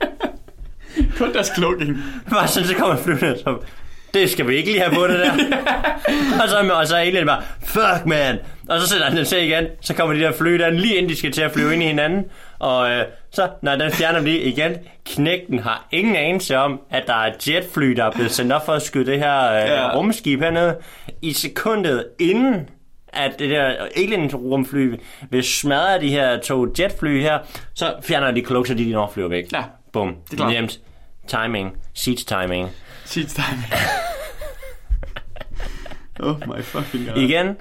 Kun 1.18 1.32
deres 1.32 1.50
cloaking. 1.56 1.96
Bare 2.30 2.48
sådan, 2.48 2.68
så 2.68 2.74
kommer 2.74 2.96
flyvende, 2.96 3.38
så 3.38 3.58
det 4.14 4.30
skal 4.30 4.48
vi 4.48 4.56
ikke 4.56 4.70
lige 4.70 4.82
have 4.82 4.94
på 4.94 5.06
det 5.06 5.18
der. 5.18 5.32
og, 6.42 6.48
så, 6.48 6.72
og 6.72 6.86
så 6.86 6.96
er 6.96 7.00
alien 7.00 7.26
bare, 7.26 7.42
fuck 7.62 8.06
man. 8.06 8.38
Og 8.68 8.80
så 8.80 8.88
sætter 8.88 9.06
han 9.06 9.16
den 9.16 9.24
til 9.24 9.38
igen, 9.38 9.66
så 9.80 9.94
kommer 9.94 10.14
de 10.14 10.20
der 10.20 10.32
fly 10.32 10.58
der, 10.58 10.70
lige 10.70 10.94
inden 10.94 11.10
de 11.10 11.16
skal 11.16 11.32
til 11.32 11.42
at 11.42 11.52
flyve 11.52 11.72
ind 11.74 11.82
i 11.82 11.86
hinanden. 11.86 12.24
Og 12.58 12.90
øh, 12.90 13.04
så, 13.30 13.48
når 13.62 13.76
den 13.76 13.90
fjerner 13.90 14.20
de 14.20 14.38
igen, 14.38 14.72
knægten 15.06 15.58
har 15.58 15.88
ingen 15.92 16.16
anelse 16.16 16.58
om, 16.58 16.80
at 16.90 17.02
der 17.06 17.14
er 17.14 17.32
et 17.32 17.48
jetfly, 17.48 17.86
der 17.90 18.04
er 18.04 18.10
blevet 18.10 18.30
sendt 18.30 18.52
op 18.52 18.66
for 18.66 18.72
at 18.72 18.82
skyde 18.82 19.06
det 19.06 19.18
her 19.18 19.52
øh, 19.52 19.68
ja. 19.68 19.96
rumskib 19.96 20.40
hernede. 20.40 20.76
I 21.22 21.32
sekundet 21.32 22.06
inden, 22.18 22.68
at 23.08 23.38
det 23.38 23.50
der 23.50 23.74
alien-rumfly 23.96 25.00
vil 25.30 25.44
smadre 25.44 26.00
de 26.00 26.08
her 26.08 26.40
to 26.40 26.66
jetfly 26.78 27.20
her, 27.20 27.38
så 27.74 27.94
fjerner 28.02 28.30
de 28.30 28.42
klogt, 28.42 28.68
så 28.68 28.74
de 28.74 28.92
når 28.92 29.10
flyver 29.14 29.28
væk. 29.28 29.52
Ja. 29.52 29.62
Bum. 29.92 30.14
Det 30.30 30.32
er 30.32 30.36
klart. 30.36 30.52
Nemt. 30.52 30.80
Timing. 31.26 31.76
Seats 31.94 32.24
timing. 32.24 32.68
Seats 33.04 33.34
time. 33.34 33.62
oh 36.20 36.36
my 36.46 36.62
fucking 36.62 37.06
god. 37.06 37.16
Igen. 37.16 37.56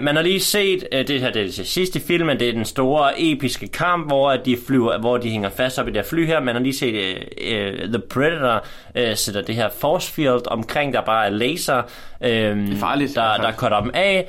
Man 0.00 0.16
har 0.16 0.22
lige 0.22 0.40
set, 0.40 0.88
uh, 0.92 0.98
det 0.98 1.20
her 1.20 1.30
det 1.30 1.42
er 1.42 1.46
det 1.46 1.66
sidste 1.66 2.00
film, 2.00 2.28
det 2.28 2.48
er 2.48 2.52
den 2.52 2.64
store 2.64 3.12
episke 3.16 3.68
kamp, 3.68 4.06
hvor 4.06 4.36
de 4.36 4.58
flyver, 4.66 4.98
hvor 4.98 5.16
de 5.16 5.30
hænger 5.30 5.48
fast 5.48 5.78
op 5.78 5.88
i 5.88 5.90
det 5.90 5.96
her 5.96 6.08
fly 6.08 6.26
her. 6.26 6.40
Man 6.40 6.54
har 6.54 6.62
lige 6.62 6.76
set 6.76 6.94
uh, 6.94 7.22
uh, 7.46 7.88
The 7.88 8.02
Predator 8.10 8.64
uh, 8.98 9.14
sætter 9.14 9.42
det 9.42 9.54
her 9.54 9.68
force 9.80 10.12
field 10.12 10.46
omkring, 10.46 10.92
der 10.92 11.00
bare 11.00 11.26
er 11.26 11.30
laser, 11.30 11.82
uh, 12.20 12.28
det 12.28 12.72
er 12.72 12.76
farligt, 12.78 13.14
der, 13.14 13.36
der 13.36 13.52
cutter 13.52 13.80
dem 13.80 13.90
af. 13.94 14.28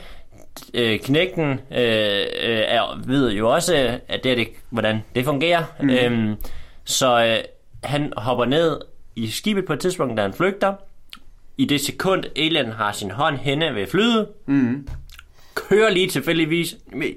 Uh, 0.73 0.97
knægten 1.03 1.51
uh, 1.51 1.77
uh, 1.77 1.77
er, 2.67 3.01
ved 3.05 3.31
jo 3.31 3.49
også, 3.49 3.99
at 4.07 4.23
det 4.23 4.31
er 4.31 4.35
det, 4.35 4.47
hvordan 4.69 5.03
det 5.15 5.25
fungerer. 5.25 5.63
Mm. 5.81 5.89
Um, 6.07 6.37
så 6.87 7.25
uh, 7.43 7.89
han 7.89 8.13
hopper 8.17 8.45
ned 8.45 8.79
i 9.15 9.27
skibet 9.31 9.65
på 9.65 9.73
et 9.73 9.79
tidspunkt, 9.79 10.17
da 10.17 10.21
han 10.21 10.33
flygter. 10.33 10.73
I 11.57 11.65
det 11.65 11.81
sekund, 11.81 12.23
Alien 12.35 12.71
har 12.71 12.91
sin 12.91 13.11
hånd 13.11 13.37
henne 13.37 13.75
ved 13.75 13.87
flyet, 13.87 14.27
mm. 14.45 14.87
kører 15.55 15.89
lige 15.89 16.07
tilfældigvis 16.09 16.75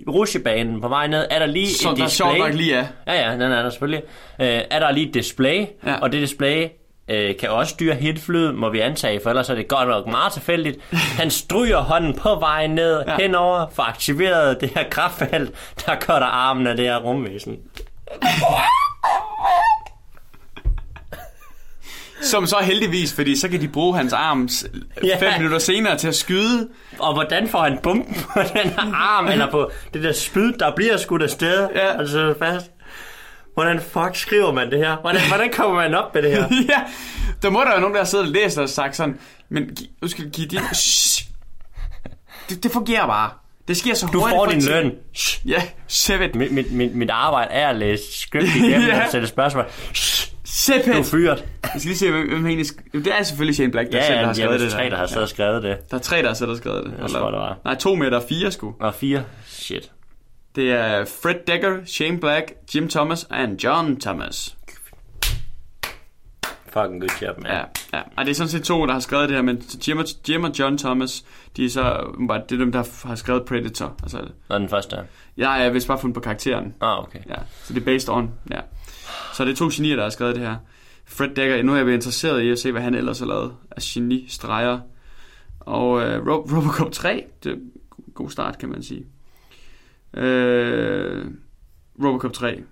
rusjebanen 0.09 0.81
på 0.81 0.89
vej 0.89 1.07
ned, 1.07 1.27
er 1.31 1.39
der 1.39 1.47
lige 1.47 1.69
Som 1.75 1.93
et 1.93 1.99
der 1.99 2.05
display. 2.05 2.27
sjovt 2.27 2.39
nok 2.39 2.55
lige 2.55 2.75
er. 2.75 2.87
Ja, 3.07 3.27
ja, 3.29 3.33
den 3.33 3.43
er 3.43 3.63
der 3.63 3.71
selvfølgelig. 3.71 4.03
Øh, 4.41 4.47
er 4.71 4.79
der 4.79 4.91
lige 4.91 5.09
et 5.09 5.15
display, 5.15 5.67
Ja. 5.87 5.95
og 5.99 6.13
det 6.13 6.21
display 6.21 6.69
øh, 7.09 7.37
kan 7.37 7.51
også 7.51 7.71
styre 7.71 7.95
hitflyet, 7.95 8.55
må 8.55 8.69
vi 8.71 8.81
antage, 8.81 9.21
for 9.23 9.31
ellers 9.31 9.51
er 9.51 9.55
det 9.55 9.69
godt 9.69 9.89
nok 9.89 10.07
meget 10.07 10.33
tilfældigt. 10.33 10.79
Han 11.21 11.31
stryger 11.31 11.79
hånden 11.79 12.15
på 12.17 12.35
vej 12.35 12.67
ned 12.67 13.03
Ja. 13.07 13.17
henover 13.17 13.67
for 13.73 13.83
aktiveret 13.83 14.61
det 14.61 14.71
her 14.75 14.85
kraftfelt, 14.91 15.51
der 15.87 15.95
cutter 15.97 16.27
armen 16.27 16.67
af 16.67 16.77
det 16.77 16.85
her 16.85 16.97
rumvæsen. 16.99 17.57
Som 22.23 22.47
så 22.47 22.57
heldigvis, 22.63 23.15
fordi 23.15 23.37
så 23.37 23.49
kan 23.49 23.61
de 23.61 23.69
bruge 23.69 23.97
hans 23.97 24.13
arm 24.13 24.49
Ja. 25.05 25.19
5 25.21 25.33
minutter 25.39 25.59
senere 25.59 25.97
til 25.99 26.09
at 26.09 26.15
skyde. 26.15 26.69
Og 26.99 27.15
hvordan 27.15 27.49
får 27.49 27.63
han 27.63 27.79
bumpen 27.83 28.15
på 28.35 28.41
den 28.43 28.73
arm, 28.95 29.29
eller 29.29 29.51
på 29.51 29.71
det 29.95 30.03
der 30.03 30.13
spyd, 30.13 30.53
der 30.53 30.75
bliver 30.77 30.97
skudt 30.97 31.23
afsted, 31.23 31.69
Ja. 31.75 31.99
og 31.99 32.09
så 32.09 32.35
fast. 32.39 32.71
hvordan 33.55 33.81
fuck 33.81 34.15
skriver 34.17 34.53
man 34.53 34.71
det 34.71 34.79
her? 34.79 34.97
Hvordan, 34.97 35.21
hvordan 35.29 35.51
kommer 35.53 35.75
man 35.75 35.95
op 35.95 36.15
med 36.15 36.23
det 36.23 36.31
her? 36.31 36.45
ja, 36.71 36.81
der 37.43 37.51
må 37.51 37.61
der 37.61 37.75
jo 37.75 37.81
nogen, 37.81 37.95
der 37.95 38.01
har 38.01 38.07
siddet 38.07 38.27
og 38.27 38.33
læst 38.33 38.59
og 38.59 38.69
sagt 38.69 38.97
sådan, 38.97 39.19
men 39.49 39.65
gi- 39.79 39.91
nu 40.03 40.09
skal 40.09 40.31
give 40.31 40.47
din... 40.47 40.61
Shh. 40.75 41.25
Det, 42.49 42.63
det 42.63 42.73
fungerer 42.73 43.07
bare. 43.07 43.31
Det 43.69 43.77
sker 43.77 43.95
så 43.95 44.07
Du 44.07 44.19
hurtigt. 44.21 44.37
får 44.37 44.45
på 44.45 44.51
din 44.53 44.63
løn. 44.65 44.93
Ja, 45.47 45.63
save 45.87 46.25
it. 46.29 46.35
Mit, 46.35 46.53
mit, 46.53 46.73
mit, 46.73 46.95
mit 46.95 47.11
arbejde 47.11 47.51
er 47.53 47.69
at 47.69 47.77
læse 47.77 48.03
script 48.21 48.47
igennem 48.57 48.89
Ja. 48.89 49.05
og 49.05 49.11
sætte 49.11 49.27
spørgsmål. 49.27 49.65
Save 50.45 50.83
Du 50.87 50.91
er 50.91 50.99
it. 51.01 51.07
fyret. 51.07 51.45
Jeg 51.63 51.71
skal 51.81 51.89
lige 51.89 51.97
se, 51.99 52.11
hvem, 52.11 52.29
hvem 52.29 52.47
egentlig... 52.47 52.67
det 52.93 53.07
er 53.19 53.23
selvfølgelig 53.23 53.55
Shane 53.55 53.71
Black, 53.73 53.93
der 53.93 53.99
Ja, 53.99 54.07
selv 54.07 54.15
ja, 54.17 54.21
har 54.21 54.29
ja, 54.29 54.35
skrevet 54.35 54.61
det 54.61 54.71
det 54.71 54.75
er 54.75 54.79
tre, 54.79 54.91
der 54.91 54.97
har 54.97 55.21
og 55.23 55.29
skrevet 55.29 55.63
det. 55.63 55.91
Der 55.91 55.97
er 55.97 56.01
tre, 56.01 56.23
der 56.23 56.27
har 56.27 56.35
selv 56.35 56.57
skrevet 56.57 56.85
det. 56.85 56.95
Jeg 57.03 57.11
tror, 57.11 57.31
det 57.31 57.39
var. 57.41 57.59
Nej, 57.65 57.75
to 57.75 57.95
med, 57.95 58.11
der 58.11 58.21
er 58.21 58.27
fire 58.29 58.51
sgu. 58.51 58.75
Og 58.81 58.95
fire. 58.95 59.25
Shit. 59.47 59.91
Det 60.57 60.73
er 60.73 61.05
Fred 61.23 61.35
Decker, 61.47 61.77
Shane 61.87 62.21
Black, 62.21 62.53
Jim 62.75 62.89
Thomas 62.89 63.25
og 63.25 63.37
John 63.65 64.01
Thomas. 64.01 64.57
Fucking 66.73 67.01
good 67.01 67.23
job, 67.23 67.39
man. 67.43 67.53
Ja, 67.53 67.63
ja. 67.99 68.03
Og 68.17 68.25
det 68.25 68.31
er 68.31 68.35
sådan 68.35 68.49
set 68.49 68.63
to, 68.65 68.87
der 68.87 68.93
har 68.93 69.01
skrevet 69.01 69.29
det 69.29 69.37
her, 69.37 69.43
men 69.43 69.63
Jim 69.89 69.99
og, 69.99 70.05
Jim 70.29 70.45
og 70.45 70.51
John 70.59 70.79
Thomas, 70.79 71.25
de 71.57 71.65
er 71.65 71.69
så 71.69 72.15
bare, 72.29 72.43
det 72.49 72.53
er 72.55 72.59
dem, 72.59 72.73
der 72.73 73.07
har 73.09 73.15
skrevet 73.15 73.45
Predator. 73.45 73.95
Altså, 74.03 74.29
Og 74.49 74.61
den 74.61 74.69
første. 74.69 74.97
jeg 75.37 75.67
er 75.67 75.71
vist 75.71 75.89
bare 75.89 75.99
fundet 75.99 76.15
på 76.15 76.21
karakteren. 76.21 76.75
Ah, 76.81 76.99
okay. 77.03 77.19
Ja, 77.29 77.35
så 77.65 77.73
det 77.75 77.81
er 77.81 77.85
based 77.85 78.09
on, 78.15 78.31
ja. 78.51 78.61
Så 79.35 79.45
det 79.45 79.53
er 79.53 79.57
to 79.57 79.69
genier, 79.73 79.97
der 79.97 80.03
har 80.03 80.11
skrevet 80.11 80.35
det 80.35 80.43
her. 80.43 80.57
Fred 81.07 81.29
Decker, 81.29 81.63
nu 81.63 81.73
er 81.73 81.77
jeg 81.77 81.85
blevet 81.85 81.97
interesseret 81.99 82.41
i 82.43 82.51
at 82.51 82.59
se, 82.59 82.73
hvad 82.73 82.83
han 82.83 82.95
ellers 82.95 83.19
har 83.19 83.27
lavet 83.27 83.53
af 83.71 83.83
geni-streger. 83.83 84.81
Og 85.61 86.03
øh, 86.03 86.27
Ro- 86.27 86.57
Robocop 86.57 86.93
3, 86.93 87.25
det 87.45 87.53
er 87.53 87.57
god 88.15 88.31
start, 88.31 88.59
kan 88.59 88.69
man 88.69 88.83
sige. 88.83 89.05
Øh, 90.15 91.25
Robocop 92.05 92.33
3, 92.33 92.63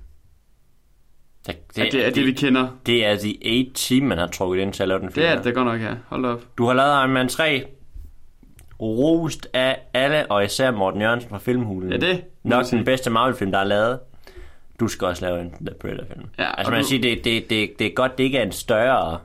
Det, 1.49 1.57
det, 1.77 1.87
er 1.87 1.91
det, 1.91 2.07
er 2.07 2.11
det, 2.11 2.27
vi 2.27 2.33
kender. 2.33 2.69
det 2.87 3.07
er 3.07 3.17
The 3.17 3.35
8 3.61 3.71
Team, 3.75 4.07
man 4.07 4.19
har 4.19 4.27
trukket 4.27 4.63
ind 4.63 4.73
til 4.73 4.83
at 4.83 4.89
lave 4.89 5.01
den 5.01 5.13
film. 5.13 5.27
Det 5.27 5.33
er 5.39 5.43
det 5.43 5.55
godt 5.55 5.67
nok, 5.67 5.81
ja. 5.81 5.91
Hold 6.09 6.25
op. 6.25 6.43
Du 6.59 6.67
har 6.67 6.75
lavet 6.75 6.91
Iron 7.01 7.11
Man 7.11 7.29
3 7.29 7.65
rost 8.81 9.49
af 9.53 9.79
alle, 9.95 10.31
og 10.31 10.45
især 10.45 10.71
Morten 10.71 11.01
Jørgensen 11.01 11.31
fra 11.31 11.39
Filmhulen. 11.39 11.93
Ja, 11.93 11.97
det 11.97 12.23
Nok 12.45 12.65
den 12.71 12.85
bedste 12.85 13.11
Marvel-film, 13.11 13.53
der 13.53 13.59
er 13.59 13.65
lavet. 13.65 13.99
Du 14.81 14.89
skal 14.89 15.07
også 15.09 15.25
lave 15.27 15.41
en 15.41 15.51
The 15.51 15.75
Predator-film. 15.81 16.25
Ja, 16.39 16.55
altså 16.59 16.71
man 16.71 16.83
du- 16.83 16.89
siger, 16.89 17.03
det, 17.03 17.25
det, 17.25 17.51
det, 17.51 17.79
det 17.79 17.87
er 17.87 17.91
godt, 17.95 18.19
det 18.19 18.25
ikke 18.25 18.39
er 18.39 18.43
en 18.43 18.53
større 18.53 19.19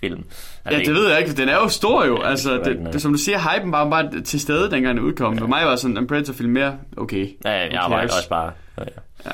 film. 0.00 0.24
Ja, 0.70 0.78
det 0.78 0.94
ved 0.94 1.08
jeg 1.08 1.18
ikke, 1.18 1.30
for 1.30 1.36
den 1.36 1.48
er 1.48 1.54
jo 1.54 1.68
stor 1.68 2.04
jo. 2.06 2.16
Ja, 2.22 2.28
Altså, 2.28 2.54
det 2.56 2.64
det, 2.64 2.92
det, 2.92 3.02
som 3.02 3.12
du 3.12 3.18
siger, 3.18 3.38
hypen 3.38 3.72
var 3.72 3.90
bare 3.90 4.22
til 4.22 4.40
stede, 4.40 4.70
dengang 4.70 4.96
den 4.96 5.04
udkom. 5.04 5.38
For 5.38 5.46
mig 5.46 5.66
var 5.66 5.76
sådan 5.76 5.96
en 5.96 6.06
Predator-film 6.06 6.52
mere 6.52 6.78
okay. 6.96 7.28
Ja, 7.44 7.50
jeg 7.50 7.68
Who 7.72 7.78
arbejder 7.80 8.14
også 8.16 8.28
bare. 8.28 8.52
Ja, 8.78 8.82
ja. 9.26 9.30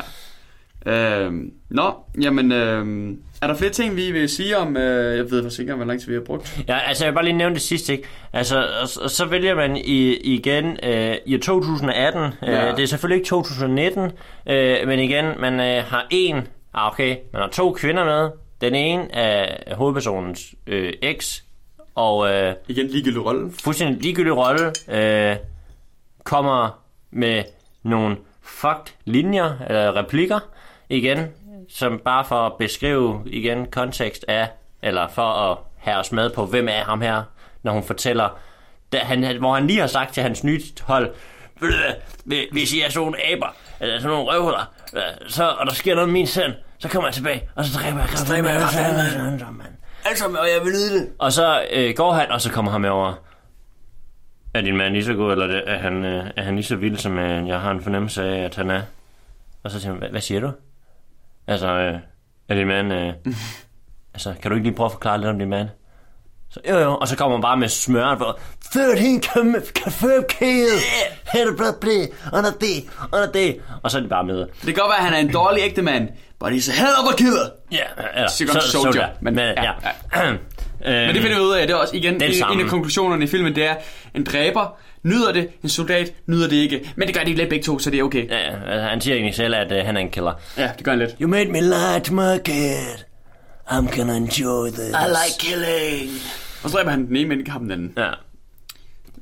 Øhm, 0.86 1.52
nå, 1.70 1.92
jamen, 2.22 2.52
øhm, 2.52 3.22
er 3.42 3.46
der 3.46 3.54
flere 3.54 3.70
ting, 3.70 3.96
vi 3.96 4.10
vil 4.10 4.28
sige 4.28 4.56
om, 4.58 4.76
øh, 4.76 5.16
jeg 5.16 5.30
ved 5.30 5.42
faktisk 5.42 5.60
ikke, 5.60 5.74
hvor 5.74 5.84
lang 5.84 6.00
tid 6.00 6.08
vi 6.08 6.14
har 6.14 6.20
brugt. 6.20 6.62
Ja, 6.68 6.78
altså 6.78 7.04
jeg 7.04 7.12
vil 7.12 7.14
bare 7.14 7.24
lige 7.24 7.36
nævne 7.36 7.54
det 7.54 7.62
sidste, 7.62 7.92
ikke? 7.92 8.08
Altså, 8.32 8.58
og, 8.58 8.88
og 9.04 9.10
så 9.10 9.24
vælger 9.26 9.54
man 9.54 9.76
i, 9.76 10.14
igen 10.14 10.78
øh, 10.82 11.16
i 11.26 11.38
2018, 11.38 12.22
øh, 12.22 12.30
Ja. 12.42 12.72
det 12.76 12.82
er 12.82 12.86
selvfølgelig 12.86 13.16
ikke 13.20 13.28
2019, 13.28 14.04
øh, 14.46 14.76
men 14.88 14.98
igen, 15.00 15.24
man 15.38 15.60
øh, 15.60 15.84
har 15.84 16.06
en, 16.10 16.36
ah 16.74 16.92
okay, 16.92 17.16
man 17.32 17.42
har 17.42 17.48
to 17.48 17.72
kvinder 17.72 18.04
med, 18.04 18.30
den 18.60 18.74
ene 18.74 19.14
er 19.14 19.74
hovedpersonens 19.74 20.54
øh, 20.66 20.92
eks, 21.02 21.44
og 21.94 22.30
øh, 22.32 22.54
Igen, 22.68 22.86
ligegyldig 22.86 23.24
rolle. 23.24 23.50
fuldstændig 23.64 24.02
ligegyldig 24.02 24.32
rolle, 24.36 24.72
øh, 24.88 25.36
kommer 26.24 26.82
med 27.10 27.42
nogle 27.82 28.16
fucked 28.42 28.94
linjer, 29.04 29.52
eller 29.68 29.96
replikker, 29.96 30.38
igen, 30.90 31.26
som 31.68 32.00
bare 32.04 32.24
for 32.24 32.46
at 32.46 32.52
beskrive 32.58 33.22
igen 33.26 33.66
kontekst 33.66 34.24
af, 34.28 34.48
eller 34.82 35.08
for 35.08 35.22
at 35.50 35.58
have 35.76 35.96
os 35.96 36.12
med 36.12 36.30
på, 36.30 36.46
hvem 36.46 36.68
er 36.68 36.84
ham 36.84 37.00
her, 37.00 37.22
når 37.62 37.72
hun 37.72 37.82
fortæller, 37.82 38.38
da 38.92 38.98
han, 38.98 39.36
hvor 39.38 39.54
han 39.54 39.66
lige 39.66 39.80
har 39.80 39.86
sagt 39.86 40.14
til 40.14 40.22
hans 40.22 40.44
nye 40.44 40.60
hold, 40.82 41.10
"Ved 41.60 41.70
du 41.70 41.76
hvad, 41.76 42.44
hvis 42.52 42.72
I 42.72 42.80
er 42.80 42.88
sådan 42.88 43.00
nogle 43.06 43.16
aber, 43.32 43.54
eller 43.80 43.98
sådan 43.98 44.16
nogle 44.16 44.32
røvhuller, 44.32 44.72
øh, 44.96 45.02
så, 45.28 45.48
og 45.48 45.66
der 45.66 45.72
sker 45.74 45.94
noget 45.94 46.08
med 46.08 46.12
min 46.12 46.26
søn, 46.26 46.52
så 46.78 46.88
kommer 46.88 47.08
jeg 47.08 47.14
tilbage, 47.14 47.48
og 47.54 47.64
så 47.64 47.78
dræber 47.78 47.98
jeg 47.98 48.08
jeg 48.50 49.48
mand. 49.52 49.68
Altså, 50.04 50.24
og 50.26 50.46
jeg 50.56 50.64
vil 50.64 50.72
nyde 50.72 50.98
det. 50.98 51.08
Og 51.18 51.32
så 51.32 51.62
øh, 51.72 51.94
går 51.96 52.12
han, 52.12 52.30
og 52.30 52.40
så 52.40 52.50
kommer 52.52 52.70
han 52.72 52.80
med 52.80 52.90
over. 52.90 53.12
Er 54.54 54.60
din 54.60 54.76
mand 54.76 54.92
lige 54.92 55.04
så 55.04 55.14
god, 55.14 55.32
eller 55.32 55.46
er 55.66 55.78
han, 55.78 56.04
øh, 56.04 56.24
er 56.36 56.42
han 56.42 56.54
lige 56.54 56.64
så 56.64 56.76
vild, 56.76 56.96
som 56.96 57.18
øh, 57.18 57.48
jeg 57.48 57.60
har 57.60 57.70
en 57.70 57.82
fornemmelse 57.82 58.24
af, 58.24 58.44
at 58.44 58.54
han 58.54 58.70
er? 58.70 58.82
Og 59.62 59.70
så 59.70 59.80
siger 59.80 59.90
han, 59.92 59.98
"Hvad- 59.98 60.10
hvad 60.10 60.20
siger 60.20 60.40
du? 60.40 60.50
Altså, 61.50 61.66
øh, 61.68 61.94
er 62.48 62.54
din 62.54 62.66
mand... 62.66 62.92
Øh, 62.92 63.12
altså, 64.14 64.34
kan 64.42 64.50
du 64.50 64.54
ikke 64.56 64.68
lige 64.68 64.76
prøve 64.76 64.86
at 64.86 64.92
forklare 64.92 65.18
lidt 65.18 65.28
om 65.30 65.38
din 65.38 65.48
mand? 65.48 65.68
Så, 66.50 66.60
jo, 66.68 66.78
jo, 66.78 66.96
og 66.96 67.08
så 67.08 67.16
kommer 67.16 67.36
man 67.36 67.42
bare 67.42 67.56
med 67.56 67.68
smøren 67.68 68.18
på, 68.18 68.24
13 68.72 69.22
confirmed 69.82 70.28
kills, 70.28 70.84
head 71.32 71.48
of 71.50 71.56
blood 71.56 71.80
play, 71.80 72.06
under 72.32 72.50
det, 72.60 72.84
under 73.12 73.32
det, 73.32 73.60
og 73.82 73.90
så 73.90 73.98
er 73.98 74.02
de 74.02 74.08
bare 74.08 74.24
med. 74.24 74.38
Det 74.38 74.48
kan 74.64 74.74
godt 74.74 74.88
være, 74.90 74.98
at 74.98 75.04
han 75.04 75.12
er 75.14 75.18
en 75.18 75.32
dårlig 75.32 75.62
ægte 75.62 75.82
mand, 75.82 76.08
but 76.40 76.48
he's 76.52 76.70
a 76.70 76.74
hell 76.74 76.94
of 77.02 77.12
a 77.12 77.16
killer. 77.16 77.48
Ja, 77.72 77.78
eller, 78.16 78.28
Secret 78.30 78.62
soldier, 78.62 79.08
men, 79.20 79.34
men- 79.34 79.34
men, 79.34 79.64
ja, 79.64 79.72
ja. 80.14 80.32
Men 80.84 81.14
det 81.14 81.22
finder 81.22 81.36
vi 81.38 81.42
ud 81.44 81.52
af, 81.54 81.66
det 81.66 81.74
er 81.74 81.78
også 81.78 81.96
igen 81.96 82.20
Den 82.20 82.22
en, 82.30 82.52
en 82.52 82.60
af 82.60 82.66
konklusionerne 82.70 83.24
i 83.24 83.26
filmen, 83.26 83.54
det 83.54 83.66
er, 83.66 83.74
en 84.14 84.24
dræber 84.24 84.78
nyder 85.02 85.32
det, 85.32 85.48
en 85.62 85.68
soldat 85.68 86.12
nyder 86.26 86.48
det 86.48 86.56
ikke. 86.56 86.92
Men 86.96 87.08
det 87.08 87.16
gør 87.16 87.24
de 87.24 87.34
lidt 87.34 87.48
begge 87.48 87.64
to, 87.64 87.78
så 87.78 87.90
det 87.90 87.98
er 88.00 88.04
okay. 88.04 88.28
Ja, 88.30 88.36
altså, 88.70 88.88
han 88.88 89.00
siger 89.00 89.14
egentlig 89.14 89.34
selv, 89.34 89.54
at 89.54 89.72
øh, 89.72 89.84
han 89.86 89.96
er 89.96 90.00
en 90.00 90.10
killer. 90.10 90.32
Ja, 90.58 90.70
det 90.76 90.84
gør 90.84 90.92
han 90.92 90.98
lidt. 90.98 91.16
You 91.20 91.28
made 91.28 91.46
me 91.46 91.60
to 92.00 92.14
my 92.14 92.38
kid. 92.44 93.04
I'm 93.70 93.96
gonna 93.98 94.16
enjoy 94.16 94.68
this. 94.68 94.94
killing. 95.38 96.10
Og 96.62 96.70
så 96.70 96.76
dræber 96.76 96.90
han 96.90 97.06
den 97.06 97.16
ene, 97.16 97.28
men 97.28 97.38
ikke 97.38 97.50
ham 97.50 97.62
den 97.62 97.70
anden. 97.70 97.92
Ja. 97.96 98.10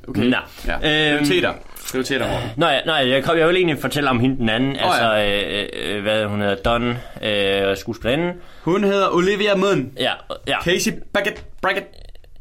Okay. 0.09 0.23
Nå. 0.23 0.37
Ja. 0.67 0.75
Øhm, 0.75 1.19
Prioriteter. 1.19 1.53
Prioriteter, 1.91 2.29
Morten. 2.29 2.51
Nå 2.57 2.67
ja, 2.67 2.81
nej, 2.87 3.09
jeg, 3.11 3.25
kom, 3.25 3.39
jeg 3.39 3.49
vil 3.49 3.57
egentlig 3.57 3.79
fortælle 3.79 4.11
om 4.11 4.21
hende 4.21 4.37
den 4.37 4.49
anden, 4.49 4.77
Åh, 4.77 4.85
altså, 4.85 5.13
ja. 5.13 5.63
øh, 5.63 5.97
øh, 5.97 6.03
hvad 6.03 6.25
hun 6.25 6.41
hedder, 6.41 6.57
Don, 6.57 6.97
øh, 7.23 7.77
skuespillerinden. 7.77 8.33
Hun 8.63 8.85
hedder 8.85 9.09
Olivia 9.15 9.55
Munn. 9.55 9.93
Ja, 9.99 10.13
ja, 10.47 10.63
Casey 10.63 10.93
Brackett. 11.13 11.45
Brackett. 11.63 11.87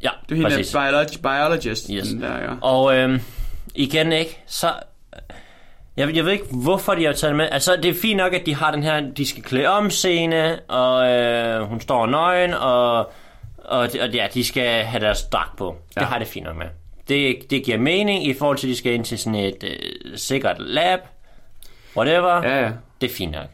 Ja, 0.04 0.10
Det 0.30 0.32
er 0.32 0.36
hende, 0.36 0.50
præcis. 0.50 0.72
biologi, 0.72 1.18
biologist. 1.18 1.88
Yes. 1.91 2.08
Den 2.08 2.22
Der, 2.22 2.38
ja. 2.38 2.54
Og 2.62 2.98
øh, 2.98 3.20
igen 3.76 4.12
ikke, 4.12 4.39
så... 4.48 4.74
Jeg, 5.98 6.16
jeg 6.16 6.26
ved 6.26 6.32
ikke, 6.32 6.45
hvorfor 6.52 6.95
de 6.95 7.06
har 7.06 7.14
taget 7.14 7.30
det 7.32 7.38
med. 7.38 7.50
Altså, 7.52 7.76
det 7.76 7.86
er 7.86 7.93
fint 8.02 8.18
nok, 8.18 8.34
at 8.34 8.45
de 8.45 8.56
har 8.56 8.72
den 8.72 8.84
her, 8.84 9.00
de 9.00 9.26
skal 9.26 9.43
klæde 9.43 9.68
om 9.68 9.89
scene, 9.89 10.60
og 10.68 11.10
øh, 11.12 11.62
hun 11.62 11.82
står 11.82 12.06
nøgen, 12.06 12.54
og, 12.54 12.98
og, 13.58 13.89
og 14.02 14.10
ja, 14.14 14.28
de 14.34 14.43
skal 14.43 14.84
have 14.84 15.02
deres 15.02 15.24
dragt 15.24 15.58
på. 15.58 15.76
Ja. 15.95 16.00
Det 16.00 16.08
har 16.08 16.20
det 16.20 16.28
fint 16.28 16.45
nok 16.45 16.56
med. 16.58 16.66
Det, 17.08 17.38
det 17.50 17.64
giver 17.66 17.78
mening 17.78 18.28
i 18.28 18.34
forhold 18.34 18.58
til, 18.58 18.68
at 18.68 18.72
de 18.72 18.76
skal 18.76 18.93
ind 18.93 19.06
til 19.06 19.20
sådan 19.20 19.36
et 19.36 19.64
øh, 19.64 20.18
sikkert 20.18 20.56
lab, 20.60 21.00
whatever. 21.98 22.43
Ja, 22.43 22.62
ja. 22.64 22.72
Det 23.02 23.12
er 23.12 23.16
fint 23.16 23.32
nok. 23.32 23.48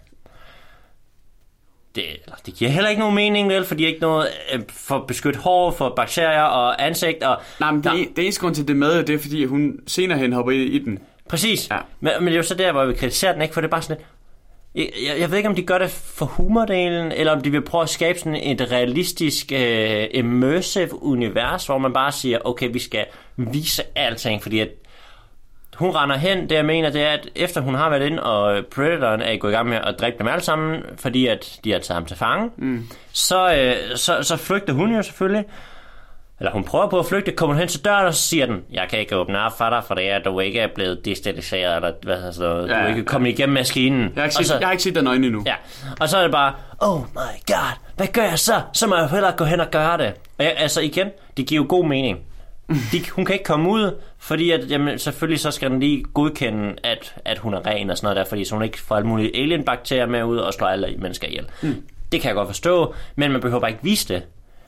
Det, 1.96 2.04
eller, 2.24 2.36
det 2.46 2.54
giver 2.54 2.72
heller 2.72 2.90
ikke 2.90 3.00
nogen 3.00 3.16
mening, 3.16 3.50
vel, 3.50 3.66
for 3.66 3.76
de 3.76 3.84
har 3.84 3.88
ikke 3.88 4.02
noget 4.02 4.28
øh, 4.54 4.60
for 4.70 4.96
at 4.96 5.08
beskytte 5.08 5.40
hår, 5.40 5.72
for 5.72 5.94
bakterier 5.96 6.42
og 6.42 6.86
ansigt, 6.86 7.24
og 7.24 7.38
Nej, 7.60 7.72
men 7.72 7.84
det, 7.84 7.92
der- 7.92 8.06
det 8.16 8.24
eneste 8.24 8.42
grund 8.42 8.56
til, 8.56 8.68
det 8.68 8.76
med, 8.76 9.04
det 9.04 9.16
er 9.16 9.20
fordi, 9.20 9.46
hun 9.46 9.80
senere 9.88 10.18
hen 10.18 10.34
hopper 10.34 10.52
i, 10.52 10.64
i 10.64 10.80
den. 10.80 11.00
Præcis. 11.30 11.70
Ja. 11.72 11.78
Men, 12.00 12.12
men 12.20 12.26
det 12.28 12.34
er 12.34 12.38
jo 12.38 12.44
så 12.44 12.56
der, 12.56 12.72
hvor 12.72 12.86
vi 12.86 12.94
kritiserer 12.94 13.34
den, 13.34 13.42
ikke? 13.42 13.54
For 13.54 13.62
det 13.62 13.68
er 13.68 13.72
bare 13.72 13.82
sådan 13.82 13.98
lidt... 13.98 14.08
Jeg, 14.76 14.90
jeg, 15.08 15.20
jeg 15.20 15.30
ved 15.32 15.38
ikke, 15.38 15.50
om 15.50 15.56
de 15.56 15.62
gør 15.64 15.78
det 15.78 15.90
for 15.92 16.26
humordelen, 16.26 17.12
eller 17.12 17.32
om 17.32 17.42
de 17.42 17.50
vil 17.52 17.62
prøve 17.62 17.82
at 17.82 17.90
skabe 17.90 18.20
sådan 18.20 18.36
et 18.36 18.72
realistisk, 18.72 19.52
uh, 19.56 19.60
immersive 20.14 21.04
univers, 21.04 21.66
hvor 21.66 21.78
man 21.78 21.94
bare 21.94 22.12
siger, 22.12 22.40
okay, 22.46 22.70
vi 22.74 22.80
skal 22.80 23.06
vise 23.38 23.84
alting, 23.96 24.42
fordi 24.44 24.60
at 24.60 24.70
hun 25.76 25.90
render 25.92 26.18
hen, 26.18 26.50
det 26.50 26.56
jeg 26.56 26.66
mener, 26.66 26.90
det 26.90 27.02
er, 27.04 27.10
at 27.10 27.28
efter 27.36 27.62
hun 27.62 27.76
har 27.76 27.90
været 27.90 28.02
inde, 28.06 28.24
og 28.24 28.66
Predatoren 28.76 29.22
er 29.22 29.38
gået 29.38 29.52
i 29.52 29.56
gang 29.56 29.70
med 29.70 29.78
at 29.84 29.96
dræbe 30.00 30.16
dem 30.20 30.28
alle 30.28 30.44
sammen, 30.44 30.82
fordi 30.98 31.28
at 31.28 31.60
de 31.64 31.72
har 31.72 31.80
taget 31.80 31.96
ham 31.96 32.06
til 32.06 32.18
fange, 32.18 32.50
mm. 32.58 32.88
så, 33.12 33.56
øh, 33.56 33.98
så, 33.98 34.24
så 34.24 34.38
flygter 34.38 34.74
hun 34.74 34.96
jo 34.96 35.02
selvfølgelig, 35.02 35.46
eller 36.40 36.52
hun 36.52 36.64
prøver 36.64 36.90
på 36.90 37.00
at 37.00 37.06
flygte, 37.06 37.32
kommer 37.32 37.54
hun 37.54 37.60
hen 37.60 37.68
til 37.68 37.86
døren, 37.86 38.06
og 38.08 38.14
så 38.14 38.22
siger 38.22 38.46
den, 38.46 38.62
jeg 38.72 38.88
kan 38.90 39.00
ikke 39.00 39.18
åbne 39.18 39.40
op 39.40 39.58
for 39.58 39.70
dig, 39.70 39.84
for 39.88 39.96
det 39.96 40.10
er, 40.12 40.16
at 40.16 40.26
du 40.26 40.40
ikke 40.40 40.60
er 40.60 40.68
blevet 40.76 41.06
destabiliseret, 41.06 41.76
eller 41.76 41.92
hvad 42.04 42.16
hedder 42.16 42.32
sådan 42.32 42.50
noget. 42.50 42.70
Du 42.70 42.74
Ja, 42.74 42.80
er 42.82 42.88
ikke 42.88 43.04
kommet 43.04 43.30
igennem 43.30 43.54
maskinen. 43.54 44.02
Jeg 44.02 44.10
har 44.16 44.24
ikke 44.24 44.36
set, 44.36 44.60
jeg 44.60 44.68
har 44.68 44.72
ikke 44.72 44.84
set 44.84 44.96
den 44.96 45.08
øjne 45.08 45.26
endnu. 45.28 45.44
Ja, 45.46 45.56
og 46.00 46.10
så 46.10 46.18
er 46.18 46.22
det 46.22 46.32
bare, 46.32 46.54
oh 46.80 47.00
my 47.02 47.38
god, 47.48 47.78
hvad 47.96 48.08
gør 48.08 48.22
jeg 48.24 48.40
så? 48.40 48.62
Så 48.74 48.88
må 48.88 48.96
jeg 48.96 49.10
hellere 49.10 49.32
gå 49.32 49.44
hen 49.44 49.60
og 49.60 49.72
gøre 49.72 49.98
det. 49.98 50.14
Og 50.38 50.44
jeg, 50.46 50.54
altså 50.58 50.82
igen, 50.82 51.08
det 51.38 51.48
giver 51.48 51.62
jo 51.62 51.66
god 51.70 51.86
mening. 51.86 52.20
De, 52.70 53.10
hun 53.12 53.26
kan 53.26 53.34
ikke 53.34 53.46
komme 53.46 53.70
ud, 53.70 54.00
fordi 54.18 54.52
at, 54.52 54.72
jamen, 54.72 55.00
selvfølgelig 55.00 55.40
så 55.40 55.52
skal 55.52 55.72
den 55.72 55.80
lige 55.80 56.04
godkende, 56.04 56.76
at, 56.84 57.16
at 57.26 57.38
hun 57.38 57.54
er 57.54 57.66
ren 57.66 57.90
og 57.90 57.98
sådan 57.98 58.06
noget 58.06 58.18
der, 58.18 58.30
fordi 58.30 58.46
så 58.46 58.56
hun 58.56 58.64
ikke 58.64 58.80
får 58.82 58.96
alle 58.96 59.08
mulige 59.08 59.38
alien-bakterier 59.38 60.06
med 60.06 60.24
ud 60.24 60.38
og 60.38 60.54
slår 60.54 60.68
alle 60.68 60.96
mennesker 60.98 61.28
ihjel. 61.28 61.46
Mm. 61.62 61.84
Det 62.12 62.22
kan 62.22 62.28
jeg 62.28 62.36
godt 62.36 62.48
forstå, 62.48 62.94
men 63.16 63.32
man 63.32 63.42
behøver 63.42 63.60
bare 63.60 63.72
ikke 63.72 63.84
vise 63.84 64.14
det. 64.14 64.24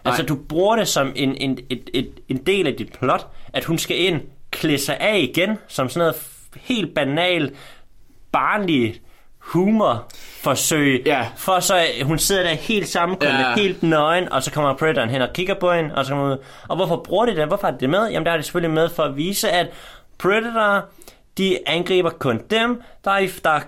Altså, 0.05 0.21
Nej. 0.21 0.27
du 0.27 0.35
bruger 0.35 0.75
det 0.75 0.87
som 0.87 1.13
en, 1.15 1.35
en, 1.35 1.59
et, 1.69 1.89
et, 1.93 2.09
en 2.29 2.37
del 2.37 2.67
af 2.67 2.73
dit 2.73 2.91
plot, 2.99 3.27
at 3.53 3.65
hun 3.65 3.77
skal 3.77 3.99
ind, 3.99 4.21
klæde 4.51 4.77
sig 4.77 4.97
af 4.99 5.19
igen, 5.19 5.57
som 5.67 5.89
sådan 5.89 5.99
noget 5.99 6.15
helt 6.61 6.95
banal, 6.95 7.51
barnlig 8.31 9.01
humorforsøg. 9.45 11.03
Ja. 11.05 11.27
For 11.37 11.59
så, 11.59 11.81
hun 12.03 12.19
sidder 12.19 12.43
der 12.43 12.49
helt 12.53 12.87
sammenkrøllet, 12.87 13.39
Ja. 13.39 13.55
helt 13.61 13.83
nøgen, 13.83 14.31
og 14.31 14.43
så 14.43 14.51
kommer 14.51 14.73
Predator'en 14.73 15.09
hen 15.09 15.21
og 15.21 15.29
kigger 15.33 15.53
på 15.53 15.71
hende, 15.73 15.95
og 15.95 16.05
så 16.05 16.11
kommer 16.11 16.33
ud. 16.33 16.37
Og 16.67 16.75
hvorfor 16.75 16.95
bruger 16.95 17.25
de 17.25 17.35
det? 17.35 17.47
Hvorfor 17.47 17.67
er 17.67 17.71
det 17.77 17.89
med? 17.89 18.07
Jamen, 18.09 18.25
der 18.25 18.31
er 18.31 18.35
det 18.37 18.45
selvfølgelig 18.45 18.73
med 18.73 18.89
for 18.89 19.03
at 19.03 19.15
vise, 19.17 19.49
at 19.49 19.67
Predator, 20.17 20.85
de 21.37 21.57
angriber 21.65 22.09
kun 22.09 22.41
dem, 22.49 22.81
der 23.05 23.11
er, 23.11 23.27
der 23.43 23.49
er 23.49 23.59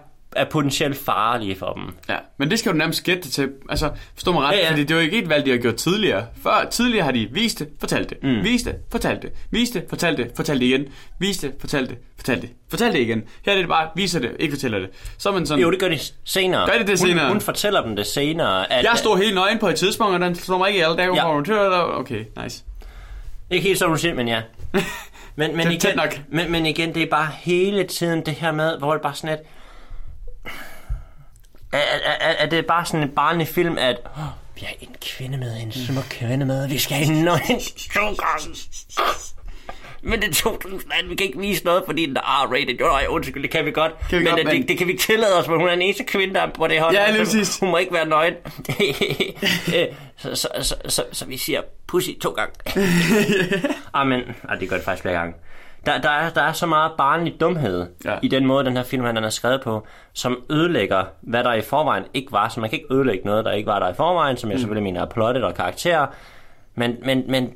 potentielt 0.45 0.97
farlige 0.97 1.55
for 1.55 1.73
dem. 1.73 1.83
Ja, 2.09 2.17
men 2.37 2.51
det 2.51 2.59
skal 2.59 2.71
du 2.71 2.77
nærmest 2.77 3.03
gætte 3.03 3.29
til. 3.29 3.49
Altså, 3.69 3.91
forstå 4.13 4.31
mig 4.31 4.43
ret, 4.43 4.53
ja, 4.53 4.63
Ja, 4.63 4.69
fordi 4.69 4.83
det 4.83 4.91
er 4.91 4.95
jo 4.95 5.01
ikke 5.01 5.17
et 5.17 5.29
valg, 5.29 5.45
de 5.45 5.51
har 5.51 5.57
gjort 5.57 5.75
tidligere. 5.75 6.25
Før, 6.43 6.67
tidligere 6.71 7.05
har 7.05 7.11
de 7.11 7.27
vist 7.31 7.59
det, 7.59 7.67
fortalt 7.79 8.09
det, 8.09 8.17
mm. 8.23 8.43
vist 8.43 8.65
det, 8.65 8.75
fortalt 8.91 9.21
det, 9.21 9.31
vist 9.51 9.73
det, 9.73 9.85
fortalt 9.89 10.17
det, 10.17 10.31
fortalt 10.35 10.59
det 10.59 10.65
igen, 10.65 10.85
vist 11.19 11.41
det, 11.41 11.53
fortalt 11.59 11.89
det, 11.89 11.97
fortalt 12.15 12.41
det, 12.41 12.49
fortalt 12.69 12.93
det 12.93 12.99
igen. 12.99 13.23
Her 13.45 13.53
er 13.53 13.57
det 13.57 13.67
bare, 13.67 13.89
viser 13.95 14.19
det, 14.19 14.31
ikke 14.39 14.53
fortæller 14.53 14.79
det. 14.79 14.89
Så 15.17 15.29
er 15.29 15.33
man 15.33 15.45
sådan, 15.45 15.61
Jo, 15.61 15.71
det 15.71 15.79
gør 15.79 15.89
de 15.89 15.99
senere. 16.23 16.69
Gør 16.71 16.77
de 16.77 16.87
det 16.87 16.99
senere? 16.99 17.25
Hun, 17.25 17.33
hun 17.33 17.41
fortæller 17.41 17.83
dem 17.83 17.95
det 17.95 18.07
senere. 18.07 18.73
At, 18.73 18.83
jeg 18.83 18.93
stod 18.95 19.17
helt 19.17 19.35
nøgen 19.35 19.59
på 19.59 19.67
et 19.67 19.75
tidspunkt, 19.75 20.13
og 20.13 20.19
den 20.19 20.35
slår 20.35 20.57
mig 20.57 20.67
ikke 20.67 20.79
ihjel. 20.79 20.97
Der 20.97 21.03
Ja. 21.03 21.15
ja. 21.15 21.99
Okay, 21.99 22.25
nice. 22.43 22.63
Ikke 23.49 23.67
helt 23.67 23.79
som 23.79 23.91
du 23.91 23.97
siger, 23.97 24.13
men 24.13 24.27
ja. 24.27 24.41
Men, 25.39 25.57
men, 25.57 25.67
er 25.67 25.71
igen, 25.71 25.99
men, 26.29 26.51
men 26.51 26.65
igen, 26.65 26.95
det 26.95 27.03
er 27.03 27.07
bare 27.07 27.27
hele 27.37 27.83
tiden 27.83 28.25
det 28.25 28.33
her 28.33 28.51
med, 28.51 28.77
hvor 28.77 28.93
det 28.93 29.01
bare 29.01 29.15
sådan 29.15 29.33
et... 29.33 29.39
Er, 31.71 31.77
er, 31.77 32.29
er, 32.29 32.45
det 32.45 32.65
bare 32.65 32.85
sådan 32.85 33.03
en 33.03 33.09
barnlig 33.09 33.47
film, 33.47 33.77
at 33.77 33.97
oh, 34.05 34.23
vi 34.55 34.61
har 34.61 34.73
en 34.81 34.95
kvinde 35.01 35.37
med, 35.37 35.61
en 35.61 35.71
smuk 35.71 36.03
kvinde 36.09 36.45
med, 36.45 36.67
vi 36.67 36.77
skal 36.77 36.97
have 36.97 37.07
en 37.17 37.23
nøgen 37.23 37.59
to 37.93 38.01
gange. 38.01 38.55
Men 40.01 40.21
det 40.21 40.29
er 40.29 40.33
2018, 40.33 41.09
vi 41.09 41.15
kan 41.15 41.25
ikke 41.27 41.39
vise 41.39 41.65
noget, 41.65 41.83
fordi 41.85 42.05
den 42.05 42.17
er 42.17 42.21
R-rated. 42.21 42.77
Jo, 42.79 42.85
nej, 42.87 43.05
undskyld, 43.09 43.43
det 43.43 43.51
kan 43.51 43.65
vi 43.65 43.71
godt. 43.71 43.91
Kan 44.09 44.19
vi 44.19 44.23
men 44.23 44.29
godt, 44.31 44.37
det, 44.37 44.45
men- 44.45 44.61
det, 44.61 44.69
det, 44.69 44.77
kan 44.77 44.87
vi 44.87 44.91
ikke 44.91 45.03
tillade 45.03 45.39
os, 45.39 45.45
for 45.45 45.57
hun 45.57 45.67
er 45.67 45.71
den 45.71 45.81
eneste 45.81 46.03
kvinde, 46.03 46.33
der 46.33 46.41
er 46.41 46.49
på 46.51 46.67
det 46.67 46.79
hold. 46.81 46.95
Ja, 46.95 47.09
lige 47.11 47.19
Altså, 47.19 47.37
præcis. 47.37 47.59
Hun 47.59 47.69
må 47.71 47.77
ikke 47.77 47.93
være 47.93 48.05
nøgen. 48.05 48.33
Øh, 49.75 49.85
så, 50.17 50.35
så, 50.35 50.47
så, 50.61 50.75
så, 50.87 51.03
så, 51.11 51.25
vi 51.25 51.37
siger 51.37 51.61
pussy 51.87 52.09
to 52.21 52.29
gange. 52.29 52.53
ah, 53.93 54.07
men, 54.07 54.21
ah, 54.49 54.59
det 54.59 54.69
gør 54.69 54.75
det 54.75 54.85
faktisk 54.85 55.01
flere 55.01 55.15
gange. 55.15 55.33
Der, 55.85 55.97
der, 56.01 56.09
er, 56.09 56.29
der 56.29 56.41
er 56.41 56.51
så 56.51 56.65
meget 56.65 56.91
barnlig 56.97 57.39
dumhed 57.39 57.87
Ja. 58.05 58.17
i 58.21 58.27
den 58.27 58.45
måde, 58.45 58.65
den 58.65 58.77
her 58.77 58.83
film 58.83 59.03
han 59.03 59.17
er 59.17 59.29
skrevet 59.29 59.61
på, 59.61 59.87
som 60.13 60.43
ødelægger, 60.49 61.05
hvad 61.21 61.43
der 61.43 61.53
i 61.53 61.61
forvejen 61.61 62.03
ikke 62.13 62.31
var. 62.31 62.49
Så 62.49 62.59
man 62.59 62.69
kan 62.69 62.79
ikke 62.79 62.93
ødelægge 62.93 63.25
noget, 63.25 63.45
der 63.45 63.51
ikke 63.51 63.67
var 63.67 63.79
der 63.79 63.89
i 63.89 63.93
forvejen, 63.93 64.37
som 64.37 64.51
jeg 64.51 64.59
selvfølgelig 64.59 64.83
mener 64.83 65.01
er 65.01 65.05
plottet 65.09 65.43
og 65.43 65.53
karakterer. 65.55 66.07
Men, 66.75 66.95
men, 67.05 67.23
men, 67.27 67.53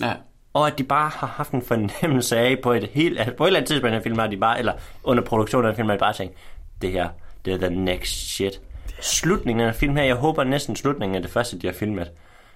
Ja. 0.00 0.12
og 0.54 0.66
at 0.66 0.78
de 0.78 0.84
bare 0.84 1.10
har 1.14 1.26
haft 1.26 1.50
en 1.52 1.62
fornemmelse 1.62 2.36
af 2.38 2.58
på 2.62 2.72
et 2.72 2.84
helt, 2.92 3.18
altså 3.18 3.34
på 3.34 3.44
et 3.44 3.48
eller 3.48 3.58
andet 3.60 3.68
tidspunkt 3.68 3.92
i 3.92 3.94
den 3.94 4.02
film, 4.02 4.18
har 4.18 4.26
de 4.26 4.36
bare, 4.36 4.58
eller 4.58 4.72
under 5.04 5.24
produktionen 5.24 5.66
af 5.66 5.72
den 5.72 5.76
film, 5.76 5.88
har 5.88 5.96
de 5.96 6.00
bare 6.00 6.12
tænkt, 6.12 6.34
det 6.82 6.92
her, 6.92 7.08
det 7.44 7.52
er 7.54 7.58
the 7.58 7.70
next 7.70 8.34
shit. 8.34 8.60
Slutningen 9.00 9.66
af 9.68 9.74
filmen 9.74 9.96
her, 9.98 10.04
jeg 10.04 10.14
håber 10.14 10.44
næsten 10.44 10.76
slutningen 10.76 11.16
af 11.16 11.22
det 11.22 11.30
første, 11.30 11.58
de 11.58 11.66
har 11.66 11.74
filmet. 11.74 12.10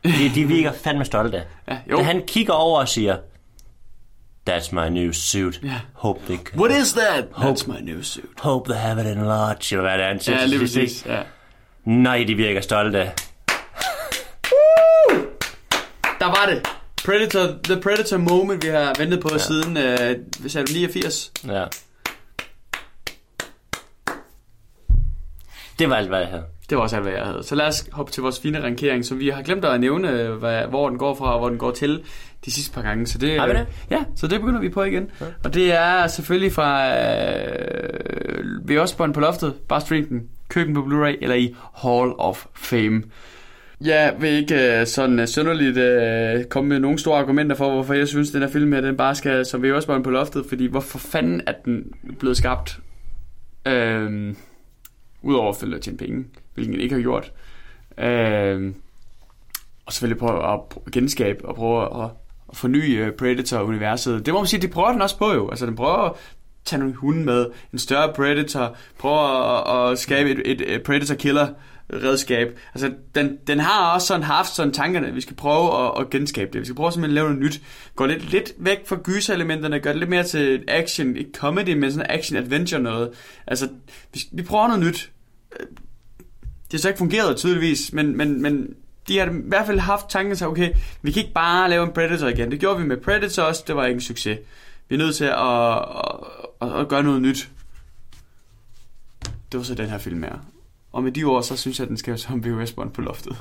De, 0.05 0.31
de 0.35 0.45
virker 0.45 0.73
fandme 0.73 1.05
stolte. 1.05 1.43
Ja, 1.69 1.79
jo. 1.91 1.97
Da 1.97 2.03
han 2.03 2.23
kigger 2.27 2.53
over 2.53 2.81
og 2.81 2.89
siger, 2.89 3.17
That's 4.49 4.73
my 4.73 4.89
new 4.89 5.13
suit. 5.13 5.61
Ja. 5.63 5.81
Hope 5.93 6.21
they. 6.27 6.39
What 6.57 6.71
is 6.71 6.93
that? 6.93 7.25
That's 7.33 7.67
my 7.67 7.81
new 7.93 8.03
suit. 8.03 8.31
Hope 8.39 8.73
they 8.73 8.81
have 8.81 9.01
it 9.01 9.07
enlarged. 9.07 9.73
Eller 9.73 9.83
hvad 9.83 9.99
det 9.99 10.05
er, 10.05 10.09
han 10.09 10.21
siger 10.21 10.41
Ja, 10.41 10.47
lige 10.47 10.61
præcis. 10.61 11.07
Ja. 11.07 11.23
Nej, 11.85 12.25
de 12.29 12.35
virker 12.35 12.61
stolte. 12.61 12.99
Der 16.21 16.27
var 16.27 16.47
det. 16.49 16.69
Predator, 17.05 17.59
the 17.65 17.81
Predator 17.81 18.17
moment, 18.17 18.65
vi 18.65 18.69
har 18.69 18.95
ventet 18.99 19.21
på 19.21 19.29
ja. 19.33 19.39
siden, 19.39 19.77
øh, 19.77 20.51
sagde 20.51 20.67
du, 20.67 20.73
89? 20.73 21.33
Ja. 21.47 21.65
Det 25.79 25.91
var 25.91 25.97
alt, 25.97 26.09
hvad 26.09 26.19
jeg 26.19 26.29
havde. 26.29 26.45
Det 26.71 26.77
var 26.77 26.83
også 26.83 26.97
alt, 26.97 27.05
hvad 27.05 27.13
jeg 27.13 27.25
havde. 27.25 27.43
Så 27.43 27.55
lad 27.55 27.67
os 27.67 27.89
hoppe 27.93 28.13
til 28.13 28.23
vores 28.23 28.41
fine 28.41 28.63
rankering, 28.63 29.05
som 29.05 29.19
vi 29.19 29.29
har 29.29 29.43
glemt 29.43 29.65
at 29.65 29.81
nævne, 29.81 30.11
øh, 30.11 30.33
hvad, 30.33 30.63
hvor 30.63 30.89
den 30.89 30.99
går 30.99 31.15
fra, 31.15 31.33
og 31.33 31.39
hvor 31.39 31.49
den 31.49 31.59
går 31.59 31.71
til 31.71 32.03
de 32.45 32.51
sidste 32.51 32.75
par 32.75 32.83
gange. 32.83 33.07
Så 33.07 33.19
det, 33.19 33.41
Har 33.41 33.47
vi 33.47 33.53
det? 33.53 33.61
øh, 33.61 33.67
Ja, 33.91 33.99
så 34.17 34.27
det 34.27 34.41
begynder 34.41 34.61
vi 34.61 34.69
på 34.69 34.83
igen. 34.83 35.11
Ja. 35.21 35.27
Og 35.45 35.55
det 35.55 35.73
er 35.73 36.07
selvfølgelig 36.07 36.53
fra 36.53 36.97
øh, 36.99 38.69
ved 38.69 38.79
Osborn 38.79 39.13
på 39.13 39.21
loftet. 39.21 39.55
Den. 39.89 40.29
Køb 40.49 40.67
den 40.67 40.75
på 40.75 40.81
Blu-ray 40.81 41.17
eller 41.23 41.35
i 41.37 41.55
Hall 41.75 42.13
of 42.19 42.47
Fame. 42.55 43.03
Jeg 43.81 44.15
vil 44.21 44.31
ikke 44.31 44.81
øh, 44.81 44.87
sådan 44.87 45.19
uh, 45.21 45.27
sønderligt 45.29 45.77
uh, 45.79 46.45
komme 46.49 46.69
med 46.69 46.79
nogle 46.79 46.99
store 46.99 47.19
argumenter 47.19 47.57
for, 47.57 47.71
hvorfor 47.71 47.95
jeg 47.95 48.09
synes, 48.09 48.29
at 48.31 48.33
den 48.35 48.43
her 48.43 48.49
film 48.49 48.73
her, 48.73 48.81
den 48.81 48.97
bare 48.97 49.15
skal 49.15 49.47
som 49.47 49.63
ved 49.63 49.73
Osborn 49.73 50.03
på 50.03 50.11
loftet, 50.11 50.45
fordi 50.49 50.67
hvorfor 50.67 50.99
fanden 50.99 51.41
er 51.47 51.53
den 51.65 51.93
blevet 52.19 52.37
skabt? 52.37 52.81
Øhm, 53.67 54.37
Udover 55.23 55.53
selvfølgelig 55.53 55.77
at 55.77 55.83
tjene 55.83 55.99
penge, 55.99 56.25
hvilket 56.55 56.73
den 56.75 56.81
ikke 56.81 56.95
har 56.95 57.03
gjort. 57.03 57.33
Øhm, 57.99 58.75
og 59.87 59.93
selvfølgelig 59.93 60.19
prøve 60.21 60.53
at 60.53 60.61
genskabe 60.93 61.45
og 61.45 61.55
prøve 61.55 62.05
at, 62.05 62.11
at 62.51 62.57
forny 62.57 63.01
øh, 63.01 63.13
Predator-universet. 63.13 64.27
Det 64.27 64.35
må 64.35 64.41
man 64.41 64.47
sige, 64.47 64.63
det 64.63 64.71
prøver 64.71 64.93
den 64.93 65.03
også 65.03 65.19
på 65.19 65.33
jo. 65.33 65.51
Altså 65.51 65.67
den 65.67 65.77
prøver 65.77 65.97
at 65.97 66.13
tage 66.65 66.81
nogle 66.81 66.95
hunde 66.95 67.25
med, 67.25 67.47
en 67.73 67.79
større 67.79 68.13
Predator, 68.13 68.77
prøver 68.99 69.21
at, 69.21 69.93
at 69.93 69.99
skabe 69.99 70.31
et, 70.31 70.63
et, 70.75 70.83
Predator-killer 70.83 71.49
redskab. 71.93 72.59
Altså, 72.75 72.93
den, 73.15 73.39
den 73.47 73.61
har 73.61 73.95
også 73.95 74.07
sådan 74.07 74.23
haft 74.23 74.55
sådan 74.55 74.73
tankerne, 74.73 75.07
at 75.09 75.15
vi 75.15 75.21
skal 75.21 75.37
prøve 75.37 75.87
at, 75.87 76.01
at 76.01 76.11
genskabe 76.11 76.51
det. 76.53 76.61
Vi 76.61 76.65
skal 76.65 76.75
prøve 76.77 76.93
simpelthen 76.93 77.19
at 77.19 77.23
lave 77.23 77.29
noget 77.35 77.45
nyt. 77.45 77.63
Gå 77.97 78.07
lidt, 78.07 78.31
lidt 78.31 78.53
væk 78.59 78.87
fra 78.87 78.97
gyserelementerne, 79.03 79.81
gør 79.81 79.91
det 79.91 79.99
lidt 79.99 80.11
mere 80.11 80.25
til 80.25 80.55
et 80.55 80.65
action, 80.69 81.17
ikke 81.17 81.31
comedy, 81.37 81.77
men 81.77 81.93
sådan 81.93 82.11
action-adventure 82.11 82.81
noget. 82.81 83.11
Altså, 83.47 83.69
vi, 84.15 84.21
vi 84.33 84.43
prøver 84.43 84.67
noget 84.67 84.83
nyt. 84.87 85.13
Øh, 85.61 85.67
det 86.65 86.73
har 86.73 86.79
så 86.79 86.89
ikke 86.89 86.99
fungeret 86.99 87.37
tydeligvis, 87.37 87.93
men, 87.93 88.17
men, 88.17 88.43
men 88.43 88.75
de 89.09 89.19
har 89.19 89.27
i 89.27 89.31
hvert 89.33 89.67
fald 89.67 89.79
haft 89.79 90.09
tanken 90.09 90.37
til, 90.37 90.47
okay, 90.47 90.73
vi 91.03 91.11
kan 91.11 91.23
ikke 91.23 91.35
bare 91.35 91.71
lave 91.71 91.85
en 91.85 91.93
Predator 91.93 92.27
igen. 92.27 92.51
Det 92.51 92.61
gjorde 92.61 92.81
vi 92.81 92.87
med 92.87 92.97
Predator 92.97 93.43
også, 93.43 93.65
det 93.67 93.77
var 93.77 93.85
ikke 93.85 93.95
en 93.95 94.01
succes. 94.01 94.39
Vi 94.89 94.95
er 94.95 94.99
nødt 94.99 95.17
til 95.17 95.25
at, 95.25 95.79
at, 95.79 96.75
at, 96.75 96.81
at 96.81 96.89
gøre 96.89 97.03
noget 97.03 97.23
nyt. 97.23 97.49
Det 99.53 99.59
var 99.59 99.63
så 99.63 99.75
den 99.75 99.89
her 99.89 99.99
film 99.99 100.23
her. 100.23 100.35
Og 100.93 101.03
med 101.03 101.13
de 101.13 101.25
ord, 101.25 101.43
så 101.43 101.57
synes 101.57 101.79
jeg, 101.79 101.85
at 101.85 101.89
den 101.89 101.97
skal 101.97 102.19
som 102.19 102.45
VHS-bånd 102.45 102.91
på 102.91 103.01
loftet. 103.01 103.37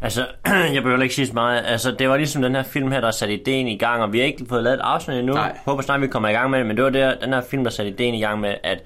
Altså, 0.00 0.26
jeg 0.74 0.82
behøver 0.82 1.02
ikke 1.02 1.14
sige 1.14 1.26
så 1.26 1.32
meget. 1.32 1.62
Altså, 1.66 1.90
det 1.98 2.08
var 2.08 2.16
ligesom 2.16 2.42
den 2.42 2.54
her 2.54 2.62
film 2.62 2.90
her, 2.90 3.00
der 3.00 3.10
satte 3.10 3.34
ideen 3.34 3.68
i 3.68 3.78
gang, 3.78 4.02
og 4.02 4.12
vi 4.12 4.18
har 4.18 4.26
ikke 4.26 4.46
fået 4.48 4.62
lavet 4.62 4.74
et 4.74 4.80
afsnit 4.80 5.18
endnu. 5.18 5.34
Nej. 5.34 5.58
Håber 5.64 5.82
snart, 5.82 6.00
vi 6.00 6.06
kommer 6.06 6.28
i 6.28 6.32
gang 6.32 6.50
med 6.50 6.58
det, 6.58 6.66
men 6.66 6.76
det 6.76 6.84
var 6.84 6.90
der, 6.90 7.18
den 7.18 7.32
her 7.32 7.40
film, 7.40 7.64
der 7.64 7.70
satte 7.70 7.92
ideen 7.92 8.14
i 8.14 8.20
gang 8.20 8.40
med 8.40 8.54
at, 8.62 8.82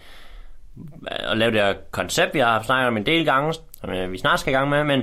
at 1.06 1.38
lave 1.38 1.52
det 1.52 1.60
her 1.60 1.74
koncept, 1.90 2.34
vi 2.34 2.38
har 2.38 2.62
snakket 2.62 2.88
om 2.88 2.96
en 2.96 3.06
del 3.06 3.24
gange, 3.24 3.54
som 3.54 3.90
øh, 3.90 4.12
vi 4.12 4.18
snart 4.18 4.40
skal 4.40 4.52
i 4.52 4.56
gang 4.56 4.68
med, 4.70 4.84
men 4.84 5.02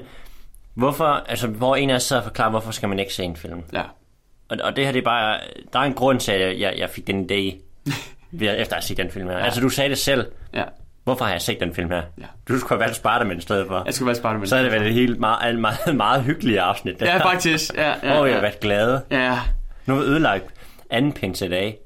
hvorfor, 0.78 1.06
altså, 1.06 1.48
hvor 1.48 1.76
en 1.76 1.90
af 1.90 1.96
os 1.96 2.04
sidder 2.04 2.22
og 2.22 2.26
forklarer, 2.26 2.50
hvorfor 2.50 2.72
skal 2.72 2.90
man 2.90 3.00
ikke 3.00 3.14
se 3.14 3.24
en 3.24 3.36
film? 3.36 3.64
Ja. 3.74 3.82
Og, 4.50 4.58
og 4.64 4.76
det 4.76 4.86
her, 4.86 4.92
det 4.92 5.00
er 5.00 5.04
bare, 5.06 5.40
der 5.74 5.80
er 5.80 5.84
en 5.84 5.94
grund 5.94 6.20
til, 6.20 6.32
at 6.32 6.60
jeg, 6.60 6.74
jeg 6.78 6.90
fik 6.90 7.08
den 7.08 7.30
idé, 7.32 7.34
efter 8.46 8.60
at 8.60 8.72
have 8.74 8.82
set 8.82 8.98
den 8.98 9.12
film 9.12 9.28
her. 9.30 9.38
Ja. 9.38 9.44
Altså, 9.46 9.62
du 9.62 9.70
sagde 9.70 9.90
det 9.90 9.98
selv. 9.98 10.26
Ja. 10.54 10.64
Hvorfor 11.04 11.26
har 11.26 11.32
jeg 11.32 11.42
set 11.42 11.60
den 11.60 11.74
film 11.76 11.90
her? 11.92 12.02
Ja. 12.18 12.24
Du 12.48 12.60
skulle 12.60 12.70
have 12.70 12.80
valgt 12.80 12.96
Spider-Man 12.96 13.38
i 13.38 13.42
stedet 13.42 13.68
for. 13.68 13.84
Jeg 13.86 13.94
skal 13.94 14.08
være 14.08 14.16
sparte 14.16 14.40
med 14.40 14.48
Så 14.48 14.56
er 14.56 14.64
det 14.64 14.72
vel 14.72 14.88
et 14.88 14.94
helt 14.94 15.20
meget, 15.20 15.60
meget, 15.60 15.96
meget 15.96 16.24
hyggeligt 16.24 16.60
afsnit. 16.60 17.02
Ja, 17.02 17.18
faktisk. 17.18 17.76
Ja, 17.76 17.88
ja, 17.90 17.94
Hvor 18.00 18.10
jeg 18.10 18.18
har 18.20 18.28
ja. 18.28 18.40
været 18.42 18.60
glade. 18.60 19.02
ja. 19.12 19.40
Nu 19.86 19.96
er 19.96 20.00
vi 20.00 20.06
ødelagt 20.06 20.46
anden 20.90 21.14
pinse 21.14 21.46
i 21.46 21.50
dag. 21.50 21.78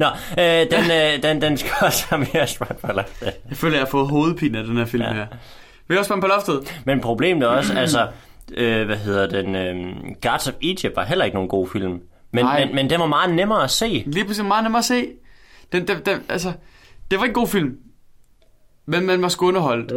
Nå, 0.00 0.06
øh, 0.38 0.44
den, 0.70 0.90
øh, 0.90 1.22
den, 1.22 1.42
den 1.42 1.56
skal 1.56 1.70
også 1.80 2.06
have 2.08 2.26
mere 2.34 2.46
spot 2.46 2.76
på 2.76 2.92
loftet. 2.92 3.32
Jeg 3.48 3.56
føler, 3.56 3.74
jeg 3.74 3.80
har 3.80 3.90
fået 3.90 4.08
hovedpine 4.08 4.58
af 4.58 4.64
den 4.64 4.76
her 4.76 4.84
film 4.84 5.02
ja. 5.02 5.12
her. 5.12 5.26
Vi 5.88 5.96
også 5.96 6.20
på 6.20 6.26
loftet. 6.26 6.82
Men 6.86 7.00
problemet 7.00 7.42
er 7.42 7.48
også, 7.48 7.74
altså, 7.74 8.08
øh, 8.52 8.86
hvad 8.86 8.96
hedder 8.96 9.26
den, 9.26 9.54
øh, 9.54 9.94
Guards 10.22 10.48
of 10.48 10.54
Egypt 10.62 10.96
var 10.96 11.04
heller 11.04 11.24
ikke 11.24 11.34
nogen 11.34 11.48
god 11.48 11.68
film. 11.68 12.00
Men, 12.32 12.44
Nej. 12.44 12.64
men, 12.64 12.74
men 12.74 12.90
den 12.90 13.00
var 13.00 13.06
meget 13.06 13.34
nemmere 13.34 13.64
at 13.64 13.70
se. 13.70 14.02
Lige 14.06 14.24
pludselig 14.24 14.48
meget 14.48 14.62
nemmere 14.62 14.78
at 14.78 14.84
se. 14.84 15.06
Den, 15.72 15.88
den, 15.88 15.98
den, 16.06 16.18
altså, 16.28 16.52
det 17.10 17.18
var 17.18 17.24
ikke 17.24 17.30
en 17.30 17.34
god 17.34 17.48
film. 17.48 17.76
Men 18.86 19.06
man 19.06 19.22
var 19.22 19.28
sgu 19.28 19.46
underholdt. 19.48 19.92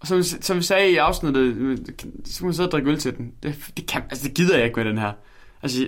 Og 0.00 0.06
som, 0.06 0.22
som 0.22 0.56
vi 0.56 0.62
sagde 0.62 0.90
i 0.90 0.96
afsnittet, 0.96 1.78
så 2.24 2.38
kan 2.38 2.46
man 2.46 2.54
sidde 2.54 2.68
og 2.68 2.72
drikke 2.72 2.90
øl 2.90 2.98
til 2.98 3.16
den. 3.16 3.32
Det, 3.42 3.54
det, 3.76 3.86
kan, 3.86 4.02
altså, 4.10 4.28
det 4.28 4.34
gider 4.34 4.56
jeg 4.56 4.64
ikke 4.64 4.76
med 4.76 4.84
den 4.84 4.98
her. 4.98 5.12
Altså, 5.62 5.86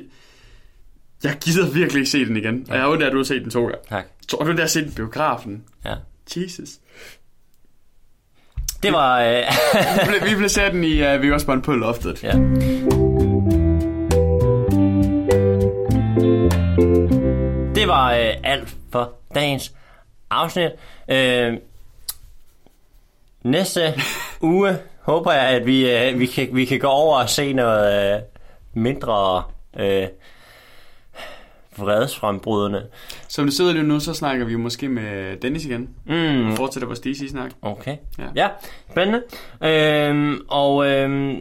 jeg, 1.25 1.37
gider 1.45 1.71
virkelig 1.71 2.01
ikke 2.01 2.11
se 2.11 2.25
den 2.25 2.37
igen. 2.37 2.67
Og 2.69 2.75
jeg 2.75 2.83
har 2.83 2.89
undret, 2.91 3.07
at 3.07 3.13
du 3.13 3.17
har 3.17 3.25
set 3.25 3.43
den 3.43 3.51
to 3.51 3.61
gange. 3.61 3.77
Tak. 3.89 4.05
Tror 4.29 4.45
du, 4.45 4.53
der 4.53 4.61
har 4.61 4.67
set 4.67 4.85
den 4.85 4.93
biografen? 4.93 5.65
Ja. 5.85 5.95
Jesus. 6.37 6.69
Det 8.83 8.93
var... 8.93 9.21
Øh, 9.23 9.43
Vi 10.25 10.31
Vi 10.31 10.37
placerer 10.37 10.71
den 10.71 10.85
i 10.85 11.15
uh, 11.15 11.23
Vi 11.23 11.29
er 11.29 11.33
også 11.35 11.47
bare 11.47 11.61
på 11.63 11.73
loftet. 11.73 12.23
ja. 12.23 12.33
Det 17.75 17.89
var 17.89 18.13
øh, 18.15 18.35
alt 18.45 18.75
for 18.93 19.13
dagens 19.35 19.73
afsnit. 20.31 20.71
Øh, 21.09 21.53
næste 23.45 23.81
uge 24.41 24.77
håber 25.01 25.33
jeg, 25.33 25.45
at 25.49 25.67
vi, 25.67 25.91
øh, 25.91 26.19
vi, 26.19 26.27
kan, 26.27 26.49
vi 26.53 26.65
kan 26.65 26.79
gå 26.79 26.87
over 26.87 27.19
og 27.19 27.29
se 27.31 27.53
noget 27.53 28.15
øh, 28.15 28.21
mindre 28.75 29.43
øh, 29.79 30.07
vredesfrembrydende. 31.77 32.87
Som 33.29 33.45
det 33.45 33.55
sidder 33.55 33.73
lige 33.73 33.83
nu, 33.83 34.01
så 34.01 34.15
snakker 34.15 34.45
vi 34.47 34.57
måske 34.57 34.89
med 34.89 35.37
Dennis 35.37 35.65
igen. 35.65 35.89
Mm, 36.07 36.57
Fortsætter 36.57 36.87
vores 36.87 37.01
DC-snak. 37.01 37.51
okay. 37.63 37.97
Ja. 38.19 38.25
Ja, 38.37 38.49
spændende. 38.91 39.23
Øhm, 39.63 40.41
og 40.49 40.87
øhm, 40.87 41.37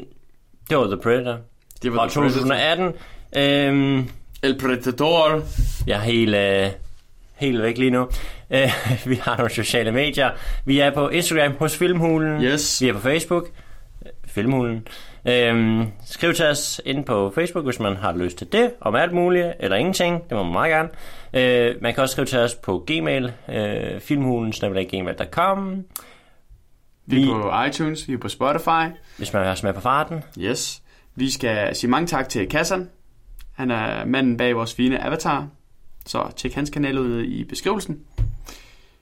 det 0.69 0.77
var 0.77 0.87
The 0.87 0.97
Predator 0.97 1.37
Det 1.83 1.93
fra 1.93 2.07
The 2.07 2.19
Predator. 2.19 2.31
2018. 2.31 2.93
Øhm, 3.37 4.09
El 4.43 4.59
Predador. 4.59 5.41
Jeg 5.87 5.97
er 5.97 6.01
helt, 6.01 6.35
øh, 6.35 6.67
helt 7.35 7.61
væk 7.61 7.77
lige 7.77 7.91
nu. 7.91 8.07
Øh, 8.51 8.69
vi 9.09 9.15
har 9.15 9.37
nogle 9.37 9.51
sociale 9.51 9.91
medier. 9.91 10.29
Vi 10.65 10.79
er 10.79 10.91
på 10.93 11.09
Instagram 11.09 11.53
hos 11.59 11.77
Filmhulen. 11.77 12.43
Yes. 12.43 12.81
Vi 12.81 12.89
er 12.89 12.93
på 12.93 12.99
Facebook. 12.99 13.49
Filmhulen. 14.25 14.87
Øhm, 15.27 15.85
skriv 16.05 16.33
til 16.33 16.45
os 16.45 16.81
ind 16.85 17.05
på 17.05 17.31
Facebook, 17.35 17.65
hvis 17.65 17.79
man 17.79 17.95
har 17.95 18.13
lyst 18.13 18.37
til 18.37 18.51
det, 18.51 18.71
om 18.81 18.95
alt 18.95 19.13
muligt, 19.13 19.53
eller 19.59 19.77
ingenting. 19.77 20.23
Det 20.29 20.37
må 20.37 20.43
man 20.43 20.53
meget 20.53 20.71
gerne. 20.71 20.89
Øh, 21.33 21.75
man 21.81 21.93
kan 21.93 22.03
også 22.03 22.13
skrive 22.13 22.25
til 22.25 22.39
os 22.39 22.55
på 22.55 22.83
Gmail, 22.87 23.31
øh, 23.49 23.99
filmhulen, 23.99 24.51
gmail.com. 24.51 25.85
Vi 27.05 27.23
er 27.23 27.41
på 27.41 27.63
iTunes, 27.67 28.07
vi 28.07 28.13
er 28.13 28.17
på 28.17 28.29
Spotify. 28.29 28.97
Hvis 29.17 29.33
man 29.33 29.43
have 29.43 29.55
smag 29.55 29.75
på 29.75 29.81
farten. 29.81 30.23
Yes. 30.39 30.81
Vi 31.15 31.29
skal 31.29 31.75
sige 31.75 31.89
mange 31.89 32.07
tak 32.07 32.29
til 32.29 32.49
Kassan. 32.49 32.89
Han 33.53 33.71
er 33.71 34.05
manden 34.05 34.37
bag 34.37 34.55
vores 34.55 34.73
fine 34.73 35.05
avatar. 35.05 35.47
Så 36.05 36.31
tjek 36.35 36.53
hans 36.53 36.69
kanal 36.69 36.99
ud 36.99 37.23
i 37.23 37.43
beskrivelsen. 37.43 37.99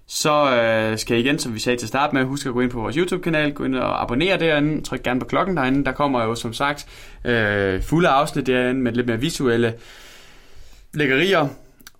Så 0.07 0.55
øh, 0.55 0.97
skal 0.97 1.17
I 1.17 1.19
igen, 1.19 1.39
som 1.39 1.53
vi 1.53 1.59
sagde 1.59 1.77
til 1.77 1.87
start 1.87 2.13
med, 2.13 2.23
huske 2.23 2.49
at 2.49 2.53
gå 2.53 2.61
ind 2.61 2.71
på 2.71 2.81
vores 2.81 2.95
YouTube-kanal, 2.95 3.53
gå 3.53 3.63
ind 3.63 3.75
og 3.75 4.01
abonnere 4.01 4.39
derinde, 4.39 4.83
tryk 4.83 5.03
gerne 5.03 5.19
på 5.19 5.25
klokken 5.25 5.57
derinde. 5.57 5.85
Der 5.85 5.91
kommer 5.91 6.23
jo 6.23 6.35
som 6.35 6.53
sagt 6.53 6.87
øh, 7.25 7.81
fulde 7.83 8.09
afsnit 8.09 8.47
derinde 8.47 8.81
med 8.81 8.91
lidt 8.91 9.07
mere 9.07 9.19
visuelle 9.19 9.73
lækkerier. 10.93 11.47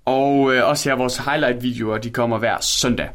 Og 0.06 0.56
øh, 0.56 0.70
også 0.70 0.90
her 0.90 0.96
vores 0.96 1.18
highlight-videoer, 1.18 1.98
de 1.98 2.10
kommer 2.10 2.38
hver 2.38 2.58
søndag. 2.62 3.10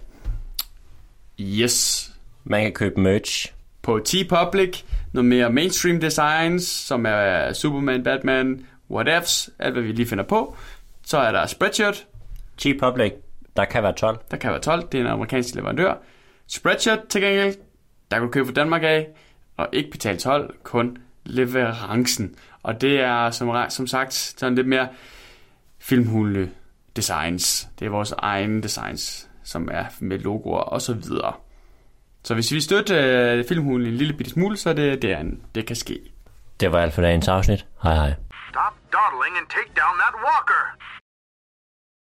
Yes, 1.40 2.10
Man 2.44 2.62
kan 2.62 2.72
købe 2.72 3.00
merch. 3.00 3.52
på 3.82 4.00
T-Public, 4.08 4.82
noget 5.12 5.24
mere 5.24 5.50
mainstream 5.52 6.00
designs, 6.00 6.62
som 6.64 7.06
er 7.06 7.52
Superman, 7.52 8.02
Batman, 8.04 8.66
whatevs, 8.90 9.50
alt 9.58 9.72
hvad 9.72 9.82
vi 9.82 9.92
lige 9.92 10.06
finder 10.06 10.24
på. 10.24 10.56
Så 11.04 11.18
er 11.18 11.32
der 11.32 11.46
Spreadshirt, 11.46 12.06
Cheap 12.58 12.76
Public. 12.80 13.12
Der 13.56 13.64
kan 13.64 13.82
være 13.82 13.92
12. 13.92 14.18
der 14.30 14.36
kan 14.36 14.50
være 14.50 14.60
12, 14.60 14.88
det 14.92 15.00
er 15.00 15.04
en 15.04 15.10
amerikansk 15.10 15.54
leverandør. 15.54 15.94
Spreadshirt 16.46 17.08
til 17.08 17.20
gengæld, 17.20 17.54
der 18.10 18.16
kan 18.16 18.26
du 18.26 18.32
købe 18.32 18.46
fra 18.46 18.52
Danmark 18.54 18.82
af, 18.82 19.08
og 19.56 19.68
ikke 19.72 19.90
betale 19.90 20.18
12, 20.18 20.54
kun 20.62 20.96
leverancen. 21.24 22.34
Og 22.62 22.80
det 22.80 23.00
er 23.00 23.30
som, 23.30 23.56
som 23.68 23.86
sagt 23.86 24.12
sådan 24.12 24.54
lidt 24.54 24.68
mere 24.68 24.88
filmhulende 25.78 26.50
designs. 26.96 27.68
Det 27.78 27.86
er 27.86 27.90
vores 27.90 28.12
egne 28.18 28.62
designs, 28.62 29.28
som 29.44 29.68
er 29.72 29.84
med 30.00 30.18
logoer 30.18 30.58
og 30.60 30.82
så 30.82 30.94
videre. 30.94 31.32
Så 32.24 32.34
hvis 32.34 32.52
vi 32.52 32.60
støtter 32.60 33.36
øh, 33.38 33.44
filmhulen 33.48 33.86
en 33.86 33.94
lille 33.94 34.14
bitte 34.14 34.32
smule, 34.32 34.56
så 34.56 34.70
er 34.70 34.74
det 34.74 35.02
der, 35.02 35.22
det 35.54 35.66
kan 35.66 35.76
ske. 35.76 36.00
Det 36.60 36.72
var 36.72 36.78
alt 36.78 36.94
for 36.94 37.02
dagens 37.02 37.28
afsnit. 37.28 37.66
Hej 37.82 37.94
hej. 37.94 38.14
Stop 38.50 38.74
dawdling 38.92 39.34
and 39.40 39.46
take 39.56 39.70
down 39.80 39.94
that 40.02 40.14
walker. 40.26 40.62